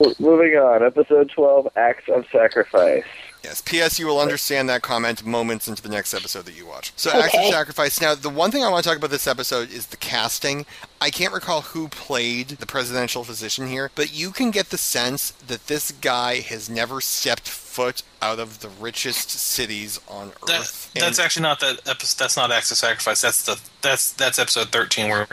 [0.18, 3.04] Moving on, episode 12, Acts of Sacrifice.
[3.42, 3.60] Yes.
[3.62, 3.98] P.S.
[3.98, 6.92] You will understand that comment moments into the next episode that you watch.
[6.96, 8.00] So, Acts of Sacrifice.
[8.00, 10.66] Now, the one thing I want to talk about this episode is the casting.
[11.00, 15.30] I can't recall who played the presidential physician here, but you can get the sense
[15.46, 20.90] that this guy has never stepped foot out of the richest cities on That, Earth.
[20.94, 22.22] that's actually not that episode.
[22.22, 23.22] That's not Acts of Sacrifice.
[23.22, 25.26] That's the that's that's episode thirteen where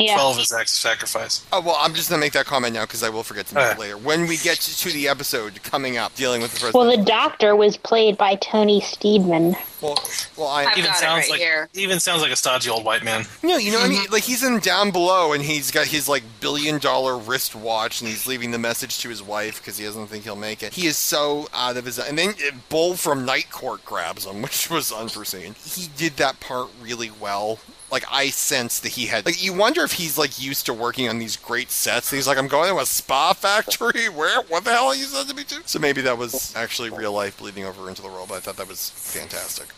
[0.00, 0.14] Yeah.
[0.14, 1.44] twelve is Acts of Sacrifice.
[1.52, 3.72] Oh well, I'm just gonna make that comment now because I will forget to make
[3.72, 3.96] it later.
[3.98, 6.74] When we get to, to the episode coming up dealing with the first.
[6.74, 9.56] Well, the doctor was played by Tony Steedman.
[9.80, 9.98] Well,
[10.36, 11.68] well, I I've even got it sounds right like here.
[11.74, 13.24] even sounds like a stodgy old white man.
[13.42, 13.98] No, you know what I Mm-hmm.
[14.02, 14.10] mean?
[14.10, 18.08] Like he's in down below and he's got his like billion dollar wrist watch and
[18.10, 20.74] he's leaving the message to his wife because he doesn't think he'll make it.
[20.74, 22.34] He is so out of his and then
[22.68, 25.54] Bull from Night Court grabs him, which was unforeseen.
[25.64, 27.58] He did that part really well.
[27.90, 31.08] Like I sense that he had like you wonder if he's like used to working
[31.08, 32.10] on these great sets.
[32.10, 34.08] He's like, I'm going to a spa factory.
[34.14, 34.42] Where?
[34.42, 35.62] What the hell are you sending me to?
[35.66, 38.26] So maybe that was actually real life bleeding over into the role.
[38.28, 39.68] But I thought that was fantastic.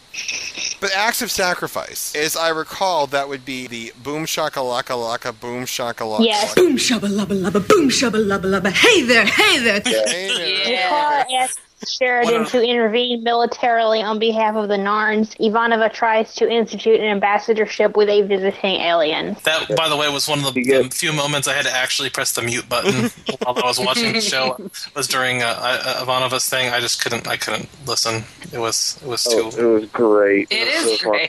[0.81, 5.41] But acts of sacrifice, as I recall, that would be the boom shakalaka laka laka
[5.41, 6.25] boom shakalaka.
[6.25, 6.55] Yes.
[6.55, 8.71] Boom shabba lubba lubba, boom shabba lubba lubba.
[8.73, 9.81] Hey there, hey there.
[9.81, 15.37] Nicola asked Sheridan to intervene militarily on behalf of the Narns.
[15.39, 19.37] Ivanova tries to institute an ambassadorship with a visiting alien.
[19.45, 22.11] That, by the way, was one of the, the few moments I had to actually
[22.11, 23.11] press the mute button
[23.43, 24.55] while I was watching the show.
[24.59, 26.73] It Was during uh, uh, Ivanova's thing.
[26.73, 27.27] I just couldn't.
[27.27, 28.25] I couldn't listen.
[28.53, 28.99] It was.
[29.03, 29.51] It was too.
[29.55, 30.49] Oh, it was great.
[30.51, 31.29] It was is so fun.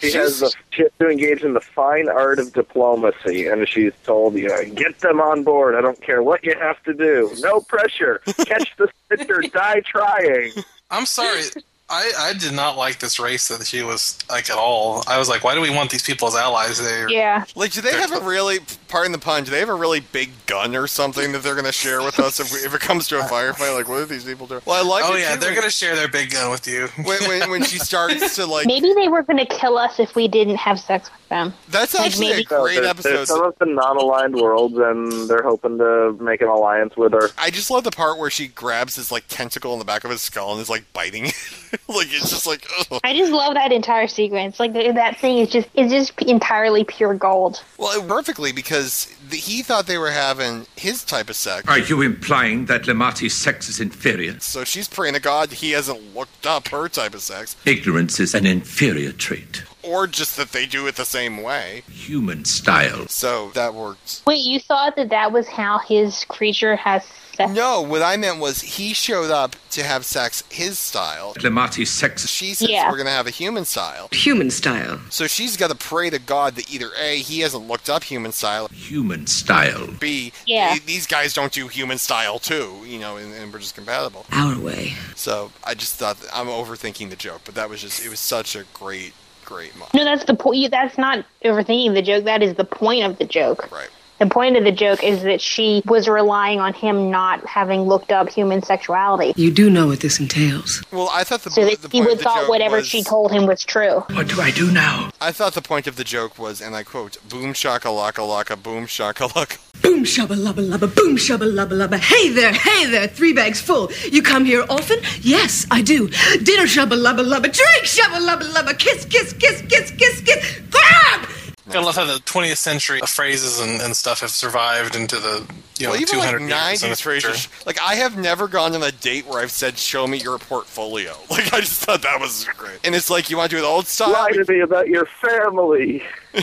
[0.00, 0.12] Great.
[0.12, 3.92] She has, the, she has to engage in the fine art of diplomacy, and she's
[4.04, 5.74] told, you know, get them on board.
[5.74, 7.30] I don't care what you have to do.
[7.38, 8.20] No pressure.
[8.26, 10.52] Catch the stick or die trying.
[10.90, 11.42] I'm sorry.
[11.88, 15.04] I, I did not like this race that she was like at all.
[15.06, 16.78] I was like, why do we want these people as allies?
[16.82, 17.44] They Yeah.
[17.54, 20.30] Like, do they have a really, pardon the pun, do they have a really big
[20.46, 23.08] gun or something that they're going to share with us if, we, if it comes
[23.08, 23.74] to a firefight?
[23.74, 24.60] Like, what are these people doing?
[24.64, 26.86] Well, I like oh yeah, too they're gonna share their big gun with you.
[27.04, 30.14] when, when, when she starts to, like, Maybe they were going to kill us if
[30.14, 31.52] we didn't have sex with them.
[31.68, 33.10] That's Like, actually maybe- a great there's, episode.
[33.16, 37.30] There's some of the non-aligned worlds, and they're hoping to make an alliance with her.
[37.38, 40.10] I just love the part where she grabs his like tentacle in the back of
[40.10, 41.26] his skull and is like biting.
[41.26, 41.34] it.
[41.88, 43.00] like it's just like ugh.
[43.04, 44.60] I just love that entire sequence.
[44.60, 47.62] Like that thing is just is just entirely pure gold.
[47.78, 48.85] well, perfectly because
[49.28, 51.68] the, he thought they were having his type of sex.
[51.68, 54.38] Are you implying that Lumati's sex is inferior?
[54.40, 58.34] So she's praying to God he hasn't looked up her type of sex, Ignorance is
[58.34, 59.64] an inferior trait.
[59.86, 61.82] Or just that they do it the same way.
[61.90, 63.06] Human style.
[63.08, 64.22] So that works.
[64.26, 67.52] Wait, you thought that that was how his creature has sex?
[67.52, 71.34] No, what I meant was he showed up to have sex his style.
[71.34, 72.26] Lumati's sex.
[72.26, 72.90] She says Yeah.
[72.90, 74.08] we're gonna have a human style.
[74.12, 75.00] Human style.
[75.10, 78.32] So she's got to pray to God that either A, he hasn't looked up human
[78.32, 79.86] style, Human style.
[80.00, 80.70] B, Yeah.
[80.70, 84.24] th- these guys don't do human style too, you know, and, and we're just compatible.
[84.32, 84.94] Our way.
[85.14, 88.20] So I just thought that, I'm overthinking the joke, but that was just it was
[88.20, 89.12] such a great,
[89.46, 89.94] great moment.
[89.94, 90.70] No, that's the point.
[90.70, 92.24] That's not overthinking the joke.
[92.24, 93.72] That is the point of the joke.
[93.72, 93.88] Right.
[94.18, 98.12] The point of the joke is that she was relying on him not having looked
[98.12, 100.82] up human sexuality, You do know what this entails.
[100.90, 102.76] Well, I thought the, so that the he point would of the thought joke whatever
[102.76, 104.00] was, she told him was true.
[104.12, 105.10] What do I do now?
[105.20, 108.60] I thought the point of the joke was, and I quote, "Boom shaka laka laka,
[108.60, 111.98] boom shaka laka." Boom shabba lubba lubba, boom shabba lubba lubba.
[111.98, 113.90] Hey there, hey there, three bags full.
[114.10, 114.98] You come here often?
[115.20, 116.08] Yes, I do.
[116.08, 121.28] Dinner shabba lubba lubba, drink shabba lubba lubba, kiss, kiss, kiss, kiss, kiss, kiss, grab!
[121.68, 125.46] I love how the 20th century phrases and, and stuff have survived into the
[125.78, 127.28] you know well, even 200 like years in the '90s future.
[127.28, 127.48] phrases.
[127.66, 131.14] Like I have never gone on a date where I've said, "Show me your portfolio."
[131.30, 132.78] Like I just thought that was great.
[132.84, 134.12] And it's like you want to do it old style.
[134.12, 136.02] Lie to me about your family.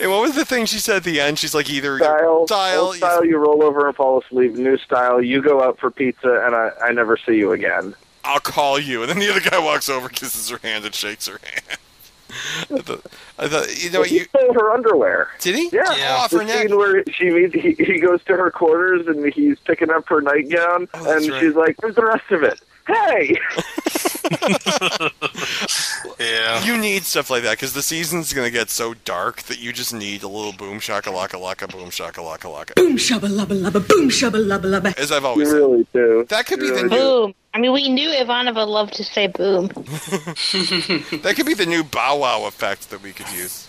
[0.00, 1.38] And what was the thing she said at the end?
[1.38, 4.54] She's like either Style, style, old style, you roll over and fall asleep.
[4.54, 7.94] New style, you go out for pizza, and I, I never see you again.
[8.24, 9.02] I'll call you.
[9.02, 11.78] And then the other guy walks over, kisses her hand, and shakes her hand.
[12.70, 13.02] I thought,
[13.38, 15.28] I thought you know what he you stole her underwear.
[15.40, 15.70] did he?
[15.72, 16.68] Yeah, Oh, the her neck.
[16.68, 20.20] scene where she meets, he, he goes to her quarters and he's picking up her
[20.20, 21.40] nightgown, Oh, and right.
[21.40, 23.36] she's like, "Where's the rest of it?" Hey,
[26.18, 26.64] Yeah.
[26.64, 29.92] You need stuff like that because the season's gonna get so dark that you just
[29.94, 32.74] need a little boom shakalaka laka boom shakalaka laka.
[32.74, 34.98] Boom shabba lubba lubba, boom shabba lubba lubba.
[34.98, 36.26] As I've you always said, really do.
[36.28, 37.34] that could be You the really new Boom.
[37.54, 39.66] I mean, we knew Ivanova loved to say boom.
[41.22, 43.66] that could be the new bow wow effect that we could use.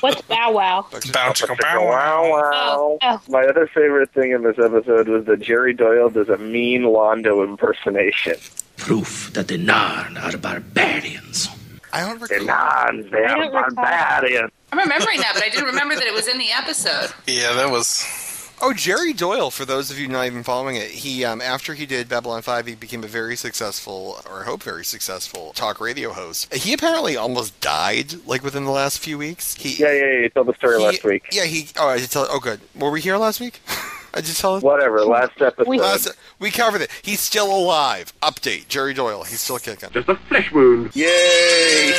[0.00, 0.86] What's bow wow?
[1.12, 2.30] Bow chicka bow Wow, wow.
[2.30, 2.52] wow.
[2.52, 3.20] Oh, oh.
[3.28, 7.42] My other favorite thing in this episode was that Jerry Doyle does a mean Londo
[7.44, 8.34] impersonation.
[8.76, 11.48] Proof that the Narn are barbarians.
[11.94, 12.46] I don't The recall.
[12.46, 13.70] nuns, they are don't recall.
[13.74, 14.50] barbarians.
[14.72, 17.12] I'm remembering that, but I didn't remember that it was in the episode.
[17.26, 18.31] Yeah, that was.
[18.64, 19.50] Oh, Jerry Doyle.
[19.50, 22.66] For those of you not even following it, he um, after he did Babylon Five,
[22.68, 26.54] he became a very successful, or I hope very successful, talk radio host.
[26.54, 29.54] He apparently almost died like within the last few weeks.
[29.56, 30.18] He Yeah, yeah, yeah.
[30.20, 31.24] You told the story he- last week.
[31.32, 31.66] Yeah, he.
[31.76, 32.28] Oh, I did tell.
[32.30, 32.60] Oh, good.
[32.76, 33.60] Were we here last week?
[34.14, 35.04] I just tell him Whatever.
[35.04, 35.76] Last episode.
[35.76, 36.08] Last,
[36.38, 36.90] we covered it.
[37.02, 38.12] He's still alive.
[38.22, 39.24] Update: Jerry Doyle.
[39.24, 39.90] He's still kicking.
[39.90, 40.94] Just a flesh wound.
[40.94, 41.92] Yay!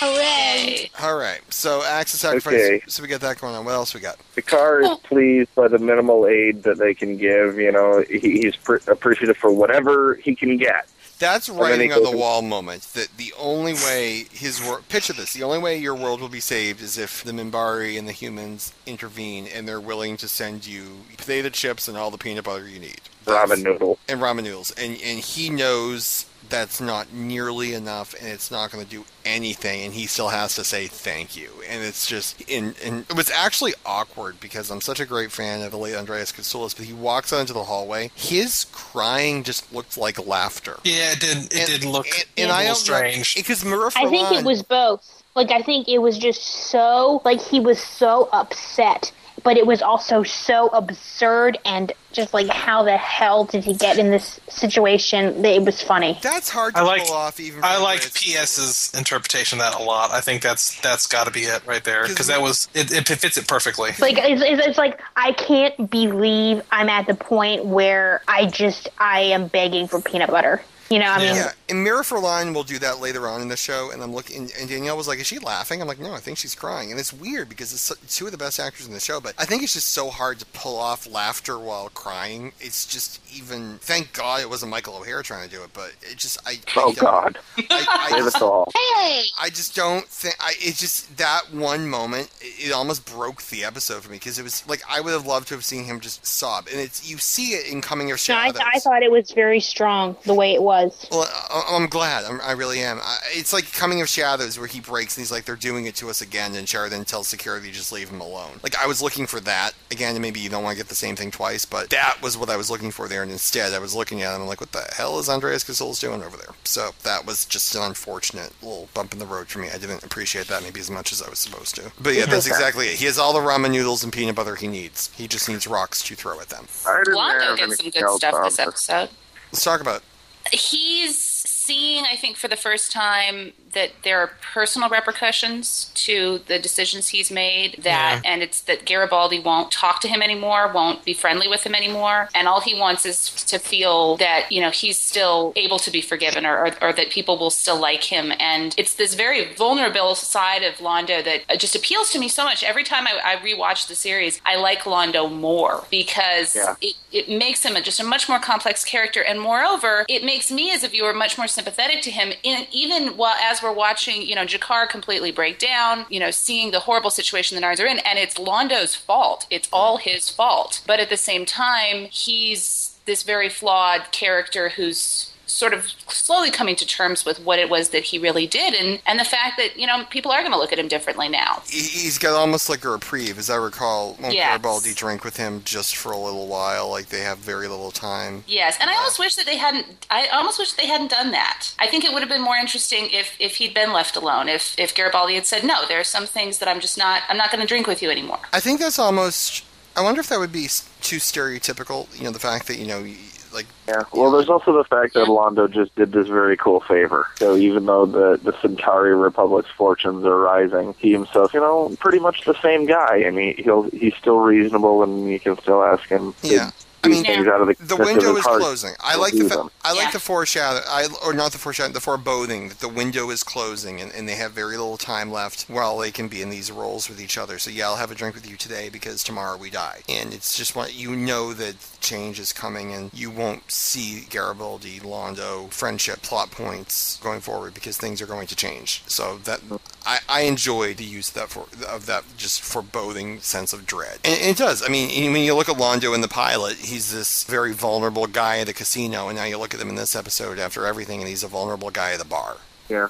[0.00, 0.90] Hooray!
[1.00, 1.40] All right.
[1.50, 2.54] So Acts of Sacrifice.
[2.54, 2.82] Okay.
[2.88, 3.64] So we got that going on.
[3.64, 4.18] What else we got?
[4.36, 7.58] G'Kar is pleased by the minimal aid that they can give.
[7.58, 10.86] You know, he, he's pr- appreciative for whatever he can get.
[11.22, 12.82] That's writing on the wall moment.
[12.94, 14.88] That the only way his world.
[14.88, 18.08] Picture this: the only way your world will be saved is if the Minbari and
[18.08, 22.42] the humans intervene, and they're willing to send you potato chips and all the peanut
[22.42, 23.00] butter you need.
[23.24, 24.00] Ramen noodle.
[24.08, 28.84] and ramen noodles, and and he knows that's not nearly enough, and it's not going
[28.84, 32.76] to do anything, and he still has to say thank you, and it's just in
[32.84, 36.30] and it was actually awkward because I'm such a great fan of the late Andreas
[36.30, 40.76] Katsulas, but he walks out into the hallway, his crying just looked like laughter.
[40.84, 41.36] Yeah, it did.
[41.52, 43.34] It And- did look and, a and little I don't strange.
[43.34, 45.22] because Mira I think it was both.
[45.34, 49.10] Like, I think it was just so, like, he was so upset,
[49.42, 53.98] but it was also so absurd and just like, how the hell did he get
[53.98, 56.18] in this situation that it was funny.
[56.22, 57.06] That's hard to I like.
[57.06, 57.64] pull off even.
[57.64, 60.10] I like Andreas PS's interpretation of that a lot.
[60.10, 63.08] I think that's that's got to be it right there because that was it, it.
[63.08, 63.90] fits it perfectly.
[63.98, 68.88] Like it's, it's, it's like I can't believe I'm at the point where I just
[68.98, 70.62] I am begging for peanut butter.
[70.90, 73.56] You know, I mean, Yeah, and Mira Furlan will do that later on in the
[73.56, 76.18] show, and I'm looking, and Danielle was like, "Is she laughing?" I'm like, "No, I
[76.20, 79.00] think she's crying," and it's weird because it's two of the best actors in the
[79.00, 82.52] show, but I think it's just so hard to pull off laughter while crying.
[82.60, 83.78] It's just even.
[83.78, 86.60] Thank God it wasn't Michael O'Hare trying to do it, but it just I.
[86.76, 87.38] Oh, I don't- God.
[87.70, 88.70] I, I Save just, us all.
[88.74, 89.22] Hey!
[89.40, 90.36] I just don't think.
[90.40, 92.30] I it's just that one moment.
[92.40, 95.26] It, it almost broke the episode for me because it was like I would have
[95.26, 98.28] loved to have seen him just sob, and it's you see it in Coming of
[98.28, 98.62] no, I, Shadows.
[98.74, 101.06] I thought it was very strong the way it was.
[101.10, 102.24] Well, I- I'm glad.
[102.24, 102.98] I'm, I really am.
[103.02, 105.94] I, it's like Coming of Shadows, where he breaks and he's like, "They're doing it
[105.96, 108.60] to us again," and Sheridan tells security just leave him alone.
[108.62, 111.16] Like I was looking for that again, maybe you don't want to get the same
[111.16, 113.22] thing twice, but that was what I was looking for there.
[113.22, 114.46] And instead, I was looking at him.
[114.46, 117.82] Like, "What the hell is Andreas Katsulas doing over there?" So that was just an
[117.82, 119.68] unfortunate little bump in the road for me.
[119.68, 121.92] I didn't appreciate that maybe as much as I was supposed to.
[122.00, 122.96] But yeah, that's exactly it.
[122.96, 125.10] He has all the ramen noodles and peanut butter he needs.
[125.14, 126.66] He just needs rocks to throw at them.
[126.86, 129.08] I didn't Londo gets some good stuff this um, episode.
[129.52, 130.02] Let's talk about.
[130.46, 130.54] it.
[130.54, 131.31] He's
[131.64, 137.08] seeing, I think, for the first time that there are personal repercussions to the decisions
[137.08, 137.80] he's made.
[137.82, 141.74] That and it's that Garibaldi won't talk to him anymore, won't be friendly with him
[141.74, 145.90] anymore, and all he wants is to feel that you know he's still able to
[145.90, 148.32] be forgiven, or, or, or that people will still like him.
[148.38, 152.62] And it's this very vulnerable side of Londo that just appeals to me so much.
[152.64, 156.74] Every time I, I rewatch the series, I like Londo more because Yeah.
[156.80, 160.50] it, it makes him a, just a much more complex character, and moreover, it makes
[160.50, 162.32] me as a viewer much more sympathetic to him.
[162.42, 166.70] In, even while as we're watching, you know, G'Kar completely break down, you know, seeing
[166.70, 169.46] the horrible situation the Narns are in, and it's Londo's fault.
[169.50, 170.82] It's all his fault.
[170.86, 176.74] But at the same time, he's this very flawed character who's sort of slowly coming
[176.76, 179.78] to terms with what it was that he really did and and the fact that
[179.78, 182.68] you know people are going to look at him differently now He- He's got almost
[182.68, 184.16] like a reprieve, as I recall.
[184.20, 184.48] Won't Yes.
[184.48, 186.90] Garibaldi drink with him just for a little while?
[186.90, 188.44] Like they have very little time.
[188.46, 190.06] Yes, and I almost wish that they hadn't.
[190.10, 191.74] I almost wish they hadn't done that.
[191.78, 194.48] I think it would have been more interesting if if he'd been left alone.
[194.48, 197.22] If if Garibaldi had said, "No, there are some things that I'm just not.
[197.28, 199.64] I'm not going to drink with you anymore." I think that's almost.
[199.96, 200.68] I wonder if that would be
[201.02, 202.06] too stereotypical.
[202.16, 203.04] You know, the fact that you know,
[203.52, 204.04] like Yeah.
[204.12, 207.26] Well, there's also the fact that Londo just did this very cool favor.
[207.36, 212.18] So even though the the Centauri Republic's fortunes are rising, he himself, you know, pretty
[212.18, 213.24] much the same guy.
[213.26, 216.34] I mean, he'll he's still reasonable, and you can still ask him.
[216.42, 216.70] Yeah.
[217.04, 218.94] I mean, things out of the, the window is hard closing.
[219.00, 219.70] I like the fa- them.
[219.84, 220.80] I like the foreshadow.
[220.88, 224.36] I or not the foreshadow, the foreboding that the window is closing and, and they
[224.36, 227.58] have very little time left while they can be in these roles with each other.
[227.58, 230.02] So yeah, I'll have a drink with you today because tomorrow we die.
[230.08, 235.00] And it's just what you know that change is coming and you won't see Garibaldi,
[235.00, 239.02] Londo friendship plot points going forward because things are going to change.
[239.06, 239.60] So that
[240.06, 244.18] I, I enjoy the use of that for of that just foreboding sense of dread.
[244.24, 244.84] And it does.
[244.84, 248.58] I mean, when you look at Londo in the pilot, he's this very vulnerable guy
[248.60, 251.28] at the casino, and now you look at him in this episode after everything, and
[251.28, 252.58] he's a vulnerable guy at the bar.
[252.88, 253.08] Yeah.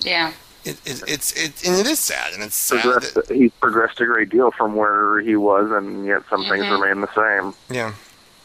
[0.00, 0.32] Yeah.
[0.64, 2.82] It, it, it's it, and it is sad, and it's sad.
[2.82, 6.64] Progressed, That, he's progressed a great deal from where he was, and yet some things
[6.66, 6.80] Mhm.
[6.82, 7.54] remain the same.
[7.74, 7.92] yeah.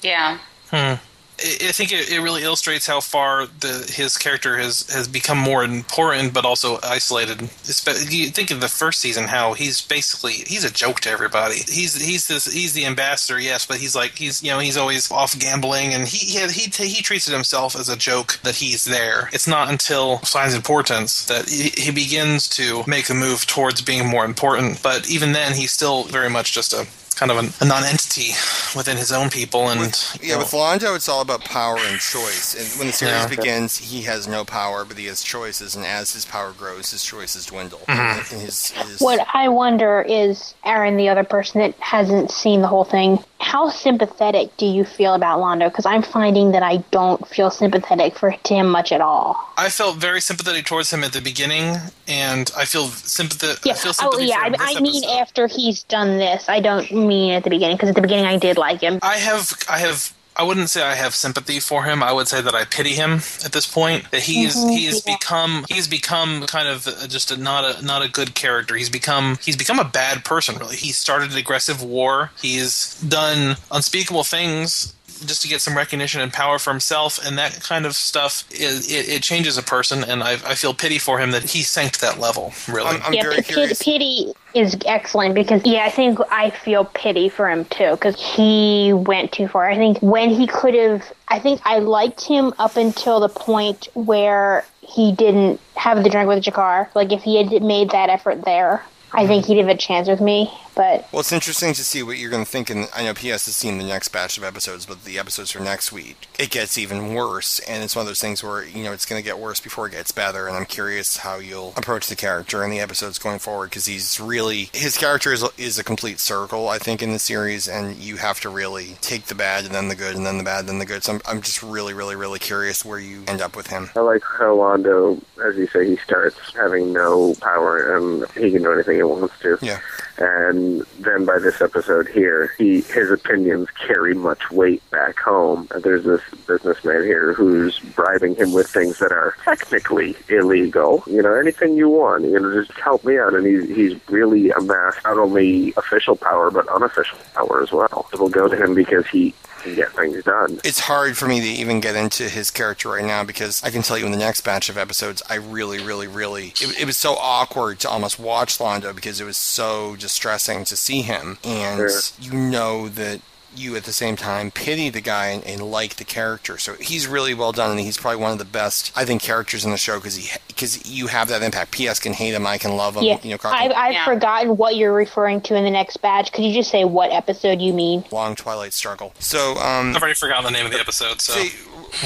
[0.01, 0.37] Yeah.
[0.71, 0.95] Hmm.
[1.37, 5.63] I think it, it really illustrates how far the his character has, has become more
[5.63, 7.41] important, but also isolated.
[7.41, 11.55] You think of the first season, how he's basically he's a joke to everybody.
[11.55, 15.11] He's he's this he's the ambassador, yes, but he's like he's you know he's always
[15.11, 18.85] off gambling, and he he he, he treats it himself as a joke that he's
[18.85, 19.29] there.
[19.33, 23.81] It's not until Signs and Portents that he, he begins to make a move towards
[23.81, 24.81] being more important.
[24.81, 28.31] But even then, he's still very much just a kind of a, a non-entity
[28.75, 29.79] within his own people, and
[30.21, 32.55] you Yeah, know, with Londo, it's all about power and choice.
[32.55, 33.27] And when the series Yeah.
[33.27, 35.75] begins, he has no power, but he has choices.
[35.75, 37.79] And as his power grows, his choices dwindle.
[37.87, 38.31] Mhm.
[38.33, 42.67] And his, his, What I wonder is, Aaron, the other person that hasn't seen the
[42.67, 45.69] whole thing, how sympathetic do you feel about Londo?
[45.69, 49.37] Because I'm finding that I don't feel sympathetic for to him much at all.
[49.55, 51.77] I felt very sympathetic towards him at the beginning,
[52.07, 53.69] and I feel sympathy.
[53.69, 56.49] I feel oh yeah, for him I, I mean after he's done this.
[56.49, 58.97] I don't mean at the beginning because at the beginning I did like him.
[59.03, 62.03] I have, I have, I wouldn't say I have sympathy for him.
[62.03, 64.09] I would say that I pity him at this point.
[64.11, 68.09] That he's Mhm, he's become he's become kind of just a, not a not a
[68.09, 68.75] good character.
[68.75, 70.57] He's become he's become a bad person.
[70.57, 72.31] Really, he started an aggressive war.
[72.41, 74.94] He's done unspeakable things
[75.25, 78.43] just to get some recognition and power for himself, and that kind of stuff.
[78.51, 81.61] It, it, it changes a person, and I, I feel pity for him that he
[81.61, 82.53] sank to that level.
[82.67, 87.49] Really, yeah, but pit- pity is excellent because yeah, I think I feel pity for
[87.49, 89.69] him too because he went too far.
[89.69, 93.87] I think when he could have, I think I liked him up until the point
[93.93, 96.87] where he didn't have the drink with G'Kar.
[96.95, 99.27] Like if he had made that effort there, I mm-hmm.
[99.27, 100.51] think he'd have a chance with me.
[100.75, 102.69] But Well, it's interesting to see what you're going to think.
[102.69, 105.59] And I know PS has seen the next batch of episodes, but the episodes for
[105.59, 107.59] next week, it gets even worse.
[107.59, 109.87] And it's one of those things where, you know, it's going to get worse before
[109.87, 110.47] it gets better.
[110.47, 114.19] And I'm curious how you'll approach the character in the episodes going forward because he's
[114.19, 117.67] really, his character is, is a complete circle, I think, in the series.
[117.67, 120.43] And you have to really take the bad and then the good and then the
[120.43, 121.03] bad and then the good.
[121.03, 123.89] So I'm, I'm just really, really, really curious where you end up with him.
[123.95, 128.63] I like how Londo, as you say, he starts having no power and he can
[128.63, 129.57] do anything he wants to.
[129.61, 129.79] Yeah.
[130.17, 135.67] And then by this episode here, he his opinions carry much weight back home.
[135.83, 141.03] There's this businessman here who's bribing him with things that are technically illegal.
[141.07, 142.23] You know, anything you want.
[142.23, 143.33] You know, just help me out.
[143.33, 148.07] And he's he's really amassed not only official power but unofficial power as well.
[148.13, 149.33] It will go to him because he
[149.65, 150.59] can get things done.
[150.63, 153.81] It's hard for me to even get into his character right now because I can
[153.81, 156.97] tell you in the next batch of episodes, I really, really, really, it, it was
[156.97, 161.37] so awkward to almost watch Londo because it was so distressing to see him.
[161.43, 161.99] And Sure.
[162.19, 163.21] you know that
[163.57, 166.57] you at the same time pity the guy and, and like the character.
[166.57, 169.65] So he's really well done, and he's probably one of the best, I think, characters
[169.65, 171.71] in the show because he because you have that impact.
[171.71, 171.99] P.S.
[171.99, 173.03] can hate him, I can love him.
[173.03, 176.31] yeah, You know, I've, I've forgotten what you're referring to in the next batch.
[176.31, 178.03] Could you just say what episode you mean?
[178.11, 179.13] long Twilight struggle.
[179.19, 181.21] So um, I've already forgotten the name of the episode.
[181.21, 181.51] So See,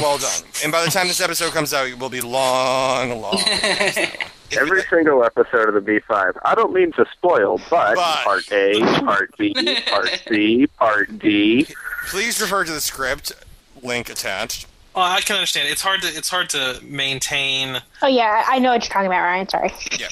[0.01, 0.43] well done.
[0.63, 3.39] And by the time this episode comes out, it will be long, long.
[4.57, 6.37] Every single episode of the B5.
[6.43, 9.53] I don't mean to spoil, but, part A, part B,
[9.87, 11.67] part C, part D.
[12.07, 13.31] Please refer to the script.
[13.81, 14.67] Link attached.
[14.95, 15.69] Well, I can understand.
[15.69, 17.81] It's hard to it's hard to maintain.
[18.01, 19.47] Oh yeah, I I know what you're talking about, Ryan.
[19.47, 19.71] Sorry.
[19.97, 20.07] Yeah.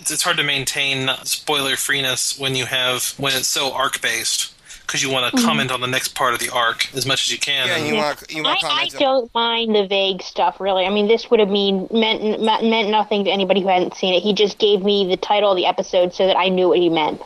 [0.00, 4.54] It's, it's hard to maintain spoiler freeness when you have when it's so arc based
[4.88, 5.44] because you want to Mhm.
[5.44, 7.68] comment on the next part of the arc as much as you can.
[7.68, 10.86] Yeah, and- I, I don't mind the vague stuff, really.
[10.86, 14.14] I mean, this would have mean meant meant meant nothing to anybody who hadn't seen
[14.14, 14.22] it.
[14.22, 16.88] He just gave me the title of the episode so that I knew what he
[16.88, 17.20] meant.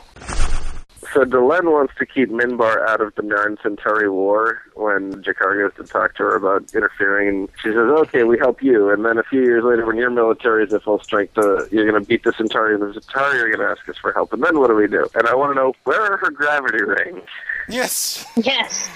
[1.13, 5.85] So Delenn wants to keep Minbar out of the Narn Centauri war when G'Kar goes
[5.85, 7.27] to talk to her about interfering.
[7.27, 8.89] And she says, okay, we help you.
[8.89, 11.87] And then a few years later, when your military is at full strength, uh, you're
[11.87, 14.33] going to beat the Centauri, and the Centauri are going to ask us for help.
[14.33, 15.05] And then what do we do?
[15.13, 17.21] And I want to know, where are her gravity rings?
[17.69, 18.25] Yes.
[18.35, 18.89] Yes.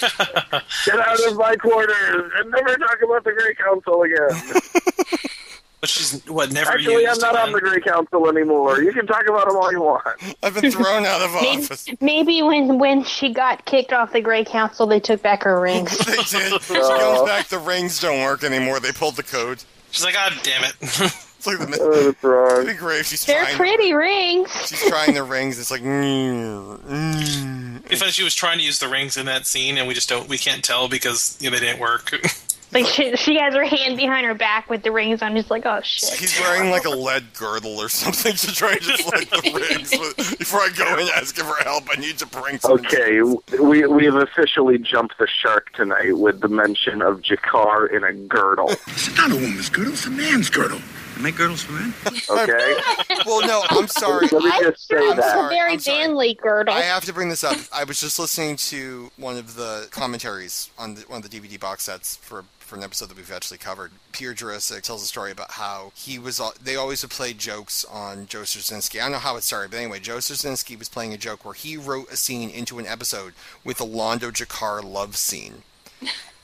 [0.00, 5.20] Get out of my quarters and never talk about the Grey Council again.
[5.78, 8.80] But she's what never Actually, I'm not on the Grey Council anymore.
[8.80, 10.06] You can talk about them all you want.
[10.42, 11.86] I've been thrown out of Maybe, office.
[12.00, 15.96] maybe when when she got kicked off the Grey Council, they took back her rings.
[16.06, 16.62] they did.
[16.62, 17.48] She goes back.
[17.48, 18.80] The rings don't work anymore.
[18.80, 19.62] They pulled the code.
[19.90, 21.12] She's like, God damn it.
[21.46, 22.16] It's like the.
[22.26, 22.60] Oh.
[22.60, 23.56] It'd be great if she's They're trying.
[23.56, 24.50] pretty rings.
[24.66, 25.58] She's trying the rings.
[25.58, 25.82] It's like.
[25.82, 27.82] mm, mm.
[27.90, 30.28] If she was trying to use the rings in that scene, and we just don't,
[30.28, 32.12] we can't tell because you know, they didn't work.
[32.72, 35.36] Like she, she has her hand behind her back with the rings on.
[35.36, 36.18] Just like, oh shit.
[36.18, 39.90] He's wearing like a lead girdle or something to try to like the rings.
[39.96, 42.72] But before I go in and ask him for help, I need to bring some.
[42.72, 43.22] Okay,
[43.62, 48.12] we we have officially jumped the shark tonight with the mention of G'Kar in a
[48.12, 48.68] girdle.
[48.88, 50.80] It's not a woman's girdle, it's a man's girdle.
[51.16, 51.94] You make girdles for men?
[52.28, 52.74] Okay.
[53.26, 54.28] well, no, I'm sorry.
[54.30, 55.48] Let me just say It's a that.
[55.48, 55.98] very I'm sorry.
[56.08, 56.74] manly girdle.
[56.74, 57.56] I have to bring this up.
[57.72, 61.58] I was just listening to one of the commentaries on the, one of the DVD
[61.58, 63.92] box sets for for an episode that we've actually covered.
[64.10, 66.40] Pierre Jurasik tells a story about how he was.
[66.40, 68.98] al- They always would play jokes on Joe Straczynski.
[68.98, 71.54] I don't know how it started, but anyway, Joe Straczynski was playing a joke where
[71.54, 73.34] he wrote a scene into an episode
[73.64, 75.62] with a Londo G'Kar love scene.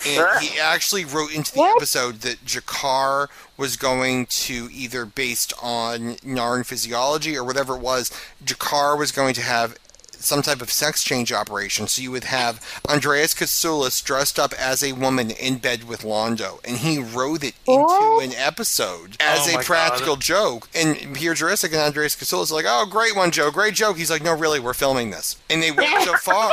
[0.06, 6.16] And he actually wrote into the episode that G'Kar was going to either based on
[6.16, 8.10] Narn physiology or whatever it was,
[8.44, 9.76] G'Kar was going to have
[10.24, 11.86] some type of sex change operation.
[11.86, 16.60] So you would have Andreas Katsulas dressed up as a woman in bed with Londo,
[16.64, 20.68] and he wrote it into an episode as Oh a my practical joke.
[20.74, 24.10] And Pierre Jurasik and Andreas Katsulas are like, "Oh, great one, Joe, great joke." He's
[24.10, 26.52] like, "No, really, we're filming this," and they went so far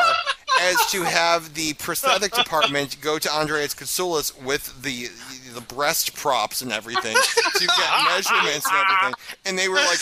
[0.61, 5.09] as to have the prosthetic department go to Andreas Katsulas with the
[5.59, 9.13] the breast props and everything to get measurements and everything.
[9.45, 9.99] And they were like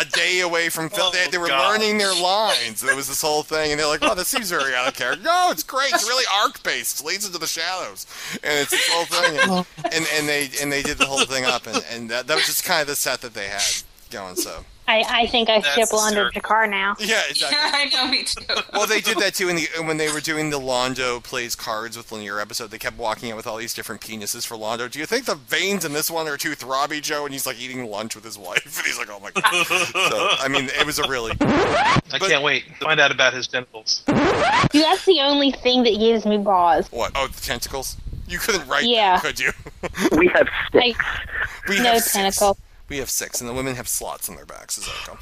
[0.00, 1.12] a day away from film.
[1.12, 1.72] they, they were God.
[1.72, 2.80] learning their lines.
[2.80, 5.22] There was this whole thing, and they're like, "Oh, this seems very out of character."
[5.22, 5.92] No, it's great.
[5.92, 7.04] It's really arc based.
[7.04, 8.06] Leads into the shadows,
[8.42, 9.38] and it's this whole thing.
[9.38, 12.34] And, and and they and they did the whole thing up, and and that, that
[12.34, 13.62] was just kind of the set that they had
[14.10, 14.36] going.
[14.36, 16.40] So I, I think I That's ship Londo hysterical.
[16.42, 16.94] G'Kar now.
[17.00, 17.58] yeah, exactly.
[17.62, 18.42] I know, me too.
[18.72, 21.96] Well, they did that too in the when they were doing the Londo plays cards
[21.96, 22.70] with Lennier episode.
[22.70, 24.90] They kept walking out with all these different penises for Londo.
[24.90, 27.24] Do you think the veins in this one are too throbby, Joe?
[27.24, 30.28] And he's like eating lunch with his wife, and he's like, "Oh my god!" so
[30.38, 33.48] I mean, it was a really I But- can't wait to find out about his
[33.48, 34.02] genitals.
[34.06, 36.88] Dude, that's the only thing that gives me pause.
[36.90, 37.12] what?
[37.14, 37.96] Oh, the tentacles.
[38.26, 39.18] You couldn't write Yeah.
[39.18, 39.52] that, could you?
[40.18, 40.96] We have Like,
[41.68, 42.40] we no have six.
[42.94, 43.00] Tentacle.
[43.00, 44.78] We have six, and the women have slots on their backs.
[44.78, 45.18] Is that come?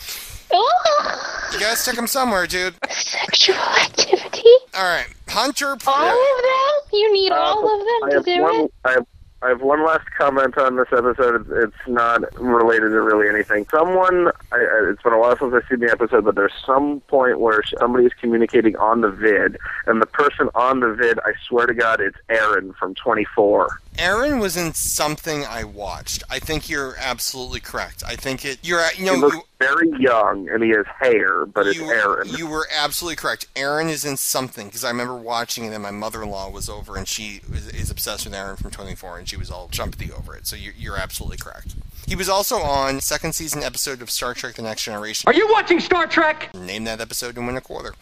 [1.53, 2.75] You guys took them somewhere, dude.
[2.91, 4.49] sexual activity.
[4.75, 5.77] All right, Hunter.
[5.87, 6.91] All of them?
[6.93, 8.55] You need all of I them to do one.
[8.61, 8.73] it?
[8.85, 9.07] I have,
[9.43, 11.41] I have one last comment on this episode.
[11.43, 13.67] It's, it's not related to really anything.
[13.71, 17.01] Someone, I, I, it's been a while since I've seen the episode, but there's some
[17.09, 21.33] point where somebody is communicating on the vid, and the person on the vid, I
[21.49, 23.69] swear to God, it's Aaron from 24.
[23.99, 26.23] Aaron was in something I watched.
[26.31, 28.03] I think you're absolutely correct.
[28.07, 28.59] I think it.
[28.63, 31.91] You're at- you he looks you, very young, and he has hair, but it's you,
[31.91, 32.29] Aaron.
[32.31, 33.47] you were absolutely correct.
[33.55, 37.07] Aaron is in something because I remember watching it, and my mother-in-law was over, and
[37.07, 40.47] she is, is obsessed with Aaron from 24, and she was all jumpy over it.
[40.47, 41.75] So you're, you're absolutely correct.
[42.07, 45.29] He was also on second season episode of Star Trek: The Next Generation.
[45.29, 46.53] Are you watching Star Trek?
[46.55, 47.95] Name that episode and win a quarter,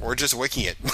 [0.00, 0.76] or just wiki it.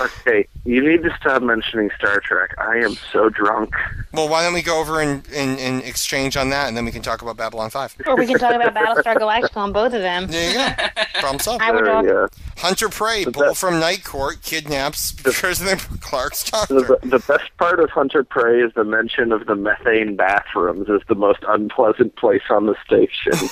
[0.00, 2.54] Okay, you need to stop mentioning Star Trek.
[2.58, 3.74] I am so drunk.
[4.12, 6.90] well, why don't we go over and, and, and exchange on that, and then we
[6.92, 7.96] can talk about Babylon 5.
[8.06, 10.26] Or we can talk about Battlestar Galactica on both of them.
[10.28, 10.88] There you go.
[11.20, 11.62] Problem solved.
[11.62, 12.26] I would Uh, yeah.
[12.58, 16.98] Hunter Prey, bull from Night Court, kidnaps President Clark's The, doctor.
[17.08, 21.14] the best part of Hunter Prey is the mention of the methane bathrooms as the
[21.14, 23.48] most unpleasant place on the station.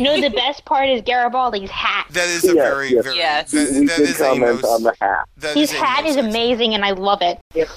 [0.00, 2.06] No, the best part is Garibaldi's hat.
[2.10, 3.04] That is a Yes, very, yes.
[3.04, 3.16] very.
[3.16, 3.50] Yes.
[3.52, 5.13] That, we that can a comment most, on the hat.
[5.38, 7.38] That His a hat is most amazing, and I love it.
[7.54, 7.68] It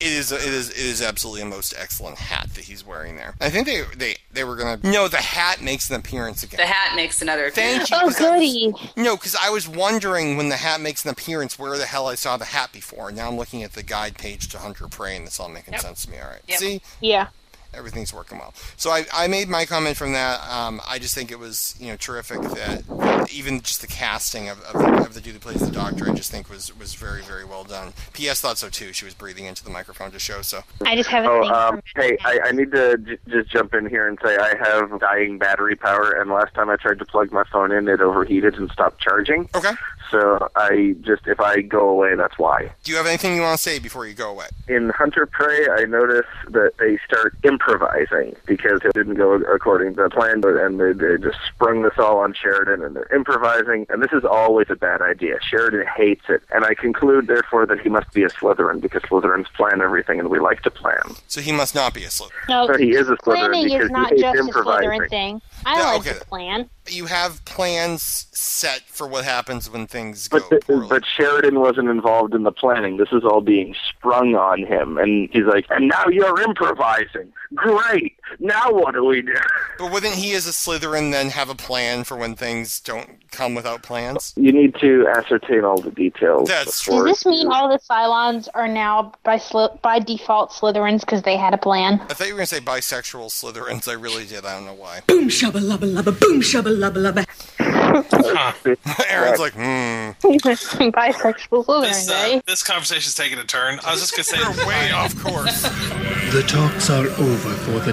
[0.00, 0.32] is.
[0.32, 0.70] It is.
[0.70, 3.34] It is absolutely a most excellent hat that he's wearing there.
[3.40, 4.78] I think they they they were gonna.
[4.82, 6.58] No, the hat makes an appearance again.
[6.58, 7.96] The hat makes another Thank you.
[7.96, 8.74] Oh, 'cause I was- goody.
[8.96, 12.16] No, because I was wondering when the hat makes an appearance where the hell I
[12.16, 13.10] saw the hat before.
[13.12, 16.04] Now I'm looking at the guide page to Hunter Prey, and it's all making sense
[16.04, 16.18] to me.
[16.18, 16.40] All right.
[16.48, 16.58] Yep.
[16.58, 17.28] See, Yeah.
[17.74, 18.54] Everything's working well.
[18.76, 20.40] So I, I made my comment from that.
[20.48, 24.60] Um, I just think it was you know terrific that even just the casting of,
[24.62, 27.22] of, the, of the dude who plays the doctor, I just think was was very
[27.22, 27.92] very well done.
[28.12, 28.40] P.S.
[28.40, 28.92] thought so too.
[28.92, 30.42] She was breathing into the microphone to show.
[30.42, 33.72] So I just have a Oh, um, hey, I, I need to j- just jump
[33.74, 37.04] in here and say I have dying battery power, and last time I tried to
[37.06, 39.48] plug my phone in, it overheated and stopped charging.
[39.54, 39.72] okay.
[40.12, 42.70] So I just if I go away, that's why.
[42.84, 44.46] Do you have anything you want to say before you go away?
[44.68, 50.02] In Hunter Prey, I notice that they start improvising because it didn't go according to
[50.04, 53.86] the plan, but- and they, they just sprung this all on Sheridan, and they're improvising.
[53.88, 55.38] And this is always a bad idea.
[55.42, 59.46] Sheridan hates it, and I conclude therefore that he must be a Slytherin because Slytherins
[59.54, 61.00] plan everything, and we like to plan.
[61.26, 62.48] So he must not be a Slytherin.
[62.50, 64.90] No, So he is a Slytherin planning because is he not hates just a improvising.
[64.90, 65.42] Slytherin thing.
[65.64, 66.18] I Yeah, like okay.
[66.18, 66.70] to plan.
[66.88, 70.40] You have plans set for what happens when things go.
[70.50, 72.96] But, the, but Sheridan wasn't involved in the planning.
[72.96, 77.32] This is all being sprung on him, and he's like, "And now you're improvising.
[77.54, 78.16] Great.
[78.38, 79.34] Now what do we do?"
[79.78, 83.54] But wouldn't he, as a Slytherin, then have a plan for when things don't come
[83.54, 84.32] without plans?
[84.36, 86.48] You need to ascertain all the details.
[86.48, 91.22] That's Does this mean all the Cylons are now by Sly- by default Slytherins because
[91.22, 92.00] they had a plan?
[92.08, 93.88] I thought you were going to say bisexual Slytherins.
[93.88, 94.44] I really did.
[94.44, 95.00] I don't know why.
[95.06, 97.26] Boom shabba lubba lubba, boom shabba lubba lubba.
[99.10, 99.60] Aaron's like, hmm.
[100.22, 102.40] Bisexual This, Slytherins, uh, eh?
[102.46, 103.78] this conversation's taking a turn.
[103.84, 105.68] I was just gonna say We're way off course.
[106.32, 107.92] The talks are over for the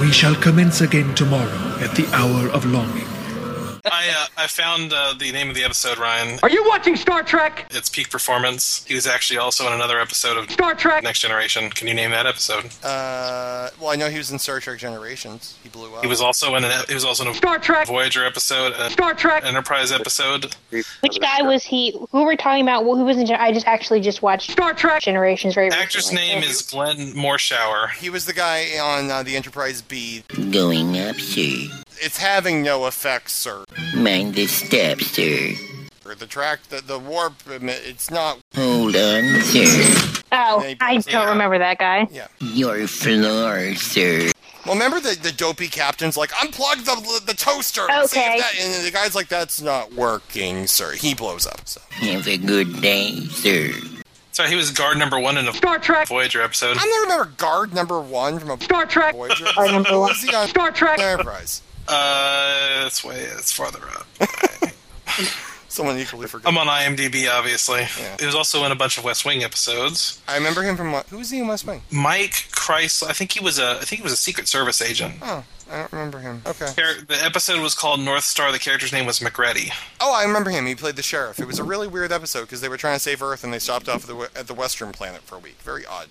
[0.00, 3.19] We shall commence again tomorrow at the hour of longing.
[3.84, 6.38] I uh, I found uh, the name of the episode, Ryan.
[6.42, 7.66] Are you watching Star Trek?
[7.70, 8.84] It's Peak Performance.
[8.86, 11.02] He was actually also in another episode of Star Trek.
[11.02, 11.70] Next Generation.
[11.70, 12.66] Can you name that episode?
[12.84, 15.56] Uh, well, I know he was in Star Trek Generations.
[15.62, 16.02] He blew up.
[16.02, 18.90] He was also in an he was also in a Star Trek Voyager episode, a
[18.90, 20.54] Star Trek Enterprise episode.
[20.70, 21.92] Which guy was he?
[22.10, 22.84] Who were we talking about?
[22.84, 23.30] Who was in?
[23.30, 26.22] I just actually just watched Star Trek Generations very Actor's recently.
[26.26, 27.90] name is Glenn Morshower.
[27.90, 30.22] He was the guy on uh, the Enterprise B.
[30.50, 31.68] Going up, sir.
[32.02, 33.64] It's having no effect, sir.
[33.94, 35.52] Mind the step, sir.
[36.06, 38.38] Or the track, the, the warp, it's not.
[38.54, 40.22] Hold on, sir.
[40.32, 42.08] Oh, I don't remember that guy.
[42.10, 42.28] Yeah.
[42.40, 44.30] Your floor, sir.
[44.64, 47.82] Well, remember the, the dopey captain's like, unplug the the toaster.
[47.90, 48.38] and see if Okay.
[48.40, 50.92] that-" and the guy's like, that's not working, sir.
[50.92, 51.68] He blows up.
[51.68, 51.80] So.
[51.90, 53.70] Have a good day, sir.
[54.32, 56.76] Sorry, he was guard number one in a Star Trek Voyager episode.
[56.78, 59.46] I don't remember guard number one from a Star Trek Voyager.
[59.54, 60.08] Guard number one.
[60.10, 61.62] Was he on Star Trek Enterprise?
[61.90, 64.06] Uh, it's way it's farther up.
[65.68, 66.48] Someone equally forgot.
[66.48, 67.82] I'm on IMDb, obviously.
[67.82, 68.16] Yeah.
[68.18, 70.20] He was also in a bunch of West Wing episodes.
[70.26, 71.06] I remember him from what?
[71.06, 71.82] Who was he in West Wing?
[71.92, 75.14] Mike Kreis, I think he was a I think he was a Secret Service agent.
[75.22, 76.42] Oh, I don't remember him.
[76.44, 76.66] Okay.
[76.74, 78.50] The episode was called North Star.
[78.50, 79.72] The character's name was McReady.
[80.00, 80.66] Oh, I remember him.
[80.66, 81.38] He played the sheriff.
[81.38, 83.60] It was a really weird episode because they were trying to save Earth and they
[83.60, 85.58] stopped off at the, at the Western planet for a week.
[85.62, 86.08] Very odd.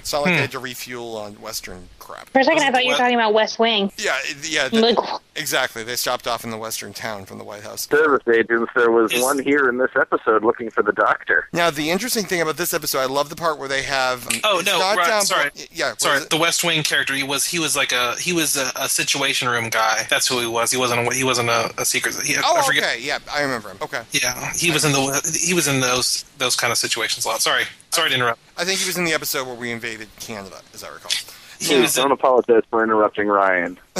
[0.00, 0.36] It's not like Hmm.
[0.36, 2.28] they had to refuel on Western crap.
[2.30, 3.92] For a second, I thought you were talking about West Wing.
[3.96, 4.98] Yeah, yeah, Like-
[5.36, 5.82] exactly.
[5.84, 7.86] They stopped off in the Western town from the White House.
[7.88, 8.70] Service agents.
[8.74, 11.48] There was one here in this episode looking for the doctor.
[11.52, 14.26] Now, the interesting thing about this episode, I love the part where they have.
[14.26, 14.78] um, Oh no!
[14.78, 16.20] not Right, down sorry, below- yeah, sorry.
[16.28, 17.14] The West Wing character.
[17.14, 20.06] He was he was like a he was a, a Situation Room guy.
[20.10, 20.70] That's who he was.
[20.70, 22.16] He wasn't a, he wasn't a, a secret.
[22.24, 22.98] He, Oh, I okay.
[23.00, 23.78] Yeah, I remember him.
[23.82, 24.02] Okay.
[24.12, 27.40] Yeah, he was in the he was in those those kind of situations a lot.
[27.42, 28.40] Sorry, sorry to interrupt.
[28.56, 31.10] I think he was in the episode where we invaded Canada, as I recall.
[31.58, 33.78] He was in, Don't apologize for interrupting Ryan.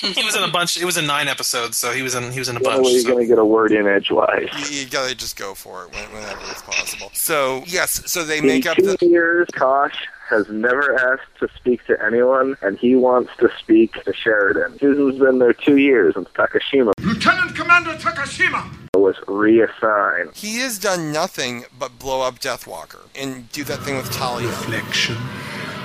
[0.00, 0.76] he was in a bunch.
[0.80, 2.84] It was in nine episodes, so he was in he was in a bunch.
[2.86, 4.48] way you're so- going to get a word in edgewise.
[4.70, 7.10] You, you gotta just go for it when, whenever it's possible.
[7.12, 9.06] So, yes, so they In make up two the.
[9.06, 9.96] years, Kosh
[10.28, 14.78] has never asked to speak to anyone, and he wants to speak to Sheridan.
[14.78, 18.64] Susan's been there two years, and Takashima Lieutenant Commander Takashima!
[18.98, 20.34] Was reassigned.
[20.34, 24.48] He has done nothing but blow up Deathwalker and do that thing with Talia.
[24.48, 25.16] Reflection,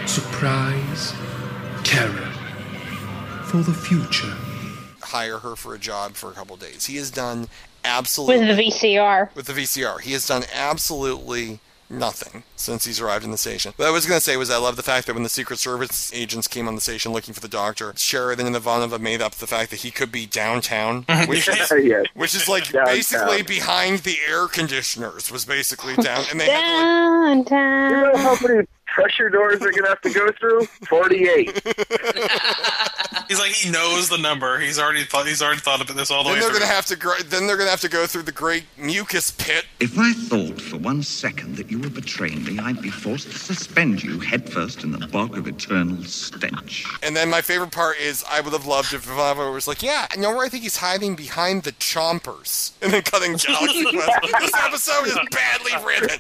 [0.06, 1.14] surprise,
[1.84, 2.28] terror.
[3.46, 4.34] For the future.
[5.02, 6.86] Hire her for a job for a couple days.
[6.86, 7.48] He has done
[7.84, 9.36] absolutely With the VCR.
[9.36, 10.00] with the VCR.
[10.02, 11.60] He has done absolutely
[11.92, 13.74] nothing since he's arrived in the station.
[13.76, 15.60] What I was going to say was I love the fact that when the Secret
[15.60, 19.36] Service agents came on the station looking for the doctor, Sheridan and Ivanova made up
[19.36, 22.06] the fact that he could be downtown, which is, Yes.
[22.14, 22.86] which is like Downtown.
[22.96, 27.92] basically behind the air conditioners was basically down, and they had to, like, Downtown.
[27.92, 30.66] You know how many pressure doors they're going to have to go through?
[30.88, 31.62] 48.
[33.28, 34.60] He's like he knows the number.
[34.60, 36.60] He's already thought he's already thought about this all the then way they're through.
[36.60, 38.66] going to have to gr- then they're going to have to go through the great
[38.78, 39.66] mucus pit.
[39.80, 43.38] If I thought for one second that you were betraying me, I'd be forced to
[43.38, 46.86] suspend you headfirst in the bog of eternal stench.
[47.02, 50.08] And then my favorite part is I would have loved if Ivanova was like, yeah,
[50.14, 54.12] you know where I think he's hiding behind the chompers, and then cutting Galaxy Quest.
[54.40, 56.20] this episode is badly written.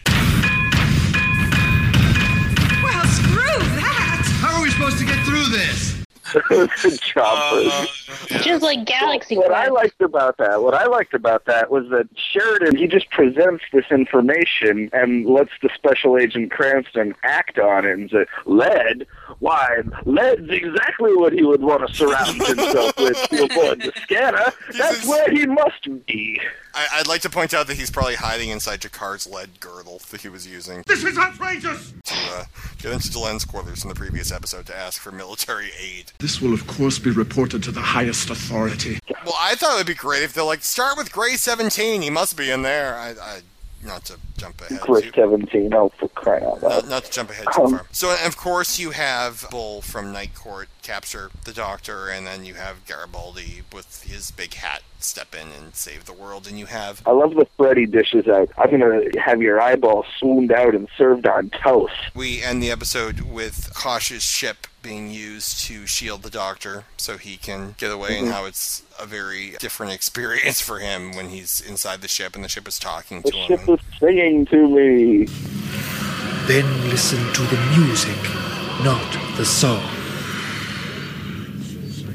[4.80, 4.95] Well, screw that!
[4.95, 6.02] How are we supposed to get through this?
[6.34, 8.43] the choppers.
[8.43, 12.07] Just like Galaxy What I liked about that, what I liked about that was that
[12.15, 17.98] Sheridan he just presents this information and lets the special agent Cranston act on it
[17.98, 19.07] and say, "Lead,
[19.39, 19.81] why?
[20.05, 24.51] Lead's exactly what he would want to surround himself with to avoid the scanner.
[24.77, 26.39] That's where he must be."
[26.73, 30.21] I, I'd like to point out that he's probably hiding inside G'Kar's lead girdle that
[30.21, 31.93] he was using This is outrageous!
[32.05, 32.43] to uh,
[32.77, 36.13] get into Delenn's quarters in the previous episode to ask for military aid.
[36.19, 38.99] This will, of course, be reported to the highest authority.
[39.25, 42.09] Well, I thought it would be great if they're like, start with Grey 17, he
[42.09, 42.95] must be in there.
[42.95, 43.41] I, I
[43.83, 44.81] not to jump ahead.
[44.81, 46.83] Chris 17 oh for crying out loud!
[46.83, 47.85] Not, not to jump ahead too Um, far.
[47.91, 52.55] So, of course, you have Bull from Night Court capture the Doctor, and then you
[52.55, 57.01] have Garibaldi with his big hat step in and save the world, and you have
[57.05, 58.49] I love the Freddy dishes out.
[58.57, 61.93] I'm gonna have your eyeball swooned out and served on toast.
[62.15, 67.37] we end the episode with Kosh's ship being used to shield the Doctor so he
[67.37, 68.31] can get away, and Mhm.
[68.31, 72.49] how it's a very different experience for him when he's inside the ship and the
[72.49, 73.47] ship is talking The to him.
[73.49, 75.25] The ship is singing to me.
[76.47, 78.17] Then listen to the music,
[78.83, 79.05] not
[79.37, 79.87] the song.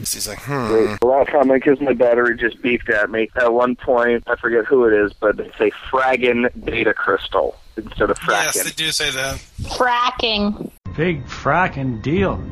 [0.01, 0.69] He's like, hmm.
[0.69, 1.03] Great.
[1.03, 3.29] Last comment because my battery just beeped at me.
[3.37, 8.11] At one point, I forget who it is, but they say fraggin data crystal instead
[8.11, 8.29] of fracking.
[8.45, 8.65] Yes, fracking.
[8.65, 9.37] they do say that.
[9.63, 10.71] Fracking.
[10.97, 12.43] Big fracking deal.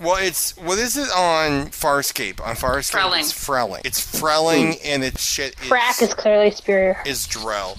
[0.00, 0.68] Well, it's well.
[0.68, 2.40] what is it on Farscape?
[2.40, 3.20] On Farscape, Frelling.
[3.20, 3.80] it's Frelling.
[3.84, 6.98] It's Frelling, and its shit is, Frack is clearly superior.
[7.04, 7.78] is Drell.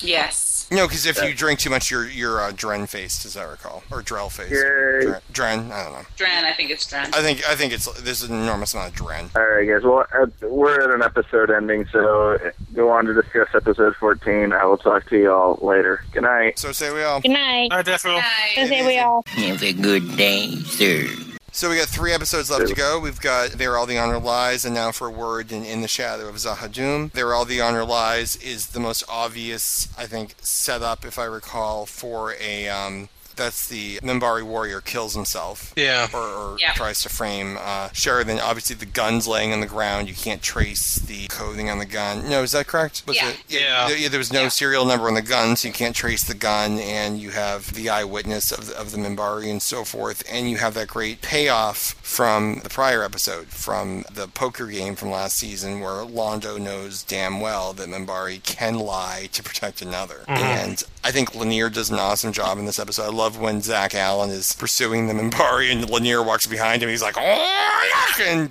[0.00, 0.68] Yes.
[0.70, 3.82] No, because if you drink too much, you're you're uh, Dren faced, as I recall,
[3.90, 4.50] or Drell faced.
[4.50, 6.06] Dren, Dren, I don't know.
[6.16, 7.06] Dren, I think it's Dren.
[7.14, 9.30] I think I think it's there's an enormous amount of Dren.
[9.34, 9.82] All right, guys.
[9.82, 12.38] Well, uh, we're at an episode ending, so
[12.74, 14.52] go on to discuss episode 14.
[14.52, 16.04] I will talk to you all later.
[16.12, 16.58] Good night.
[16.58, 17.20] So say we all.
[17.20, 17.72] Good night.
[17.72, 18.22] Hi, Defo.
[18.54, 19.22] So say we all.
[19.26, 21.06] Have a good day, sir.
[21.50, 23.00] So we got three episodes left to go.
[23.00, 25.88] We've got There All the Honor Lies, and now for a word in, in the
[25.88, 27.12] Shadow of Z'ha'dum.
[27.12, 31.86] There All the Honor Lies is the most obvious, I think, setup, if I recall,
[31.86, 33.08] for a um,
[33.38, 35.72] that's the Minbari warrior kills himself.
[35.76, 36.08] Yeah.
[36.12, 36.74] Or, or Yeah.
[36.74, 38.38] tries to frame uh, Sheridan.
[38.40, 40.08] Obviously, the gun's laying on the ground.
[40.08, 42.28] You can't trace the coding on the gun.
[42.28, 43.04] No, is that correct?
[43.06, 43.30] Was Yeah.
[43.30, 43.36] It?
[43.48, 43.88] Yeah.
[43.88, 46.34] There, yeah, there was no serial number on the gun, so you can't trace the
[46.34, 50.50] gun, and you have the eyewitness of the, of the Minbari and so forth, and
[50.50, 55.36] you have that great payoff from the prior episode, from the poker game from last
[55.36, 60.24] season, where Londo knows damn well that Minbari can lie to protect another.
[60.26, 60.38] Mhm.
[60.38, 63.04] And I think Lennier does an awesome job in this episode.
[63.04, 66.88] I love when Zach Allen is pursuing the Minbari and Lennier walks behind him.
[66.88, 68.50] He's like, "Oh, yuck," and,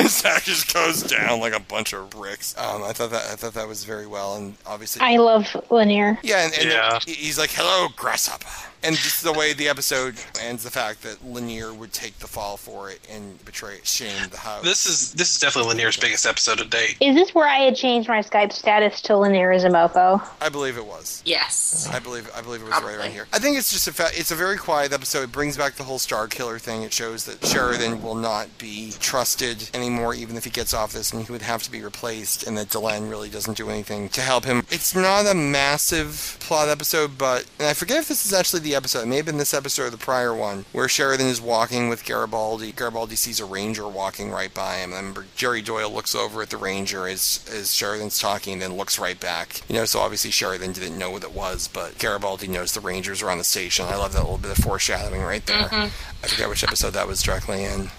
[0.00, 2.54] and Zach just goes down like a bunch of bricks.
[2.58, 6.18] Um, I thought that I thought that was very well, and obviously, I love Lennier.
[6.22, 8.46] yeah, and, and he- he's like, "Hello, grasshopper,"
[8.84, 12.56] and just the way the episode ends, the fact that Lennier would take the fall
[12.56, 14.62] for it and betray, shame the house.
[14.62, 16.96] This is this is definitely Lennier's biggest episode to date.
[17.00, 20.26] Is this where I had changed my Skype status to Lennier as a mofo?
[20.40, 21.22] I believe it was.
[21.24, 21.88] Yes.
[21.90, 23.26] I believe I believe it was right around here.
[23.32, 25.22] I think it's just a fa- it's a very quiet episode.
[25.22, 26.82] It brings back the whole Star Killer thing.
[26.82, 31.12] It shows that Sheridan will not be trusted anymore, even if he gets off this,
[31.12, 32.46] and he would have to be replaced.
[32.46, 34.66] And that Delenn really doesn't do anything to help him.
[34.70, 38.73] It's not a massive plot episode, but and I forget if this is actually the
[38.74, 39.02] episode.
[39.02, 42.04] It may have been this episode or the prior one where Sheridan is walking with
[42.04, 42.72] Garibaldi.
[42.72, 44.92] Garibaldi sees a ranger walking right by him.
[44.92, 48.74] I remember Jerry Doyle looks over at the ranger as as Sheridan's talking, and then
[48.76, 49.62] looks right back.
[49.68, 53.22] You know, so obviously Sheridan didn't know what it was, but Garibaldi knows the rangers
[53.22, 53.86] are on the station.
[53.86, 55.68] I love that little bit of foreshadowing right there.
[55.68, 55.90] Mhm.
[56.22, 57.90] I forget which episode that was directly in.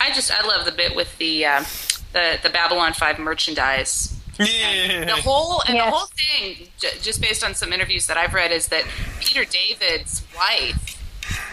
[0.00, 1.64] I just I love the bit with the uh,
[2.12, 4.13] the the Babylon Five merchandise.
[4.38, 5.04] Yeah.
[5.04, 8.52] The whole and the whole thing, j- just based on some interviews that I've read,
[8.52, 8.84] is that
[9.20, 11.00] Peter David's wife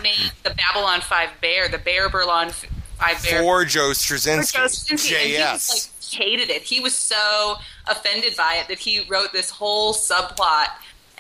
[0.01, 2.65] made the Babylon Five bear, the Bear Burlon f-
[2.97, 4.53] Five bear For Joe for Straczynski.
[4.53, 5.69] Joe Straczynski, and he was JS.
[5.69, 6.61] like hated it.
[6.63, 7.55] He was so
[7.87, 10.67] offended by it that he wrote this whole subplot,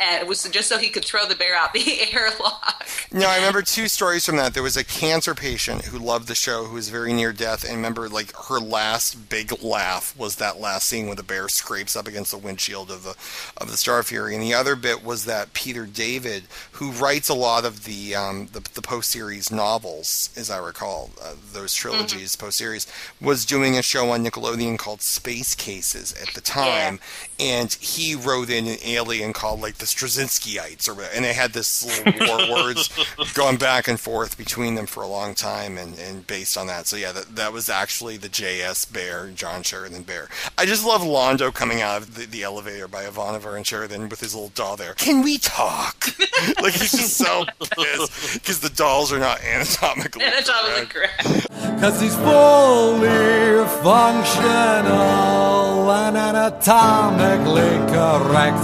[0.01, 2.87] and it was just so he could throw the bear out the airlock.
[3.11, 4.53] No, I remember two stories from that.
[4.53, 7.75] There was a cancer patient who loved the show who was very near death, and
[7.75, 12.07] remember, like her last big laugh was that last scene where the bear scrapes up
[12.07, 13.15] against the windshield of the
[13.57, 14.33] of the Star Fury.
[14.33, 16.43] And the other bit was that Peter David,
[16.81, 21.11] who writes a lot of the um, the, the post series novels, as I recall,
[21.21, 22.87] uh, those trilogies post series,
[23.21, 26.99] was doing a show on Nickelodeon called Space Cases at the time,
[27.39, 31.13] and he wrote in an alien called like the Straczynskyites, or whatever.
[31.13, 32.89] and they had this little war words
[33.35, 36.87] going back and forth between them for a long time, and, and based on that.
[36.87, 38.85] So yeah, that, that was actually the J.S.
[38.85, 40.29] Bear, John Sheridan Bear.
[40.57, 44.21] I just love Londo coming out of the, the elevator by Ivanova and Sheridan with
[44.21, 44.95] his little doll there.
[44.95, 46.07] Can we talk?
[46.61, 47.45] like he's just so
[47.75, 51.23] pissed because the dolls are not anatomically Anatomically correct.
[51.81, 58.57] Cause he's fully functional and anatomically correct.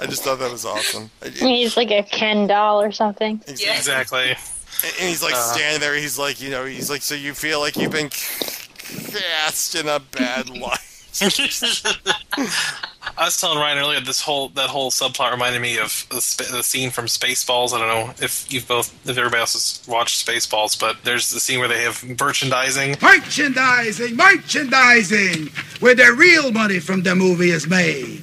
[0.00, 1.10] I just thought that was awesome.
[1.34, 3.40] He's like a Ken doll or something.
[3.46, 4.30] Exactly.
[4.30, 5.52] And he's like Uh.
[5.52, 5.94] standing there.
[5.94, 10.00] He's like, you know, he's like, so you feel like you've been cast in a
[10.00, 10.78] bad light.
[13.16, 16.62] I was telling Ryan earlier this whole that whole subplot reminded me of the, the
[16.62, 17.72] scene from Spaceballs.
[17.72, 21.40] I don't know if you've both if everybody else has watched Spaceballs, but there's the
[21.40, 22.96] scene where they have merchandising.
[23.02, 25.48] Merchandising, merchandising,
[25.80, 28.22] where the real money from the movie is made.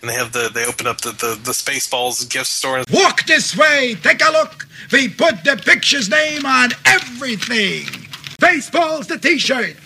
[0.00, 2.78] And they have the they open up the, the, the Spaceballs gift store.
[2.78, 4.66] and Walk this way, take a look.
[4.92, 7.86] We put the picture's name on everything.
[8.38, 9.76] Spaceballs the t-shirt.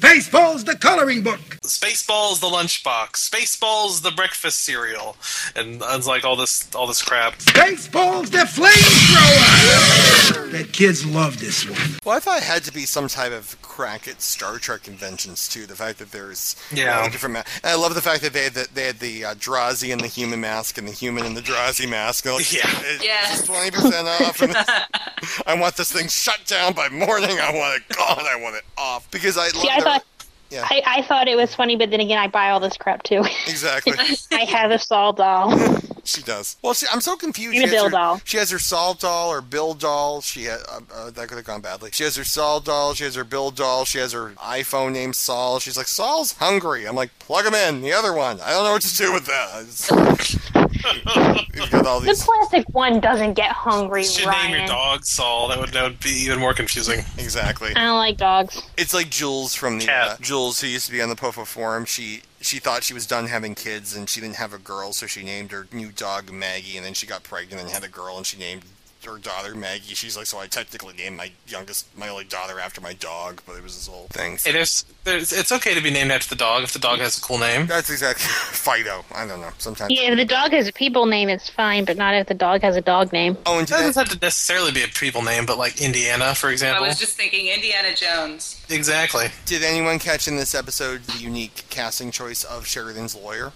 [0.00, 1.40] Spaceballs the coloring book.
[1.62, 3.28] Spaceballs the lunchbox.
[3.28, 5.14] Spaceballs the breakfast cereal,
[5.54, 7.36] and it's like all this all this crap.
[7.38, 10.52] Spaceballs the flamethrower.
[10.52, 11.98] That kids love this one.
[12.02, 15.48] Well, I thought it had to be some type of crack at Star Trek conventions
[15.48, 15.64] too.
[15.64, 17.00] The fact that there's Yeah.
[17.00, 17.32] all different.
[17.32, 19.90] Ma- and I love the fact that they had the, they had the uh, Drazi
[19.90, 22.26] and the human mask and the human and the Drazi mask.
[22.26, 22.60] And like, Yeah.
[22.84, 23.46] it's Yes.
[23.46, 24.42] twenty percent off.
[24.42, 24.54] And
[25.46, 27.38] I want this thing shut down by morning.
[27.40, 28.26] I want it gone.
[28.26, 29.52] I want it off because I love.
[29.62, 30.04] See, I thought
[30.50, 30.66] Yeah.
[30.68, 33.24] I, I thought it was funny, but then again, I buy all this crap too.
[33.46, 33.94] Exactly.
[34.32, 35.56] I have a Saul doll.
[36.02, 36.56] She does.
[36.62, 37.54] Well, see, I'm so confused.
[37.54, 38.20] She has Bill her- doll.
[38.24, 40.22] She has her Saul doll or Bill doll.
[40.22, 41.90] She ha- uh, uh, that could have gone badly.
[41.92, 42.94] She has her Saul doll.
[42.94, 43.84] She has her Bill doll.
[43.84, 45.60] She has her iPhone named Saul.
[45.60, 46.86] She's like, Saul's hungry.
[46.86, 47.82] I'm like, plug him in.
[47.82, 48.40] The other one.
[48.40, 50.56] I don't know what to do with that.
[50.74, 54.50] It's- We've got all The plastic one doesn't get hungry, You should Ryan.
[54.52, 55.48] name your dog Saul.
[55.48, 57.04] That would that would be even more confusing.
[57.18, 57.74] Exactly.
[57.76, 58.62] I don't like dogs.
[58.76, 61.84] It's like Jules from the uh, Jules who used to be on the Poufwa forum.
[61.84, 65.06] She she thought she was done having kids and she didn't have a girl, so
[65.06, 66.76] she named her new dog Maggie.
[66.76, 68.62] And then she got pregnant and had a girl, and she named
[69.04, 69.94] her daughter Maggie.
[69.94, 73.56] She's like, so I technically named my youngest, my only daughter after my dog, but
[73.56, 74.38] it was this whole thing.
[74.42, 77.18] Hey, there's, there's, it's okay to be named after the dog if the dog has
[77.18, 77.66] a cool name.
[77.66, 79.04] That's exactly Fido.
[79.14, 79.50] I don't know.
[79.58, 79.92] Sometimes.
[79.92, 82.62] Yeah, if the dog has a people name, it's fine, but not if the dog
[82.62, 83.36] has a dog name.
[83.46, 86.50] Oh, and It doesn't have to necessarily be a people name, but like Indiana, for
[86.50, 86.84] example.
[86.84, 88.64] I was just thinking Indiana Jones.
[88.68, 89.26] Exactly.
[89.46, 93.52] Did anyone catch in this episode the unique casting choice of Sheridan's lawyer?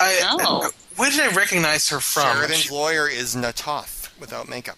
[0.00, 0.70] I, No.
[1.02, 2.36] Where did I recognize her from?
[2.36, 4.76] Sheridan's lawyer is Natoth without makeup.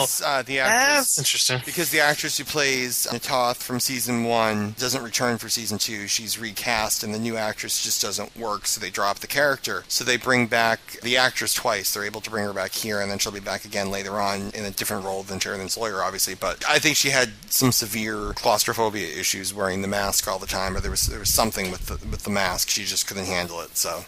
[0.00, 1.60] Because, uh, the actress, that's interesting.
[1.64, 6.06] Because the actress who plays Natoth from season one doesn't return for season two.
[6.06, 9.84] She's recast, and the new actress just doesn't work, so they drop the character.
[9.88, 11.92] So they bring back the actress twice.
[11.92, 14.50] They're able to bring her back here, and then she'll be back again later on
[14.54, 16.34] in a different role than Sheridan's lawyer, obviously.
[16.34, 20.76] But I think she had some severe claustrophobia issues wearing the mask all the time,
[20.76, 22.68] or there was there was something with the with the mask.
[22.68, 24.04] She just couldn't handle it, so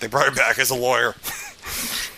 [0.00, 1.14] they brought her back as a lawyer.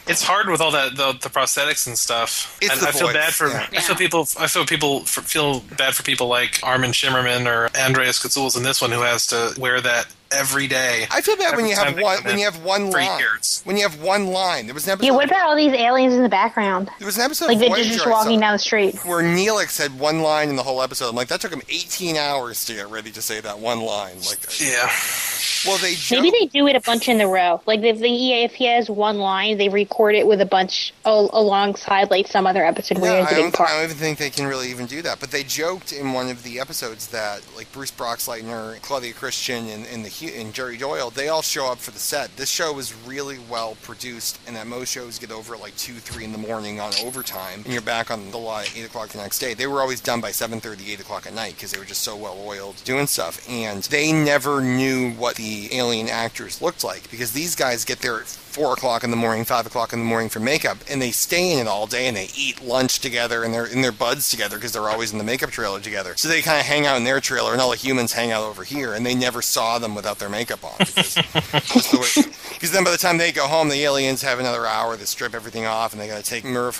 [0.06, 2.58] It's hard with all that the, the prosthetics and stuff.
[2.62, 3.66] It's and the I feel bad for yeah.
[3.72, 7.68] I feel people I feel people for, feel bad for people like Armin Shimerman or
[7.78, 11.06] Andreas Katsulas in this one who has to wear that every day.
[11.10, 13.18] I feel bad when you have one when you have one line.
[13.18, 13.62] years.
[13.64, 15.06] When you have one line, there was an episode.
[15.06, 16.90] Yeah, what about all these aliens in the background?
[16.98, 18.96] There was an episode Like of they're just walking down the street.
[19.04, 21.08] where Neelix had one line in the whole episode.
[21.08, 24.16] I'm like, that took him 18 hours to get ready to say that one line.
[24.28, 24.88] Like, yeah.
[25.66, 26.22] Well, they joke.
[26.22, 27.60] Maybe they do it a bunch in the row.
[27.66, 31.30] Like if the if he has one line, they record it with a bunch al-
[31.32, 33.68] alongside like some other episode where No, he has I a big don't.
[33.68, 35.18] I don't even think they can really even do that.
[35.20, 39.84] But they joked in one of the episodes that like Bruce Boxleitner, Claudia Christian, and,
[39.86, 42.36] and the And Jerry Doyle, they all show up for the set.
[42.36, 45.94] This show was really well produced, and that most shows get over at like two,
[45.94, 49.10] three in the morning on overtime, and you're back on the lot at eight o'clock
[49.10, 49.54] the next day.
[49.54, 52.16] They were always done by 7:30, 8 o'clock at night because they were just so
[52.16, 57.32] well oiled doing stuff, and they never knew what the alien actors looked like because
[57.32, 58.26] these guys get there at
[58.58, 61.52] four o'clock in the morning, five o'clock in the morning for makeup, and they stay
[61.52, 64.56] in it all day and they eat lunch together and they're in their buds together
[64.56, 66.14] because they're always in the makeup trailer together.
[66.16, 68.42] So they kind of hang out in their trailer, and all the humans hang out
[68.42, 70.74] over here, and they never saw them without their makeup on.
[70.78, 71.14] Because,
[72.60, 75.36] the then by the time they go home, the aliens have another hour to strip
[75.36, 76.72] everything off, and they got to take Mira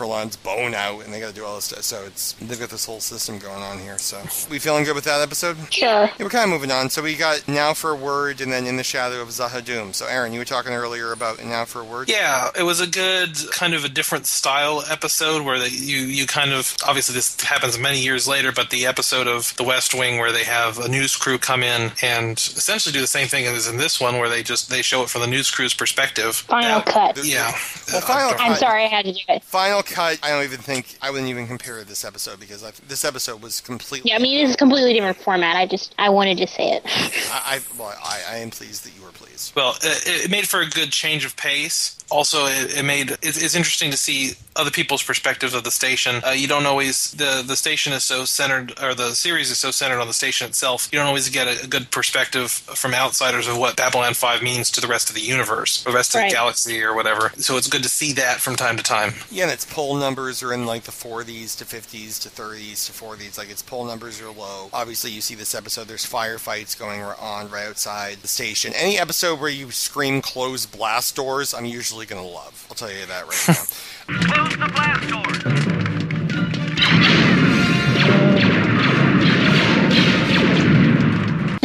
[0.42, 1.82] bone out, and they got to do all this stuff.
[1.82, 3.98] So it's they've got this whole system going on here.
[3.98, 5.56] So we feeling good with that episode?
[5.72, 5.88] Sure.
[6.06, 6.90] Yeah, we're kind of moving on.
[6.90, 9.94] So we got now for a word, and then in the shadow of Z'ha'dum.
[9.94, 12.09] So Aaron, you were talking earlier about now out for a word?
[12.09, 16.27] Yeah, it was a good kind of a different style episode where they, you you
[16.27, 20.19] kind of obviously this happens many years later, but the episode of The West Wing
[20.19, 23.69] where they have a news crew come in and essentially do the same thing as
[23.69, 26.35] in this one where they just they show it from the news crew's perspective.
[26.36, 27.23] Final cut.
[27.24, 27.53] Yeah.
[27.89, 29.45] Well, uh, Final I'm Cut- sorry I had to do it.
[29.45, 30.19] Final cut.
[30.23, 33.61] I don't even think I wouldn't even compare this episode because I, this episode was
[33.61, 34.11] completely.
[34.11, 35.57] Yeah, I mean, it's a completely different format.
[35.57, 36.82] I just, I wanted to say it.
[36.86, 39.55] I, I, well, I, I am pleased that you were pleased.
[39.55, 43.10] Well, it, it made for a good change of pace pace also, it, it made
[43.22, 46.16] it's, it's interesting to see other people's perspectives of the station.
[46.26, 49.70] Uh, you don't always the the station is so centered, or the series is so
[49.70, 50.89] centered on the station itself.
[50.93, 54.70] You don't always get a, a good perspective from outsiders of what Babylon Five means
[54.72, 56.30] to the rest of the universe, the rest of Right.
[56.30, 57.30] the galaxy, or whatever.
[57.36, 59.12] So it's good to see that from time to time.
[59.30, 62.93] Yeah, and its poll numbers are in like the 40s to 50s to 30s to
[62.93, 63.39] 40s.
[63.39, 64.70] Like its poll numbers are low.
[64.72, 65.86] Obviously, you see this episode.
[65.89, 68.72] There's firefights going on right outside the station.
[68.74, 72.66] Any episode where you scream "close blast doors," I'm usually gonna love.
[72.70, 73.54] I'll tell you that right now.
[74.34, 75.77] Close the blast doors.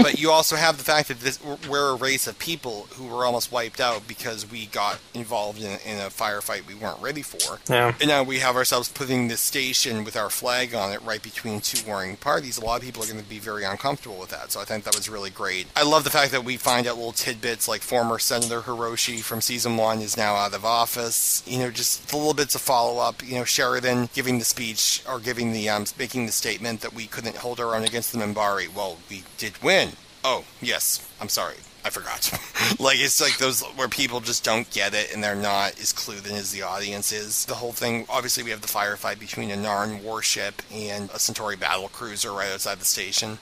[0.13, 1.39] but you also have the fact that this,
[1.69, 5.79] we're a race of people who were almost wiped out because we got involved in,
[5.85, 7.59] in a firefight we weren't ready for.
[7.71, 7.95] Yeah.
[8.01, 11.61] And now we have ourselves putting this station with our flag on it right between
[11.61, 12.57] two warring parties.
[12.57, 14.51] A lot of people are going to be very uncomfortable with that.
[14.51, 15.67] So I think that was really great.
[15.75, 19.39] I love the fact that we find out little tidbits like former Senator Hidoshi from
[19.39, 21.43] season one is now out of office.
[21.47, 23.25] You know, just the little bits of follow up.
[23.25, 27.07] You know, Sheridan giving the speech or giving the um, making the statement that we
[27.07, 28.73] couldn't hold our own against the Minbari.
[28.73, 29.92] Well, we did win.
[30.23, 31.07] Oh, yes.
[31.19, 31.55] I'm sorry.
[31.85, 32.31] I forgot.
[32.79, 36.29] like it's like those where people just don't get it and they're not as clued
[36.29, 37.45] in as the audience is.
[37.45, 38.05] The whole thing.
[38.09, 42.51] Obviously, we have the firefight between a Narn warship and a Centauri battle cruiser right
[42.51, 43.39] outside the station.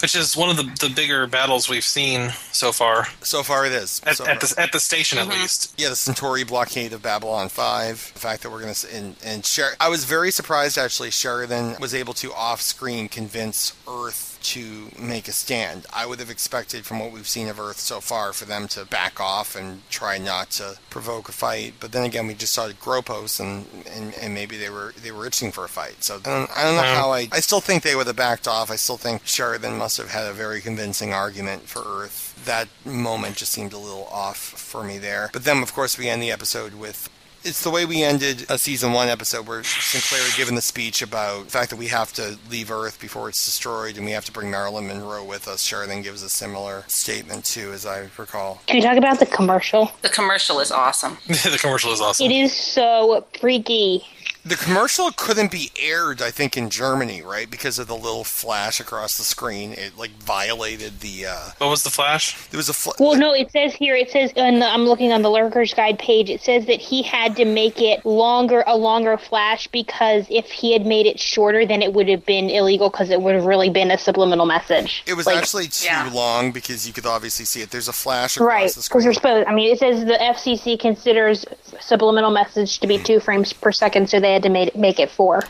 [0.00, 3.06] Which is one of the, the bigger battles we've seen so far.
[3.20, 5.42] So far, it is at, So at the at the station at mm-hmm.
[5.42, 5.74] least.
[5.78, 8.12] Yeah, the Centauri blockade of Babylon 5.
[8.14, 8.96] The fact that we're going to.
[8.96, 13.74] And, and Sher- I was very surprised, actually, Sheridan was able to off screen convince
[13.86, 15.86] Earth to make a stand.
[15.92, 18.84] I would have expected, from what we've seen of Earth so far, for them to
[18.84, 21.74] back off and try not to provoke a fight.
[21.80, 25.26] But then again, we just saw Gropos, and, and, and maybe they were they were
[25.26, 26.04] itching for a fight.
[26.04, 26.94] So I don't, I don't know Yeah.
[27.00, 27.28] how I.
[27.32, 28.70] I still think they would have backed off.
[28.70, 32.32] I still think Sheridan must have had a very convincing argument for Earth.
[32.44, 35.30] That moment just seemed a little off for me there.
[35.32, 37.08] But then, of course, we end the episode with
[37.44, 41.02] it's the way we ended a season one episode where Sinclair had given the speech
[41.02, 44.24] about the fact that we have to leave Earth before it's destroyed and we have
[44.24, 45.62] to bring Marilyn Monroe with us.
[45.62, 48.62] Sheridan gives a similar statement too, as I recall.
[48.66, 49.92] Can we talk about the commercial?
[50.02, 51.18] The commercial is awesome.
[51.26, 52.24] the commercial is awesome.
[52.24, 54.04] It is so freaky.
[54.46, 57.50] The commercial couldn't be aired, I think, in Germany, right?
[57.50, 59.72] Because of the little flash across the screen.
[59.72, 61.26] It like violated the.
[61.26, 62.36] Uh, What was the flash?
[62.50, 63.94] there was a fl- Well, no, it says here.
[63.96, 66.28] It says, and I'm looking on the Lurker's Guide page.
[66.28, 70.74] It says that he had to make it longer, a longer flash, because if he
[70.74, 73.70] had made it shorter, then it would have been illegal because it would have really
[73.70, 75.04] been a subliminal message.
[75.06, 77.70] It was Like- actually too long because you could obviously see it.
[77.70, 79.04] There's a flash across Right, the because screen.
[79.04, 79.48] you're supposed.
[79.48, 81.46] I mean, it says the FCC considers
[81.80, 85.10] subliminal message to be two frames per second, so they had to make make it
[85.10, 85.42] four.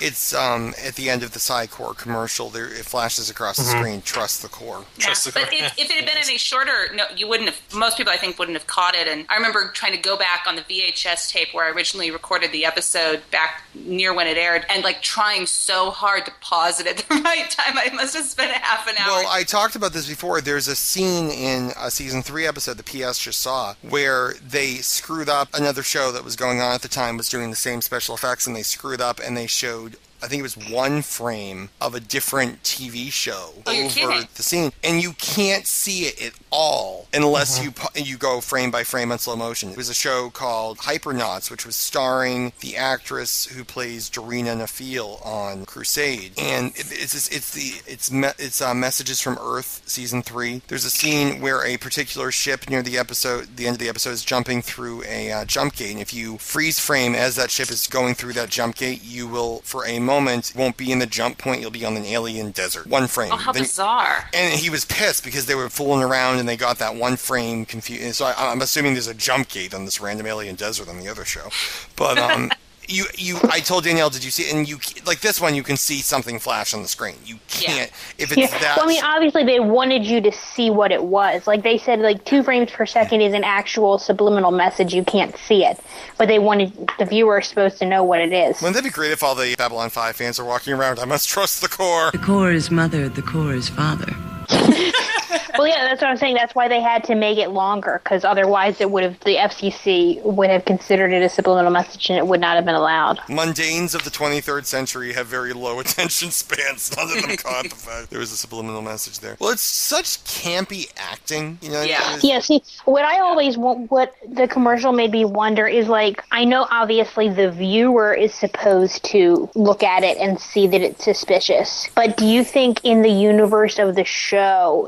[0.00, 2.50] It's um at the end of the Psi Corps commercial.
[2.50, 3.78] There, it flashes across the Mhm.
[3.78, 4.02] screen.
[4.02, 4.84] Trust the Corps.
[4.98, 7.58] Yeah, but if, if it had been any shorter, no, you wouldn't have.
[7.74, 9.08] Most people, I think, wouldn't have caught it.
[9.08, 12.52] And I remember trying to go back on the VHS tape where I originally recorded
[12.52, 16.86] the episode back near when it aired, and like trying so hard to pause it
[16.86, 17.76] at the right time.
[17.78, 19.08] I must have spent half an hour.
[19.22, 20.40] Well, I talked about this before.
[20.40, 25.28] There's a scene in a season three episode, the PS just saw, where they screwed
[25.28, 25.48] up.
[25.54, 28.46] Another show that was going on at the time was doing the same special effects,
[28.46, 31.94] and they screwed up and they showed showed I think it was one frame of
[31.94, 37.06] a different TV show Oh, over the scene, and you can't see it at all
[37.12, 39.70] unless you pu- you go frame by frame on slow motion.
[39.70, 45.24] It was a show called Hypernauts, which was starring the actress who plays Dureena Nafeel
[45.24, 49.82] on Crusade, and it, it's it's it's the it's me, it's uh, Messages from Earth
[49.86, 50.62] season three.
[50.68, 54.10] There's a scene where a particular ship near the episode, the end of the episode,
[54.10, 57.70] is jumping through a uh, jump gate, and if you freeze frame as that ship
[57.70, 61.06] is going through that jump gate, you will for a moment won't be in the
[61.06, 61.60] jump point.
[61.60, 62.86] You'll be on an alien desert.
[62.86, 63.32] One frame.
[63.32, 64.28] oh, how Then- bizarre!
[64.32, 67.64] and he was pissed because they were fooling around and they got that one frame
[67.64, 68.16] confused.
[68.16, 71.08] So I, I'm assuming there's a jump gate on this random alien desert on the
[71.08, 71.48] other show.
[71.96, 72.50] But um,
[72.88, 74.50] you you I told Danielle, did you see?
[74.50, 77.16] And you like this one, you can see something flash on the screen.
[77.24, 78.58] You can't if it's Yeah.
[78.58, 78.76] that.
[78.76, 81.46] Well, I mean, obviously they wanted you to see what it was.
[81.46, 84.94] Like they said, like two frames per second is an actual subliminal message.
[84.94, 85.78] You can't see it,
[86.18, 88.60] but they wanted the viewer supposed to know what it is.
[88.60, 90.98] Wouldn't that be great if all the Babylon 5 fans are walking around?
[90.98, 92.10] I must trust the Corps.
[92.12, 94.14] The Corps is mother, the Corps is father.
[95.58, 96.34] well, yeah, that's what I'm saying.
[96.34, 100.22] That's why they had to make it longer because otherwise, it would have the FCC
[100.22, 103.18] would have considered it a subliminal message and it would not have been allowed.
[103.28, 106.94] Mundanes of the 23rd century have very low attention spans.
[106.96, 109.36] None of them caught the fact there was a subliminal message there.
[109.40, 111.58] Well, it's such campy acting.
[111.62, 112.18] You know, Yeah.
[112.22, 112.40] Yeah.
[112.40, 116.66] See, what I always want, what the commercial made me wonder is like, I know
[116.70, 122.16] obviously the viewer is supposed to look at it and see that it's suspicious, but
[122.16, 124.35] do you think in the universe of the show,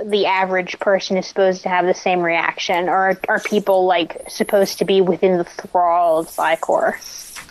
[0.04, 4.78] the average person is supposed to have the same reaction, or are people like supposed
[4.78, 6.98] to be within the thrall of Psi Corps?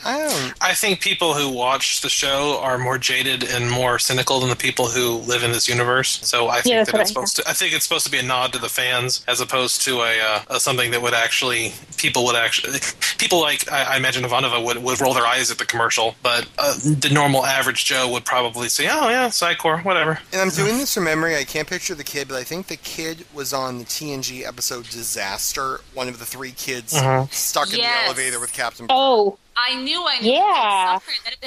[0.07, 0.53] I don't.
[0.61, 4.55] I think people who watch the show are more jaded and more cynical than the
[4.55, 6.19] people who live in this universe.
[6.25, 7.43] So I think Yeah, that's that it's I- supposed to.
[7.49, 10.19] I think it's supposed to be a nod to the fans as opposed to a,
[10.19, 12.79] uh, a something that would actually people would actually
[13.17, 16.47] people like I, I imagine Ivanova would would roll their eyes at the commercial, but
[16.57, 20.49] uh, the normal average Joe would probably say, "Oh yeah, Psi Corps, whatever." And I'm
[20.49, 21.35] doing this from memory.
[21.35, 24.85] I can't picture the kid, but I think the kid was on the TNG episode
[24.89, 25.81] Disaster.
[25.93, 27.31] One of the three kids Mhm.
[27.33, 28.85] stuck in the elevator with Captain.
[28.89, 29.37] Oh.
[29.59, 30.99] I knew I knew Yeah.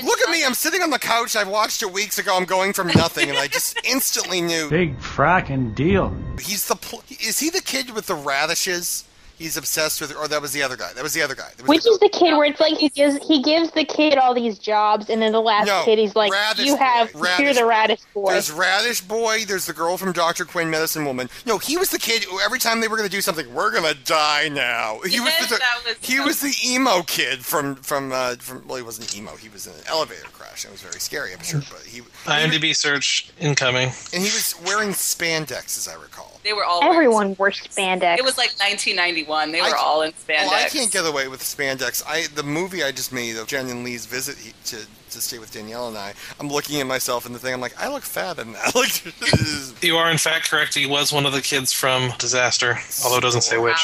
[0.03, 0.45] Look at me!
[0.45, 1.37] I'm sitting on the couch.
[1.37, 2.37] I've watched it weeks ago.
[2.37, 4.69] I'm going from nothing, and I just instantly knew.
[4.69, 6.15] Big fracking deal.
[6.41, 6.75] He's the.
[6.75, 9.05] Pl- is he the kid with the radishes?
[9.41, 10.15] He's obsessed with.
[10.15, 10.93] Or that was the other guy.
[10.93, 11.49] That was the other guy.
[11.57, 14.19] That was Which is the kid where it's like he gives he gives the kid
[14.19, 17.19] all these jobs, and then the last No, kid he's like, Radish "You have Boy.
[17.21, 19.45] you're Radish the radish boy." There's Radish Boy.
[19.47, 21.31] There's the girl from Doctor Quinn, Medicine Woman.
[21.47, 23.71] No, he was the kid who every time they were going to do something, we're
[23.71, 25.01] going to die now.
[25.07, 28.69] He Yes, was the was he was the emo kid from from uh, from.
[28.69, 29.37] Well, he wasn't emo.
[29.37, 30.67] He was in an elevator crash.
[30.67, 31.63] It was very scary, I'm sure.
[31.71, 33.89] But he IMDb search incoming.
[34.13, 36.40] and he was wearing spandex, as I recall.
[36.43, 36.83] They were all.
[36.83, 38.19] Everyone wore spandex.
[38.19, 39.53] It was like 1991.
[39.53, 40.47] They were I- all in spandex.
[40.47, 42.03] Well, I can't get away with spandex.
[42.07, 44.79] I the movie I just made of Jen and Lee's visit he, to
[45.11, 46.15] to stay with Danielle and I.
[46.39, 47.53] I'm looking at myself in the thing.
[47.53, 48.75] I'm like, I look fat in that.
[48.75, 50.75] like, You are in fact correct.
[50.75, 53.77] He was one of the kids from Disaster, although it doesn't say which.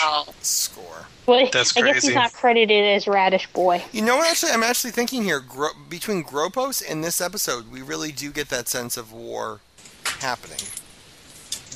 [0.42, 1.06] score.
[1.26, 2.14] Well, That's I guess he's crazy.
[2.14, 3.82] not credited as radish boy.
[3.90, 4.30] You know what?
[4.30, 5.40] Actually, I'm actually thinking here.
[5.40, 9.58] Gro- between Gropos and this episode, we really do get that sense of war
[10.20, 10.60] happening.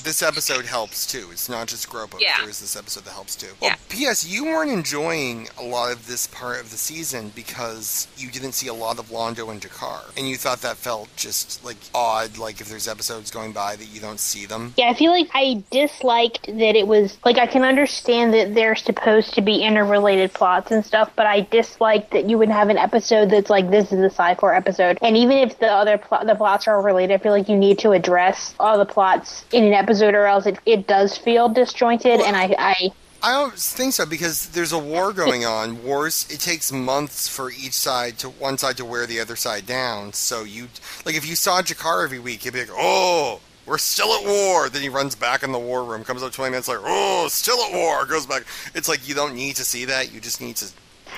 [0.02, 1.28] This episode helps too.
[1.30, 2.20] It's not just Gropos.
[2.20, 2.38] Yeah.
[2.40, 3.48] There is this episode that helps too.
[3.60, 4.26] Well, P.S.
[4.26, 8.68] You weren't enjoying a lot of this part of the season because you didn't see
[8.68, 12.38] a lot of Londo and G'Kar, and you thought that felt just like odd.
[12.38, 14.72] Like if there's episodes going by that you don't see them.
[14.78, 18.76] Yeah, I feel like I disliked that it was like I can understand that they're
[18.76, 22.78] supposed to be interrelated plots and stuff, but I disliked that you would have an
[22.78, 26.24] episode that's like this is the Psi Corps episode, and even if the other pl-
[26.24, 29.64] the plots are related, I feel like you need to address all the plots in
[29.64, 32.20] an episode, or else it, it does feel disjointed.
[32.20, 32.90] and I, I
[33.22, 35.84] I don't think so because there's a war going on.
[35.84, 39.66] Wars it takes months for each side to one side to wear the other side
[39.66, 40.12] down.
[40.12, 40.68] So you
[41.04, 43.40] like if you saw G'Kar every week, you'd be like, oh.
[43.66, 44.68] We're still at war.
[44.68, 47.60] Then he runs back in the war room, comes up 20 minutes later, oh, still
[47.62, 48.42] at war, goes back.
[48.74, 50.12] It's like you don't need to see that.
[50.12, 50.66] You just need to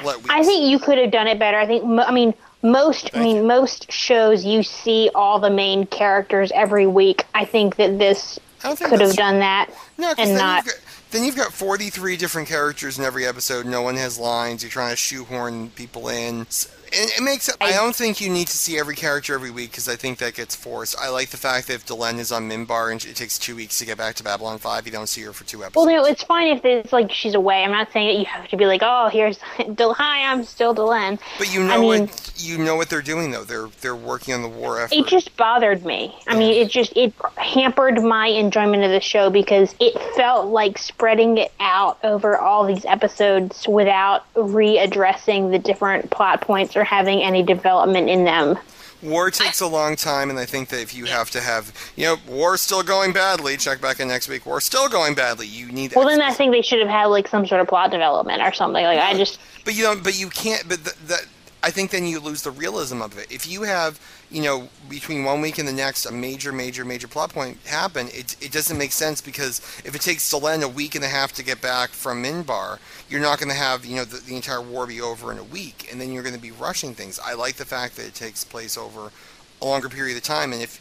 [0.04, 0.28] let weeks.
[0.28, 1.56] I think you could have done it better.
[1.56, 6.52] I think, I mean, most, I mean, most shows you see all the main characters
[6.54, 7.24] every week.
[7.34, 10.64] I think that this could have done that No, and then not.
[10.64, 13.66] You've got, then you've got 43 different characters in every episode.
[13.66, 14.62] No one has lines.
[14.62, 16.46] You're trying to shoehorn people in.
[16.94, 17.56] And it makes it.
[17.60, 20.34] I don't think you need to see every character every week because I think that
[20.34, 20.96] gets forced.
[20.98, 23.78] I like the fact that if Delenn is on Minbar and it takes two weeks
[23.78, 25.76] to get back to Babylon 5, you don't see her for two episodes.
[25.76, 27.64] Well, no, it's fine if it's like she's away.
[27.64, 29.38] I'm not saying that you have to be like, oh, here's
[29.74, 31.18] Del- hi, I'm still Delenn.
[31.38, 33.44] but you know I mean, what you know what they're doing though.
[33.44, 34.94] They're they're working on the war effort.
[34.94, 36.14] It just bothered me.
[36.28, 40.78] I mean, it just it hampered my enjoyment of the show because it felt like
[40.78, 47.22] spreading it out over all these episodes without readdressing the different plot points or having
[47.22, 48.58] any development in them.
[49.02, 52.04] War takes a long time, and I think that if you have to have, you
[52.04, 53.56] know, war's still going badly.
[53.56, 54.46] Check back in next week.
[54.46, 55.48] War's still going badly.
[55.48, 57.90] You need Well, then I think they should have had like some sort of plot
[57.90, 58.84] development or something.
[58.84, 60.04] Like I just But you don't.
[60.04, 60.68] But you can't.
[60.68, 61.26] But th- that
[61.64, 63.30] I think then you lose the realism of it.
[63.30, 67.06] If you have, you know, between one week and the next, a major, major, major
[67.06, 70.96] plot point happen, it it doesn't make sense because if it takes Delenn a week
[70.96, 72.78] and a half to get back from Minbar,
[73.08, 75.44] you're not going to have, you know, the, the entire war be over in a
[75.44, 77.20] week, and then you're going to be rushing things.
[77.20, 79.12] I like the fact that it takes place over
[79.60, 80.80] a longer period of time, and if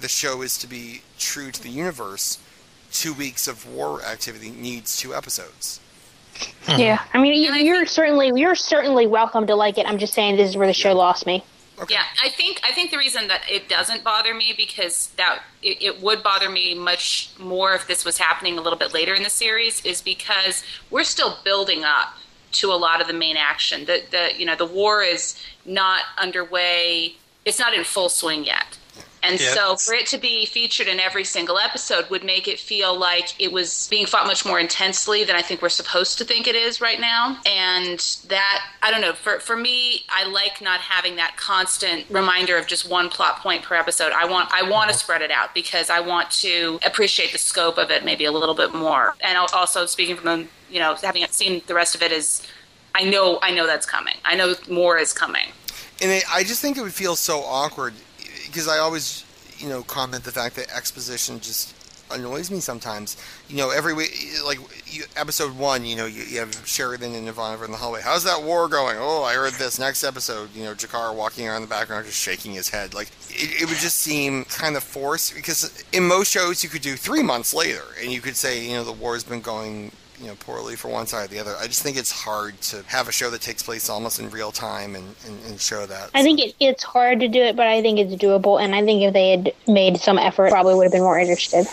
[0.00, 2.38] the show is to be true to the universe,
[2.90, 5.80] two weeks of war activity needs two episodes.
[6.46, 6.80] Mm-hmm.
[6.80, 7.04] yeah.
[7.12, 9.86] I mean, you, you're certainly you're certainly welcome to like it.
[9.86, 11.44] I'm just saying this is where the show lost me.
[11.88, 15.82] Yeah, I think I think the reason that it doesn't bother me because that it,
[15.82, 19.22] it would bother me much more if this was happening a little bit later in
[19.22, 22.14] the series is because we're still building up
[22.52, 23.86] to a lot of the main action.
[23.86, 27.16] The the you know the war is not underway.
[27.44, 28.78] It's not in full swing yet.
[29.22, 29.54] And Yeah.
[29.54, 33.40] so for it to be featured in every single episode would make it feel like
[33.40, 36.56] it was being fought much more intensely than I think we're supposed to think it
[36.56, 37.38] is right now.
[37.46, 42.56] And that, I don't know, for, for me, I like not having that constant reminder
[42.56, 44.12] of just one plot point per episode.
[44.12, 45.00] I want, I want to mm-hmm.
[45.00, 48.54] spread it out because I want to appreciate the scope of it maybe a little
[48.54, 49.14] bit more.
[49.20, 52.46] And also speaking from, the, you know, having seen the rest of it is,
[52.94, 54.16] I know, I know that's coming.
[54.24, 55.48] I know more is coming.
[56.00, 57.94] And it, I just think it would feel so awkward
[58.52, 59.24] because I always,
[59.56, 61.74] you know, comment the fact that exposition just
[62.12, 63.16] annoys me sometimes.
[63.48, 64.10] You know, every week,
[64.44, 68.02] like you, episode one, you know, you, you have Sheridan and Ivanova in the hallway.
[68.02, 68.96] How's that war going?
[68.98, 69.78] Oh, I heard this.
[69.78, 72.92] Next episode, you know, G'Kar walking around the background just shaking his head.
[72.92, 76.82] Like it, it would just seem kind of forced because in most shows you could
[76.82, 79.92] do three months later and you could say, you know, the war's been going
[80.22, 81.54] you know poorly for one side or the other.
[81.60, 84.52] I just think it's hard to have a show that takes place almost in real
[84.52, 86.10] time and, and, and show that.
[86.14, 88.62] I think it, it's hard to do it, but I think it's doable.
[88.62, 91.66] And I think if they had made some effort, probably would have been more interested.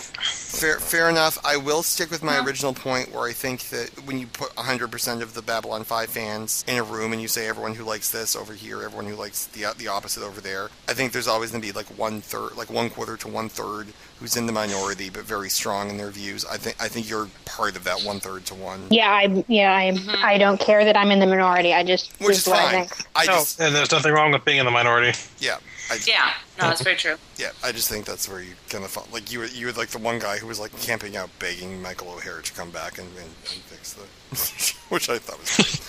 [0.50, 1.38] Fair, fair enough.
[1.44, 5.22] I will stick with my original point where I think that when you put 100%
[5.22, 8.34] of the Babylon 5 fans in a room and you say everyone who likes this
[8.34, 11.62] over here, everyone who likes the the opposite over there, I think there's always going
[11.62, 15.08] to be like one third, like one quarter to one third who's in the minority
[15.08, 16.44] but very strong in their views.
[16.44, 18.82] I think I think you're part of that one third to one.
[18.90, 20.10] Yeah, I yeah I mm-hmm.
[20.24, 21.72] I don't care that I'm in the minority.
[21.72, 22.86] I just Which is what I fine.
[22.88, 23.06] think.
[23.14, 25.16] I No, just and there's nothing wrong with being in the minority.
[25.38, 25.58] yeah.
[25.90, 27.16] I, Yeah, no, that's very true.
[27.36, 29.72] Yeah, I just think that's where you kind of fall like you were you were
[29.72, 32.98] like the one guy who was like camping out begging Michael O'Hare to come back
[32.98, 35.80] and, and, and fix the, which I thought was.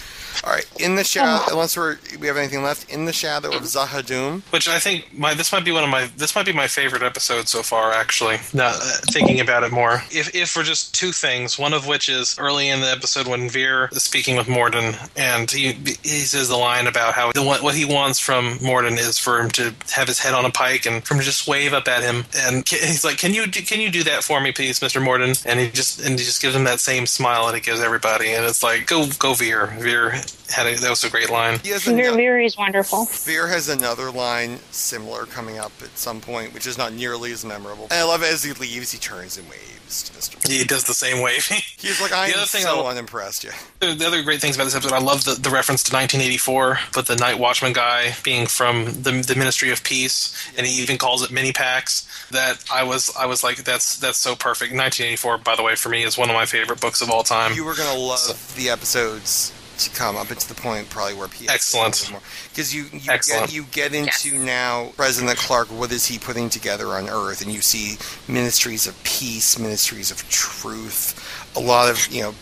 [0.44, 1.44] All right, in the shadow.
[1.52, 4.42] Unless we're we have anything left, in the shadow of Z'ha'dum.
[4.52, 7.04] Which I think my this might be one of my this might be my favorite
[7.04, 7.92] episode so far.
[7.92, 11.88] Actually, now uh, thinking about it more, if if for just two things, one of
[11.88, 16.22] which is early in the episode when Vir is speaking with Morden, and he he
[16.22, 19.50] says the line about how the what what he wants from Morden is for him
[19.52, 22.04] to have his head on a pike and for him to just wave up at
[22.04, 24.82] him, and ca- he's like, "Can you do- can you do that for me, please,
[24.82, 27.62] Mister Morden?" And he just and he just gives him that same smile that he
[27.62, 31.30] gives everybody, and it's like, "Go go Vir, Vir." Had a, that was a great
[31.30, 31.60] line.
[31.64, 33.06] He has Very, ano- is wonderful.
[33.06, 37.46] Vir has another line similar coming up at some point, which is not nearly as
[37.46, 37.84] memorable.
[37.86, 40.38] And I love it as he leaves, he turns and waves to Mister.
[40.52, 41.60] He does the same waving.
[41.78, 43.44] He's like, I The am other thing so I- unimpressed.
[43.46, 43.52] Yeah.
[43.80, 46.80] The the other great things about this episode, I love the, the reference to 1984,
[46.94, 50.98] but the Night Watchman guy being from the, the Ministry of Peace, and he even
[50.98, 52.08] calls it Minipax.
[52.32, 54.72] That I was I was like, that's that's so perfect.
[54.74, 57.54] 1984, by the way, for me is one of my favorite books of all time.
[57.56, 59.52] You were gonna love the episodes
[59.86, 60.30] to come up.
[60.32, 62.14] Into the point probably where PS Excellent.
[62.50, 63.48] because you you Excellent.
[63.48, 67.42] get you get into now President Clark what is he putting together on Earth?
[67.42, 67.98] And you see
[68.32, 71.18] ministries of peace ministries of truth
[71.56, 72.34] a lot of you know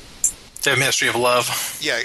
[0.63, 1.79] the Ministry of Love.
[1.81, 2.01] yeah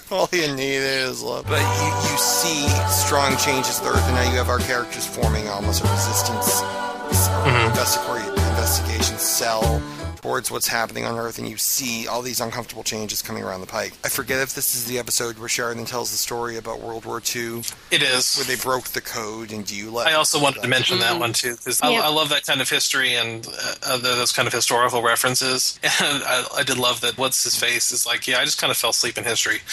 [0.10, 1.44] all you need is love.
[1.46, 5.48] But you, you see strong changes to Earth and now you have our characters forming
[5.48, 7.68] almost a resistance mm-hmm.
[7.68, 9.82] investigatory investigation cell
[10.22, 13.66] towards what's happening on Earth, and you see all these uncomfortable changes coming around the
[13.66, 13.92] pike.
[14.04, 17.22] I forget if this is the episode where Sheridan tells the story about World War
[17.34, 18.36] II, It is.
[18.36, 20.06] where they broke the code, and do you let?
[20.06, 21.88] I also wanted to mention that one too because Yeah.
[21.90, 23.46] I, I love that kind of history and
[23.86, 25.78] uh, those kind of historical references.
[26.02, 27.18] And I, I did love that.
[27.18, 29.58] What's his face is like, yeah, I just kind of fell asleep in history.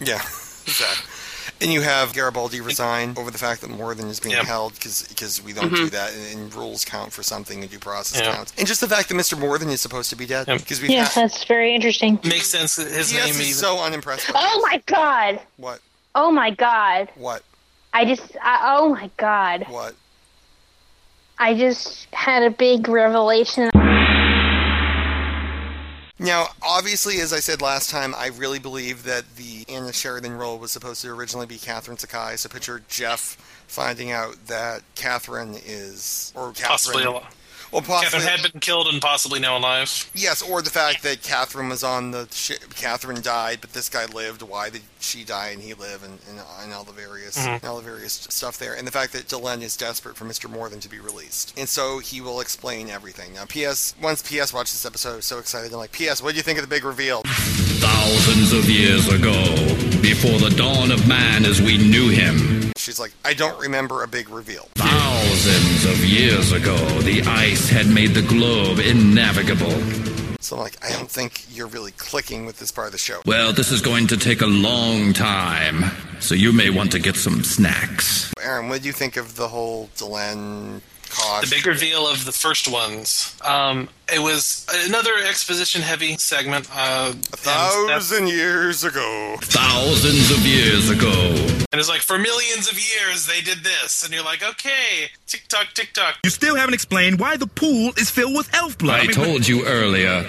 [0.00, 0.14] Yeah,
[0.66, 1.10] exactly.
[1.60, 4.44] And you have Garibaldi resign over the fact that Morden is being Yep.
[4.46, 5.76] held because we don't Mhm.
[5.76, 8.32] do that, and, and rules count for something, and due process Yeah.
[8.34, 9.36] counts, and just the fact that Mr.
[9.36, 10.58] Morden is supposed to be dead Yep.
[10.58, 12.20] because we've Yeah, had, that's very interesting.
[12.22, 12.76] Makes sense.
[12.76, 14.32] that His Yes, name is even so unimpressed.
[14.32, 15.40] By Oh my god!
[15.56, 15.80] What?
[16.14, 17.08] Oh my god!
[17.16, 17.42] What?
[17.92, 19.64] I just I, oh my god!
[19.68, 19.94] What?
[21.40, 23.70] I just had a big revelation.
[26.18, 30.58] Now, obviously, as I said last time, I really believe that the Anna Sheridan role
[30.58, 32.36] was supposed to originally be Catherine Sakai.
[32.36, 33.36] So picture Jeff
[33.68, 37.36] finding out that Catherine is, or Catherine, possibly alive.
[37.70, 40.10] well, possibly, Catherine had been killed and possibly now alive.
[40.12, 42.74] yes, or the fact that Catherine was on the ship.
[42.74, 44.42] Catherine died, but this guy lived.
[44.42, 47.46] Why did she die and he live, and, and, and all the various, Mhm.
[47.56, 50.48] and all the various stuff there, and the fact that Delenn is desperate for Mr.
[50.50, 53.34] Morden to be released, and so he will explain everything.
[53.34, 53.94] Now, P.S.
[54.00, 54.52] Once P.S.
[54.52, 55.72] watched this episode, I was so excited.
[55.72, 56.22] I'm like, P.S.
[56.22, 57.22] What do you think of the big reveal?
[57.80, 59.32] Thousands of years ago,
[60.00, 64.08] before the dawn of man as we knew him, She's like, I don't remember a
[64.08, 64.68] big reveal.
[64.76, 70.17] thousands of years ago, the ice had made the globe innavigable.
[70.40, 73.20] So I'm like, I don't think you're really clicking with this part of the show.
[73.26, 75.90] Well, this is going to take a long time,
[76.20, 78.32] so you may want to get some snacks.
[78.40, 80.80] Aaron, what do you think of the whole Delenn
[81.10, 81.48] Kosh?
[81.48, 83.34] The big reveal of the first ones.
[83.44, 86.68] Um, it was another exposition-heavy segment.
[86.72, 89.36] Uh, A thousand years ago.
[89.40, 91.10] Thousands of years ago.
[91.12, 95.10] and And it's like for millions of years they did this, and you're like, okay,
[95.26, 96.16] tick tock, tick tock.
[96.24, 99.00] You still haven't explained why the pool is filled with elf blood.
[99.00, 100.24] I mean, told you earlier.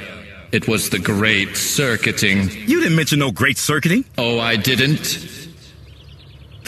[0.51, 2.49] It was the great circuiting.
[2.67, 4.03] You didn't mention no great circuiting.
[4.17, 5.29] Oh, I didn't?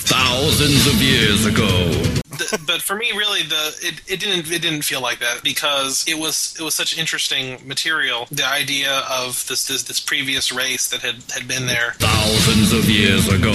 [0.03, 2.17] Thousands of years ago.
[2.65, 6.17] But for me, really, the it, it didn't it didn't feel like that because it
[6.17, 8.27] was it was such interesting material.
[8.31, 12.89] The idea of this this, this previous race that had, had been there, Thousands of
[12.89, 13.51] years ago.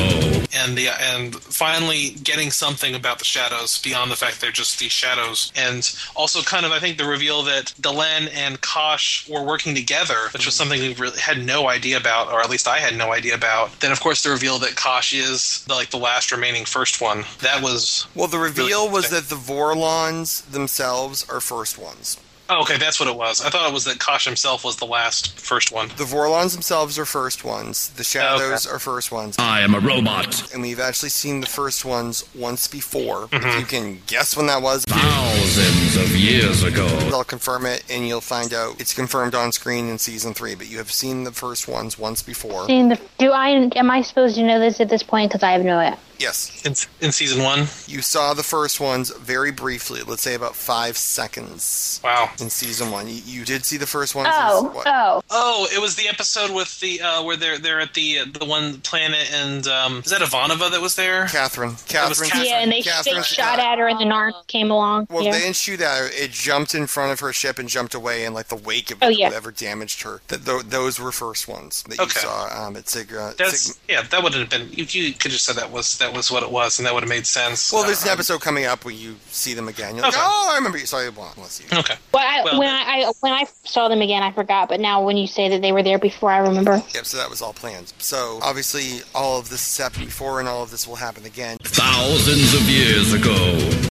[0.55, 4.93] and the and finally getting something about the shadows beyond the fact they're just these
[4.93, 9.75] shadows, and also kind of I think the reveal that Delenn and Kosh were working
[9.75, 10.71] together, which was mm-hmm.
[10.71, 13.81] something we really had no idea about, or at least I had no idea about.
[13.81, 17.25] Then of course the reveal that Kosh is the, like the last remaining first one.
[17.41, 22.19] That was Well, the reveal was that the Vorlons themselves are first ones.
[22.49, 23.45] Oh, okay, that's what it was.
[23.45, 25.89] I thought it was that Kosh himself was the last first one.
[25.97, 27.89] The Vorlons themselves are first ones.
[27.91, 29.37] The Shadows are first ones.
[29.39, 30.53] I am a robot.
[30.53, 33.27] And we've actually seen the first ones once before.
[33.29, 33.47] Mm-hmm.
[33.47, 36.87] If you can guess when that was, Thousands of years ago.
[37.13, 40.55] I'll confirm it, and you'll find out it's confirmed on screen in season three.
[40.55, 42.67] But you have seen the first ones once before.
[42.67, 45.31] Seeing the, do I am I supposed to know this at this point?
[45.31, 45.99] Because I have no idea.
[46.19, 46.65] Yes.
[46.65, 46.73] In,
[47.07, 47.67] in season one?
[47.87, 52.01] You saw the first ones very briefly, let's say about five seconds.
[52.03, 52.31] Wow.
[52.41, 53.09] In season one.
[53.09, 54.27] You, you did see the first one.
[54.29, 54.87] Oh, What?
[54.87, 55.23] oh.
[55.31, 58.79] Oh, it was the episode with the uh, where they're they're at the the one
[58.81, 61.27] planet and um, is that Ivanova that was there?
[61.27, 61.77] Catherine.
[61.87, 62.29] Catherine.
[62.31, 62.47] Catherine.
[62.47, 65.07] Yeah, and they, they Catherine's shot at her, and the Narn came along.
[65.11, 65.33] Well, yeah.
[65.33, 66.09] they didn't shoot at her.
[66.13, 68.99] It jumped in front of her ship and jumped away in like the wake of
[69.03, 69.29] Oh, yeah.
[69.29, 70.21] whatever damaged her.
[70.29, 73.35] Th- th- those were first ones that you saw um, at Sigma.
[73.39, 74.03] That's Sig- yeah.
[74.03, 76.51] That would have been you, you could have said that was that was what it
[76.51, 77.73] was, and that would have made sense.
[77.73, 79.95] well, there's an Uh, episode coming up where you see them again.
[79.95, 80.87] You're like, oh, I remember you.
[80.87, 81.67] Sorry, well, unless you.
[81.79, 81.95] Okay.
[82.13, 84.69] Well, I, Well, when I, I when I saw them again, I forgot.
[84.69, 86.83] But now, when you say that they were there before, I remember.
[86.95, 87.93] Yep, so that was all planned.
[87.99, 91.59] So obviously, all of this has happened before, and all of this will happen again.
[91.63, 93.35] Thousands of years ago.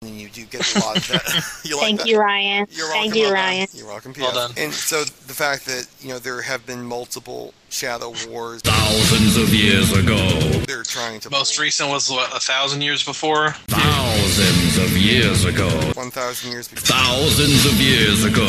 [0.02, 1.24] And you do get a lot of that.
[1.64, 2.08] you like Thank that?
[2.08, 2.68] you, Ryan.
[2.72, 3.18] You're Thank welcome.
[3.18, 3.44] you, Well done.
[3.44, 3.68] Ryan.
[3.74, 4.14] You're welcome.
[4.20, 4.52] Well done.
[4.58, 8.62] And so the fact that you know there have been multiple Shadow Wars.
[8.62, 10.16] Thousands of years ago.
[10.68, 13.50] They're trying to most recent was what a thousand years before.
[13.68, 15.68] Thousands of years ago.
[15.96, 16.86] one thousand years before.
[16.96, 18.46] Thousands of years ago.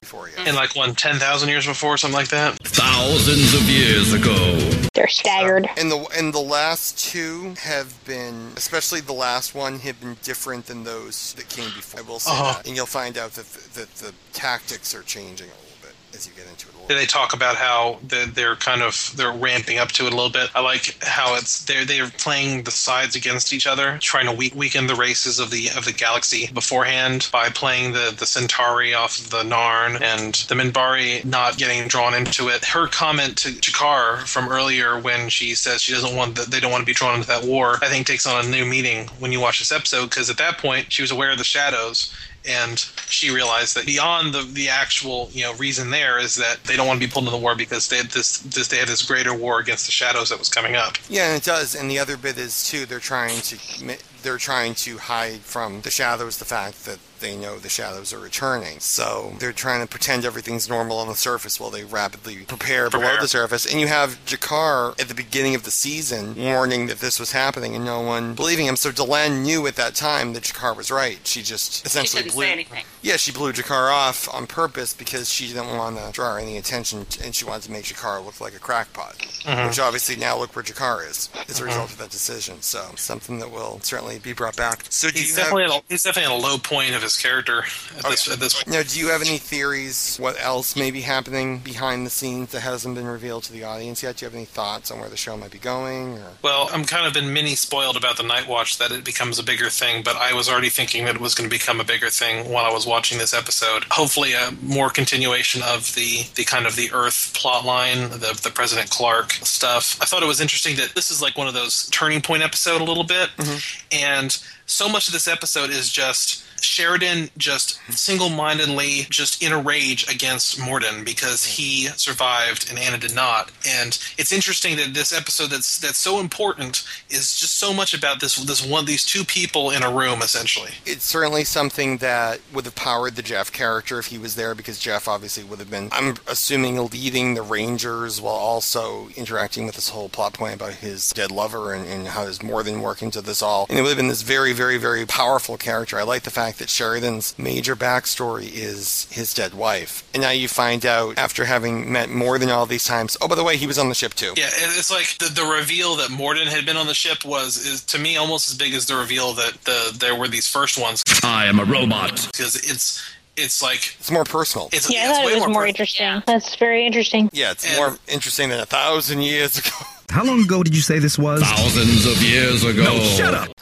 [0.00, 0.34] before you.
[0.38, 2.56] And like one ten thousand years before, something like that.
[2.64, 4.58] Thousands of years ago.
[4.94, 5.68] They're staggered.
[5.76, 10.64] And the and the last two have been, especially the last one, have been different
[10.66, 12.00] than those that came before.
[12.00, 12.52] I will say Uh-huh.
[12.54, 15.71] that, and you'll find out that the, that the tactics are changing a little bit
[16.14, 16.72] as you get into it.
[16.88, 20.30] They talk about how they're, they're kind of they're ramping up to it a little
[20.30, 20.50] bit.
[20.54, 24.54] I like how it's they're they're playing the sides against each other, trying to weak,
[24.54, 29.18] weaken the races of the of the galaxy beforehand by playing the the Centauri off
[29.18, 32.64] of the Narn and the Minbari not getting drawn into it.
[32.64, 36.72] Her comment to G'Kar from earlier when she says she doesn't want that they don't
[36.72, 39.32] want to be drawn into that war, I think takes on a new meaning when
[39.32, 42.12] you watch this episode because at that point she was aware of the shadows
[42.46, 46.76] and she realized that beyond the the actual you know reason there is that they
[46.76, 48.88] don't want to be pulled into the war because they had this, this they had
[48.88, 50.96] this greater war against the shadows that was coming up.
[51.08, 51.74] Yeah, and it does.
[51.74, 52.86] And the other bit is too.
[52.86, 57.58] They're trying to they're trying to hide from the shadows the fact that they know
[57.58, 58.80] the shadows are returning.
[58.80, 63.16] So they're trying to pretend everything's normal on the surface while they rapidly prepare, below
[63.20, 63.64] the surface.
[63.64, 67.74] And you have G'Kar at the beginning of the season warning that this was happening,
[67.74, 68.76] and no one believing him.
[68.76, 71.18] So Delenn knew at that time that G'Kar was right.
[71.26, 72.44] She just essentially couldn't blew.
[72.44, 72.84] say anything.
[73.00, 77.06] Yeah, she blew G'Kar off on purpose because she didn't want to draw any attention,
[77.22, 79.16] and she wanted to make G'Kar look like a crackpot.
[79.44, 79.68] Mhm.
[79.68, 81.66] Which obviously now look where G'Kar is as a Mhm.
[81.66, 82.62] result of that decision.
[82.62, 84.84] So something that will certainly be brought back.
[84.88, 87.11] So do He's you have, at a, he's definitely at a low point of his
[87.16, 87.64] character
[87.98, 88.68] at this at this point.
[88.68, 92.60] now, do you have any theories what else may be happening behind the scenes that
[92.60, 94.16] hasn't been revealed to the audience yet?
[94.16, 96.18] Do you have any thoughts on where the show might be going?
[96.18, 96.32] Or?
[96.42, 99.42] Well, I'm kind of been mini spoiled about the Night Watch that it becomes a
[99.42, 102.10] bigger thing, but I was already thinking that it was going to become a bigger
[102.10, 103.84] thing while I was watching this episode.
[103.90, 108.50] Hopefully, a more continuation of the the kind of the Earth plot line, the the
[108.54, 109.98] President Clark stuff.
[110.00, 112.80] I thought it was interesting that this is like one of those turning point episode
[112.80, 113.86] a little bit, mm-hmm.
[113.92, 120.08] and so much of this episode is just Sheridan just single-mindedly just in a rage
[120.08, 123.50] against Morden because he survived and Anna did not.
[123.66, 128.20] And it's interesting that this episode that's that's so important is just so much about
[128.20, 130.70] this this one these two people in a room essentially.
[130.86, 134.78] It's certainly something that would have powered the Jeff character if he was there, because
[134.78, 139.90] Jeff obviously would have been, I'm assuming, leading the Rangers while also interacting with this
[139.90, 143.66] whole plot point about his dead lover and, and how Morden work into this all.
[143.68, 145.98] And it would have been this very, very, very powerful character.
[145.98, 150.04] I like the fact fact that Sheridan's major backstory is his dead wife.
[150.12, 153.16] And now you find out after having met Morden all these times.
[153.22, 154.34] Oh, by the way, he was on the ship too.
[154.36, 157.82] Yeah, it's like the, the reveal that Morden had been on the ship was is
[157.86, 161.02] to me almost as big as the reveal that the there were these first ones
[161.22, 162.28] I am a robot.
[162.30, 163.02] because it's
[163.42, 164.68] it's like It's more personal.
[164.72, 166.22] it's, Yeah, I it's thought way it was more per- interesting.
[166.26, 167.30] That's very interesting.
[167.32, 169.70] Yeah, it's more interesting than a thousand years ago.
[170.10, 171.40] How long ago did you say this was?
[171.42, 172.84] Thousands of years ago.
[172.84, 173.48] No, shut up.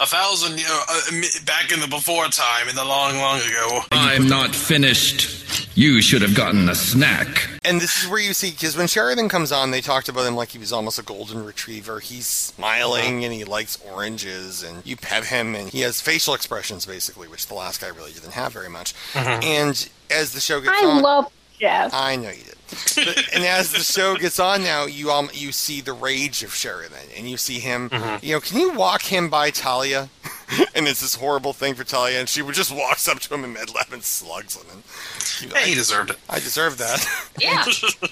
[0.00, 1.00] a thousand you know, uh,
[1.46, 3.80] back in the before time in the long long ago.
[3.92, 5.61] I'm not finished.
[5.74, 7.48] You should have gotten a snack.
[7.64, 10.34] And this is where you see, because when Sheridan comes on, they talked about him
[10.36, 12.00] like he was almost a golden retriever.
[12.00, 16.84] He's smiling and he likes oranges, and you pet him, and he has facial expressions
[16.84, 18.94] basically, which the last guy really didn't have very much.
[19.14, 19.44] Mhm.
[19.44, 21.94] And as the show gets I on, love Jeff.
[21.94, 22.56] I know you did.
[22.96, 26.54] But, and as the show gets on now, you um you see the rage of
[26.54, 27.90] Sheridan, and you see him.
[28.22, 30.08] You know, can you walk him by Talia?
[30.74, 33.44] and it's this horrible thing for Talia, and she would just walks up to him
[33.44, 34.66] in medlab and slugs him.
[34.72, 34.82] And,
[35.52, 36.18] Hey, he deserved it.
[36.28, 37.06] I deserve that.
[37.38, 37.64] Yeah.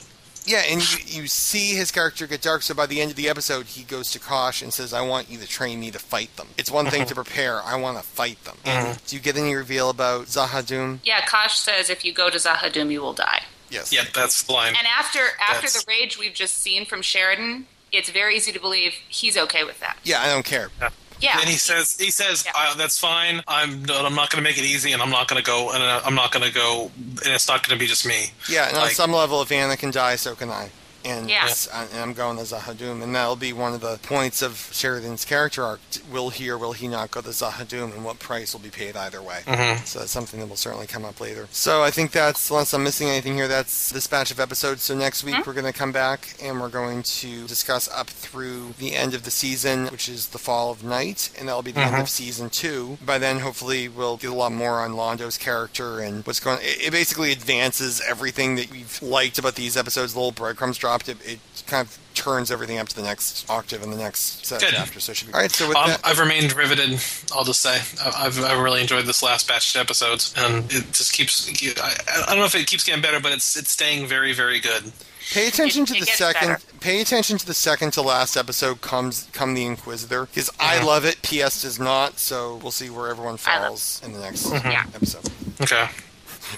[0.47, 3.29] Yeah, and you, you see his character get dark, so by the end of the
[3.29, 6.35] episode, he goes to Kosh and says, I want you to train me to fight
[6.37, 6.49] them.
[6.57, 7.23] It's one thing to mm-hmm.
[7.23, 8.57] prepare, I want to fight them.
[8.65, 9.07] And mm-hmm.
[9.07, 11.01] do you get any reveal about Z'ha'dum?
[11.05, 13.43] Yeah, Kosh says if you go to Z'ha'dum, you will die.
[13.71, 13.93] Yes.
[13.93, 14.75] Yeah, that's the line.
[14.77, 18.61] And after after That's- the rage we've just seen from Sheridan, it's very easy to
[18.61, 19.97] believe he's okay with that.
[20.03, 20.71] Yeah, I don't care.
[20.81, 20.91] Yeah.
[21.41, 23.43] And he says, he says, uh, that's fine.
[23.47, 25.83] I'm, I'm not going to make it easy, and I'm not going to go, and
[25.83, 28.33] uh, I'm not going to go, and it's not going to be just me.
[28.49, 30.71] Yeah, and on some level, if Anna can die, so can I.
[31.05, 31.45] And, Yeah.
[31.45, 35.25] it's- and I'm going to Z'ha'dum, and that'll be one of the points of Sheridan's
[35.25, 35.81] character arc.
[36.11, 38.97] Will he or will he not go to Z'ha'dum, and what price will be paid
[38.97, 39.43] either way?
[39.47, 39.87] Mhm.
[39.87, 41.49] So that's something that will certainly come up later.
[41.53, 44.83] So I think that's, unless I'm missing anything here, that's this batch of episodes.
[44.83, 48.75] So next week we're going to come back and we're going to discuss up through
[48.79, 51.81] the end of the season, which is the fall of night, and that'll be the
[51.81, 52.01] end Mhm.
[52.03, 52.99] of season two.
[53.01, 56.59] By then, hopefully, we'll get a lot more on Londo's character and what's going.
[56.63, 60.13] It, it basically advances everything that we've liked about these episodes.
[60.13, 61.09] The little breadcrumbs dropped.
[61.09, 64.61] It, it kind of turns everything up to the next octave and the next set
[64.61, 64.71] Good.
[64.75, 65.01] chapter.
[65.01, 65.51] So it should be all right.
[65.51, 67.01] So with Um, that, I've remained riveted.
[67.35, 70.93] I'll just say I- I've, I've really enjoyed this last batch of episodes, and it
[70.93, 71.49] just keeps.
[71.81, 74.61] I, I don't know if it keeps getting better, but it's it's staying very very
[74.61, 74.93] good.
[75.33, 76.49] Pay attention It- to it the second.
[76.49, 76.61] better.
[76.81, 78.81] Pay attention to the second to last episode.
[78.81, 80.85] Comes come the Inquisitor because I Mhm.
[80.85, 81.23] love it.
[81.23, 81.63] P.S.
[81.63, 82.19] does not.
[82.19, 84.95] So we'll see where everyone falls in the next Mhm.
[84.95, 85.31] episode.
[85.61, 85.89] Okay.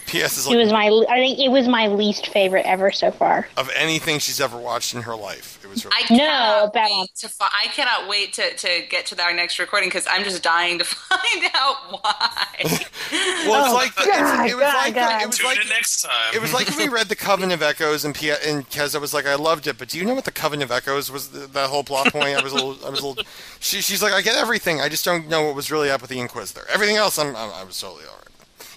[0.06, 0.39] P.S.
[0.39, 0.86] is It was my.
[1.09, 3.48] I think it was my least favorite ever so far.
[3.56, 5.59] of anything she's ever watched in her life.
[5.64, 5.82] It was.
[5.82, 9.59] Her- I cannot wait to fi- I cannot wait to, to get to our next
[9.59, 12.47] recording because I'm just dying to find out why.
[13.12, 15.23] Well, it's Oh, like the, God, it's, it was God, like God.
[15.23, 16.35] it was Tune like next time.
[16.35, 19.12] it was like when we read the Coven of Echoes and P- and Keza was
[19.12, 21.28] like, I loved it, but do you know what the Coven of Echoes was?
[21.31, 22.36] That whole plot point.
[22.39, 22.77] I was a little.
[22.86, 23.24] I was a little.
[23.60, 24.81] She, she's like, I get everything.
[24.81, 26.66] I just don't know what was really up with the Inquisitor.
[26.70, 28.28] Everything else, I'm, I'm I was totally all right.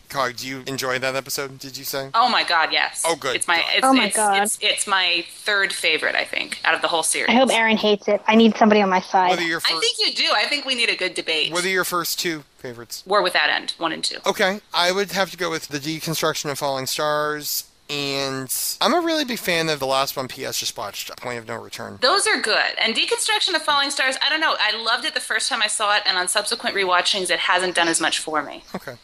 [0.09, 1.59] Cog, do you enjoy that episode?
[1.59, 2.09] Did you say?
[2.13, 3.03] oh my god, yes.
[3.05, 3.35] Oh, good.
[3.35, 4.43] It's my it's, Oh my it's, God.
[4.43, 7.29] It's, it's my third favorite, I think, out of the whole series.
[7.29, 8.21] I hope Aaron hates it.
[8.27, 9.29] I need somebody on my side.
[9.29, 10.31] Whether your I think you do.
[10.33, 11.51] I think we need a good debate.
[11.51, 13.03] whether your first two favorites.
[13.05, 14.17] War Without End, one and two.
[14.25, 18.51] Okay, I would have to go with the deconstruction of falling stars, and
[18.81, 20.27] I'm a really big fan of the last one.
[20.27, 20.59] P.S.
[20.59, 21.99] Just watched Point of No Return.
[22.01, 22.73] Those are good.
[22.81, 24.55] And Deconstruction of Falling Stars, I don't know.
[24.59, 27.75] I loved it the first time I saw it, and on subsequent rewatchings, it hasn't
[27.75, 28.63] done as much for me.
[28.73, 28.95] Okay.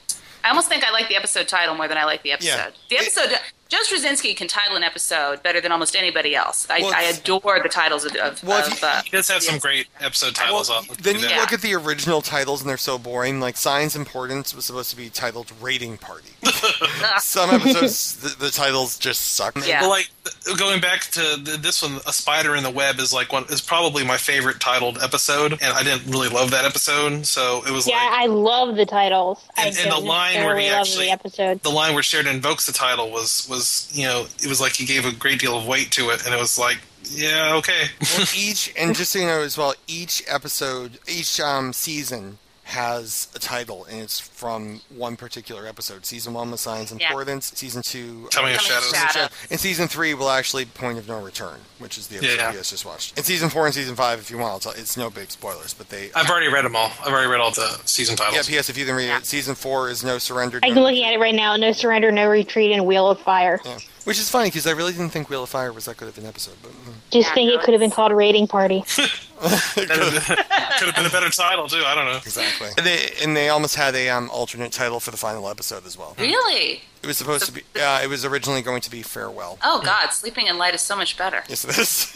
[0.44, 2.50] I almost think I like the episode title more than I like the episode.
[2.50, 2.70] Yeah.
[2.90, 3.40] The episode,
[3.72, 6.68] Joe Straczynski can title an episode better than almost anybody else.
[6.70, 8.14] I, Well, I adore the titles of.
[8.18, 10.70] of, Well, of you- uh, He does have some great episode titles.
[10.70, 11.40] Well, I'll then you that.
[11.40, 13.40] look at the original titles and they're so boring.
[13.40, 16.32] Like Signs and Portents was supposed to be titled Rating Party.
[17.20, 19.56] Some episodes, the, the titles just suck.
[19.56, 20.10] Well, like
[20.58, 23.62] going back to th- this one, "A Spider in the Web" is like one is
[23.62, 27.88] probably my favorite titled episode, and I didn't really love that episode, so it was
[27.88, 29.40] yeah, like I love the titles.
[29.58, 31.64] I And- and the line where necessarily he actually- the episode.
[31.64, 33.61] the line where Sheridan invokes the title was was
[33.94, 36.34] you know it was like he gave a great deal of weight to it, and
[36.34, 37.88] it was like yeah okay.
[38.36, 42.38] Each and just so you know as well, each episode, each um, season
[42.72, 46.06] has a title, and it's from one particular episode.
[46.06, 47.08] Season one was Science Yeah.
[47.08, 47.52] Importance.
[47.56, 48.90] Season two, Coming of Shadows.
[48.92, 49.30] Shadows.
[49.50, 52.52] and season three will actually Point of No Return, which is the episode Yeah, yeah.
[52.52, 53.18] you guys just watched.
[53.18, 55.90] And season four and season five, if you want, it's, it's no big spoilers, but
[55.90, 56.10] they.
[56.16, 56.92] I've already read them all.
[57.02, 58.36] I've already read all the season titles.
[58.36, 58.54] yeah.
[58.56, 58.70] P.S.
[58.70, 60.60] If you didn't read it, season four is No Surrender.
[60.64, 61.56] I'm No looking at it right now.
[61.58, 63.60] No surrender, no retreat, and Wheel of Fire.
[63.64, 63.78] Yeah.
[64.04, 66.18] Which is funny because I really didn't think Wheel of Fire was that good of
[66.18, 66.56] an episode.
[66.64, 66.94] But mm.
[67.12, 68.84] Just think it could have been called Rating Party.
[69.74, 71.84] Could have been a better title too.
[71.86, 72.18] I don't know.
[72.18, 72.70] exactly.
[72.78, 75.98] And they and they almost had a um, alternate title for the final episode as
[75.98, 76.16] well.
[76.20, 76.82] really?
[77.04, 77.62] It was supposed to be.
[77.82, 79.58] Uh, it was originally going to be Farewell.
[79.64, 81.44] Oh God, Sleeping in Light is so much better.
[81.50, 82.14] Yes, it is.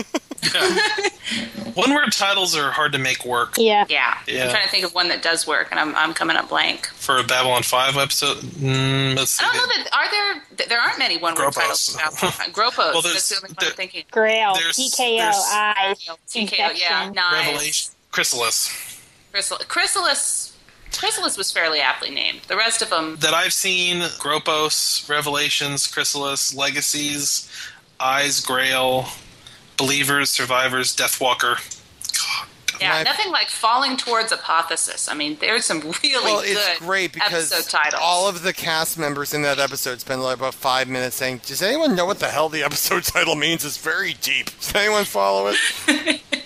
[1.73, 3.55] One word titles are hard to make work.
[3.57, 3.85] Yeah.
[3.89, 4.17] Yeah.
[4.27, 4.43] Yeah.
[4.45, 6.85] I'm trying to think of one that does work, and I'm, I'm coming up blank.
[6.87, 9.43] For a Babylon 5 episode, mm, let's see.
[9.43, 10.11] I don't know that are
[10.57, 10.67] there.
[10.67, 11.97] There aren't many one word titles.
[12.53, 12.77] Gropos.
[12.77, 14.03] Well, that's there's- the only one I'm thinking.
[14.11, 14.53] Grail.
[14.53, 15.17] There's- TKO.
[15.17, 16.09] there's- Eyes.
[16.29, 16.57] TKO.
[16.57, 16.67] Yeah.
[16.69, 17.13] Infection.
[17.13, 17.47] Knives.
[17.47, 17.91] Revelation.
[18.11, 19.01] Chrysalis.
[19.33, 20.44] Chrysal- Chrysalis.
[20.97, 22.41] Chrysalis was fairly aptly named.
[22.47, 23.17] The rest of them.
[23.21, 27.49] That I've seen Gropos, Revelations, Chrysalis, Legacies,
[27.99, 29.05] Eyes, Grail,
[29.77, 31.57] Believers, Survivors, Deathwalker.
[32.81, 35.07] Yeah, nothing like falling towards apotheosis.
[35.07, 38.01] I mean, there's some really Well, good it's great because episode titles.
[38.03, 41.61] all of the cast members in that episode spend like about five minutes saying, "Does
[41.61, 44.47] anyone know what the hell the episode title means?" It's very deep.
[44.59, 45.53] Does anyone follow
[45.87, 46.21] it?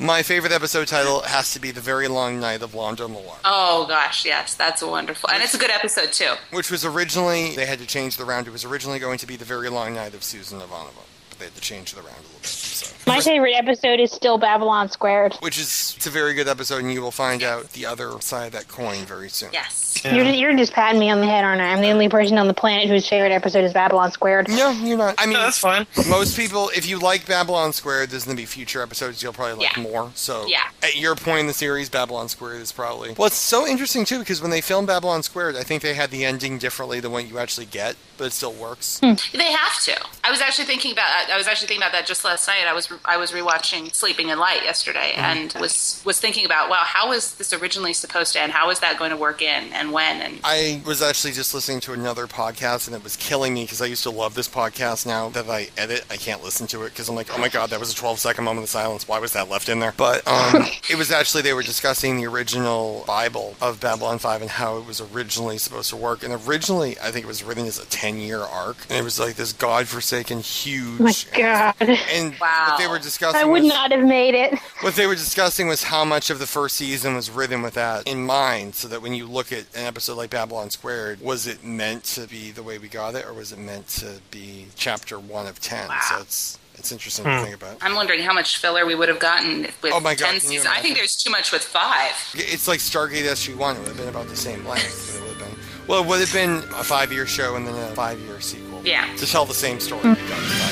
[0.00, 3.84] My favorite episode title has to be "The Very Long Night of Londo Mollari," Oh
[3.86, 6.32] gosh, yes, that's wonderful, and it's a good episode too.
[6.50, 8.46] which was originally they had to change the round.
[8.46, 11.44] It was originally going to be "The Very Long Night of Susan Ivanova," but they
[11.44, 12.39] had to change the round a little.
[12.42, 12.86] So.
[13.06, 15.34] My favorite episode is still Babylon Squared.
[15.36, 18.46] Which is it's a very good episode, and you will find out the other side
[18.46, 19.50] of that coin very soon.
[19.52, 20.02] Yes.
[20.04, 21.72] You're, you're just patting me on the head, aren't I?
[21.72, 24.48] I'm the only person on the planet whose favorite episode is Babylon Squared.
[24.48, 25.16] No, you're not.
[25.18, 25.86] I mean, that's fine.
[26.08, 29.64] Most people, if you like Babylon Squared, there's going to be future episodes you'll probably
[29.66, 29.82] like Yeah.
[29.82, 30.12] more.
[30.14, 30.68] So, Yeah.
[30.82, 33.14] at your point in the series, Babylon Squared is probably.
[33.18, 36.10] Well, it's so interesting too because when they filmed Babylon Squared, I think they had
[36.10, 39.00] the ending differently than what you actually get, but it still works.
[39.00, 39.14] Hmm.
[39.36, 39.96] They have to.
[40.24, 41.28] I was actually thinking about.
[41.30, 42.66] I was actually thinking about that just last night.
[42.66, 45.20] I was I was rewatching Sleeping in Light yesterday, Mm-hmm.
[45.20, 48.52] and was was thinking about wow, how was this originally supposed to end?
[48.52, 50.20] How is that going to work in, and when?
[50.20, 53.82] And I was actually just listening to another podcast and it was killing me because
[53.82, 55.06] I used to love this podcast.
[55.06, 57.70] Now that I edit, I can't listen to it because I'm like, oh my god,
[57.70, 59.08] that was a 12 second moment of silence.
[59.08, 59.94] Why was that left in there?
[59.96, 64.50] But um, it was actually, they were discussing the original Bible of Babylon 5 and
[64.50, 66.22] how it was originally supposed to work.
[66.22, 68.76] And originally, I think it was written as a 10 year arc.
[68.88, 71.00] And it was like this godforsaken, huge.
[71.00, 71.74] Oh my god.
[72.12, 74.58] And what they were discussing I would was- not have made it.
[74.80, 78.06] what they were discussing was how much of the first season was written with that
[78.06, 81.64] in mind, so that when you look at an episode like Babylon Squared, was it
[81.64, 85.18] meant to be the way we got it, or was it meant to be chapter
[85.18, 85.88] one of ten?
[85.88, 86.00] Wow.
[86.08, 87.42] So it's it's interesting to Hmm.
[87.44, 87.76] think about.
[87.82, 90.66] I'm wondering how much filler we would have gotten with Oh my God, ten seasons.
[90.66, 92.12] I think there's too much with five.
[92.34, 95.16] It's like Stargate SG One; it would have been about the same length.
[95.16, 97.88] It would have been well, it would have been a five-year show and then a
[97.94, 99.12] five-year sequel Yeah.
[99.16, 100.02] to tell the same story.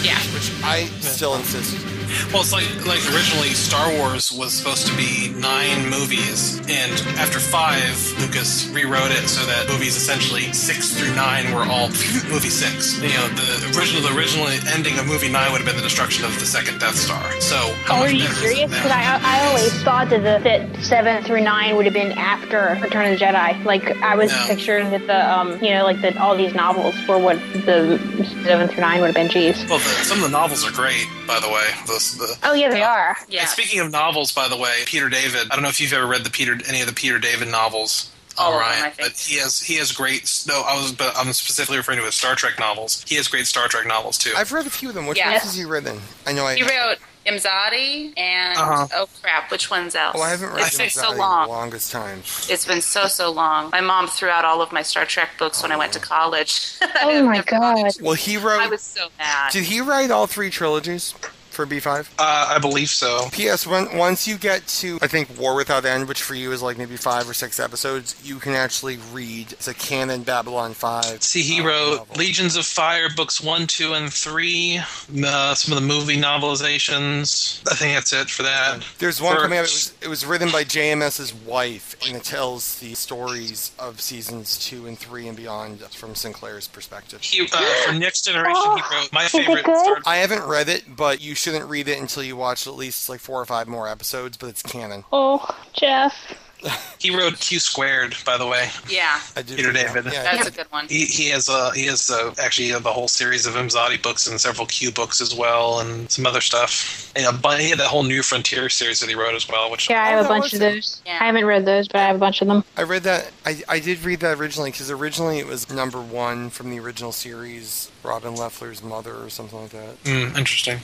[0.02, 0.18] Yeah.
[0.34, 1.97] Which I still insist.
[2.32, 7.38] Well, it's like like originally Star Wars was supposed to be nine movies, and after
[7.40, 11.88] five, Lucas rewrote it so that movies essentially six through nine were all
[12.32, 12.96] movie six.
[13.02, 16.24] You know, the original the original ending of movie nine would have been the destruction
[16.24, 17.22] of the second Death Star.
[17.40, 18.70] So how Oh, are you serious?
[18.70, 18.90] Because?
[18.90, 23.12] I, I always thought that the that seven through nine would have been after Return
[23.12, 23.64] of the Jedi.
[23.64, 24.44] Like I was No.
[24.46, 27.36] picturing that the um you know like that all these novels were what
[27.66, 27.98] the
[28.44, 29.28] seven through nine would have been.
[29.28, 29.68] Jeez.
[29.68, 31.66] Well, the, some of the novels are great, by the way.
[31.86, 33.16] The, the, Oh yeah, they are.
[33.28, 33.40] Yeah.
[33.40, 35.48] And speaking of novels, by the way, Peter David.
[35.50, 38.10] I don't know if you've ever read the Peter any of the Peter David novels.
[38.40, 39.08] All of them, Ryan, I think.
[39.08, 40.44] but he has he has great.
[40.46, 43.04] No, I was but I'm specifically referring to his Star Trek novels.
[43.08, 44.32] He has great Star Trek novels too.
[44.36, 45.06] I've read a few of them.
[45.06, 45.30] Which Yes.
[45.32, 46.00] ones has he written?
[46.26, 46.54] I know I.
[46.54, 48.86] He wrote Imzadi and Uh-huh.
[48.94, 50.16] oh crap, which one's else?
[50.18, 51.48] Oh, I haven't read It's been Imzadi so in the long.
[51.48, 52.20] longest time.
[52.48, 53.70] It's been so so long.
[53.70, 56.76] My mom threw out all of my Star Trek books when I went to college.
[57.02, 57.92] Oh my god.
[58.00, 58.60] Well, he wrote.
[58.60, 59.50] I was so mad.
[59.52, 61.12] Did he write all three trilogies
[61.58, 62.08] for B5?
[62.20, 63.28] Uh, I believe so.
[63.32, 63.66] P.S.
[63.66, 66.78] When, once you get to, I think, War Without End, which for you is like
[66.78, 71.20] maybe five or six episodes, you can actually read it's a canon Babylon 5.
[71.20, 74.78] See, he wrote Legions of Fire books one, two, and three.
[75.24, 77.60] Uh, some of the movie novelizations.
[77.68, 78.84] I think that's it for that.
[78.98, 79.62] There's one For- coming out.
[79.62, 84.64] It was, it was written by JMS's wife, and it tells the stories of seasons
[84.64, 87.20] two and three and beyond from Sinclair's perspective.
[87.20, 89.64] He, uh, for Next Generation, he wrote my favorite.
[89.64, 93.08] Star- I haven't read it, but you shouldn't read it until you watch at least
[93.08, 94.36] like four or five more episodes.
[94.36, 95.04] But it's canon.
[95.12, 96.14] Oh, Jeff.
[96.98, 98.68] he wrote Q squared, by the way.
[98.88, 99.54] Yeah, I do.
[99.54, 100.06] Peter David.
[100.06, 100.88] Yeah, that's a good one.
[100.88, 104.26] He, he has uh, he has uh, actually uh, the whole series of Imzadi books
[104.26, 107.12] and several Q books as well, and some other stuff.
[107.14, 109.70] And a bu- he had that whole New Frontier series that he wrote as well,
[109.70, 110.74] which Yeah, I have a bunch of it.
[110.74, 111.00] those.
[111.06, 112.64] I haven't read those, but I have a bunch of them.
[112.76, 113.30] I read that.
[113.46, 117.12] I, I did read that originally because originally it was number one from the original
[117.12, 120.02] series, Robin Lefler's mother or something like that.
[120.02, 120.80] Mm, interesting.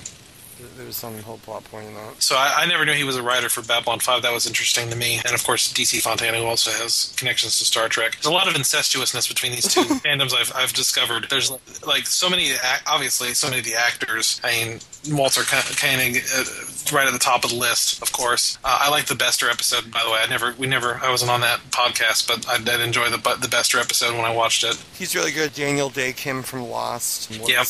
[0.76, 2.22] There- was some whole plot point in that.
[2.22, 4.22] So I, I never knew he was a writer for Babylon 5.
[4.22, 5.20] That was interesting to me.
[5.24, 8.12] And of course, DC Fontana, who also has connections to Star Trek.
[8.12, 11.26] There's a lot of incestuousness between these two fandoms I've, I've discovered.
[11.30, 11.50] There's
[11.86, 12.50] like so many,
[12.86, 14.40] obviously, so many of the actors.
[14.44, 14.80] I mean,
[15.16, 16.44] Walter Koenig, uh,
[16.92, 18.58] right at the top of the list, of course.
[18.64, 20.18] Uh, I like the Bester episode, by the way.
[20.22, 23.48] I never, we never, I wasn't on that podcast, but I did enjoy the the
[23.48, 24.82] Bester episode when I watched it.
[24.98, 25.54] He's really good.
[25.54, 27.30] Daniel Dae Kim from Lost.
[27.30, 27.66] Yep.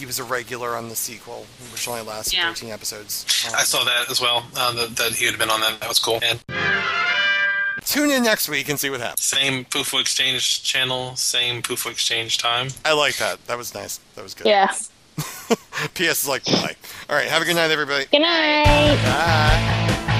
[0.00, 2.48] He was a regular on the sequel, which only lasted Yeah.
[2.48, 3.26] 13 episodes.
[3.54, 4.46] I saw that as well.
[4.56, 5.78] Uh, that, that he had been on that.
[5.80, 6.20] That was cool.
[6.22, 6.42] And
[7.84, 9.22] Tune in next week and see what happens.
[9.22, 12.68] same Poufwa Exchange channel, same Poufwa Exchange time.
[12.82, 13.44] I like that.
[13.46, 14.00] That was nice.
[14.14, 14.46] That was good.
[14.46, 14.68] Yeah.
[15.94, 16.22] P.S.
[16.22, 16.76] is like, bye.
[17.10, 18.06] All right, have a good night, everybody.
[18.10, 18.96] Good night.
[19.04, 20.16] Bye.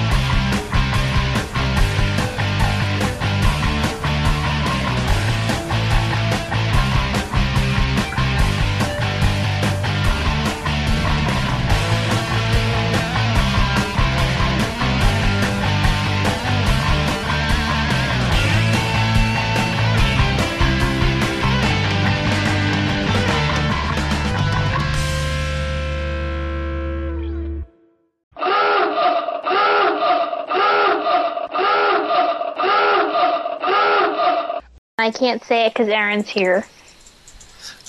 [35.01, 36.65] I can't say it because Aaron's here.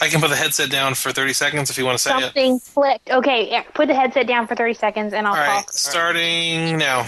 [0.00, 2.22] I can put the headset down for 30 seconds if you want to say it.
[2.22, 3.10] Something clicked.
[3.10, 5.70] Okay, yeah, put the headset down for 30 seconds and I'll All right, talk.
[5.70, 7.06] starting now.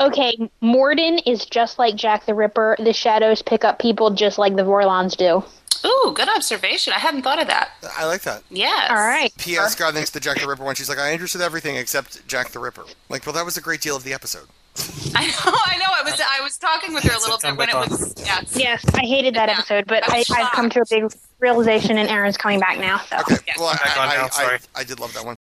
[0.00, 2.76] Okay, Morden is just like Jack the Ripper.
[2.78, 5.42] The shadows pick up people just like the Vorlons do.
[5.86, 6.92] Ooh, good observation.
[6.92, 7.70] I hadn't thought of that.
[7.96, 8.42] I like that.
[8.50, 8.90] Yes.
[8.90, 9.32] All right.
[9.36, 9.74] P.S.
[9.74, 10.74] God thanks to Jack the Ripper one.
[10.74, 12.84] She's like, I understood everything except Jack the Ripper.
[13.08, 14.46] Like, well, that was a great deal of the episode.
[15.14, 15.52] I know.
[15.66, 15.86] I know.
[15.88, 18.14] I was I was talking with her a little bit when it was.
[18.18, 18.56] Yes.
[18.56, 21.04] Yes, I hated that episode, but I, I've come to a big
[21.38, 22.98] realization, and Aaron's coming back now.
[22.98, 23.18] So.
[23.58, 25.32] Well, I, I, I, I did love that one.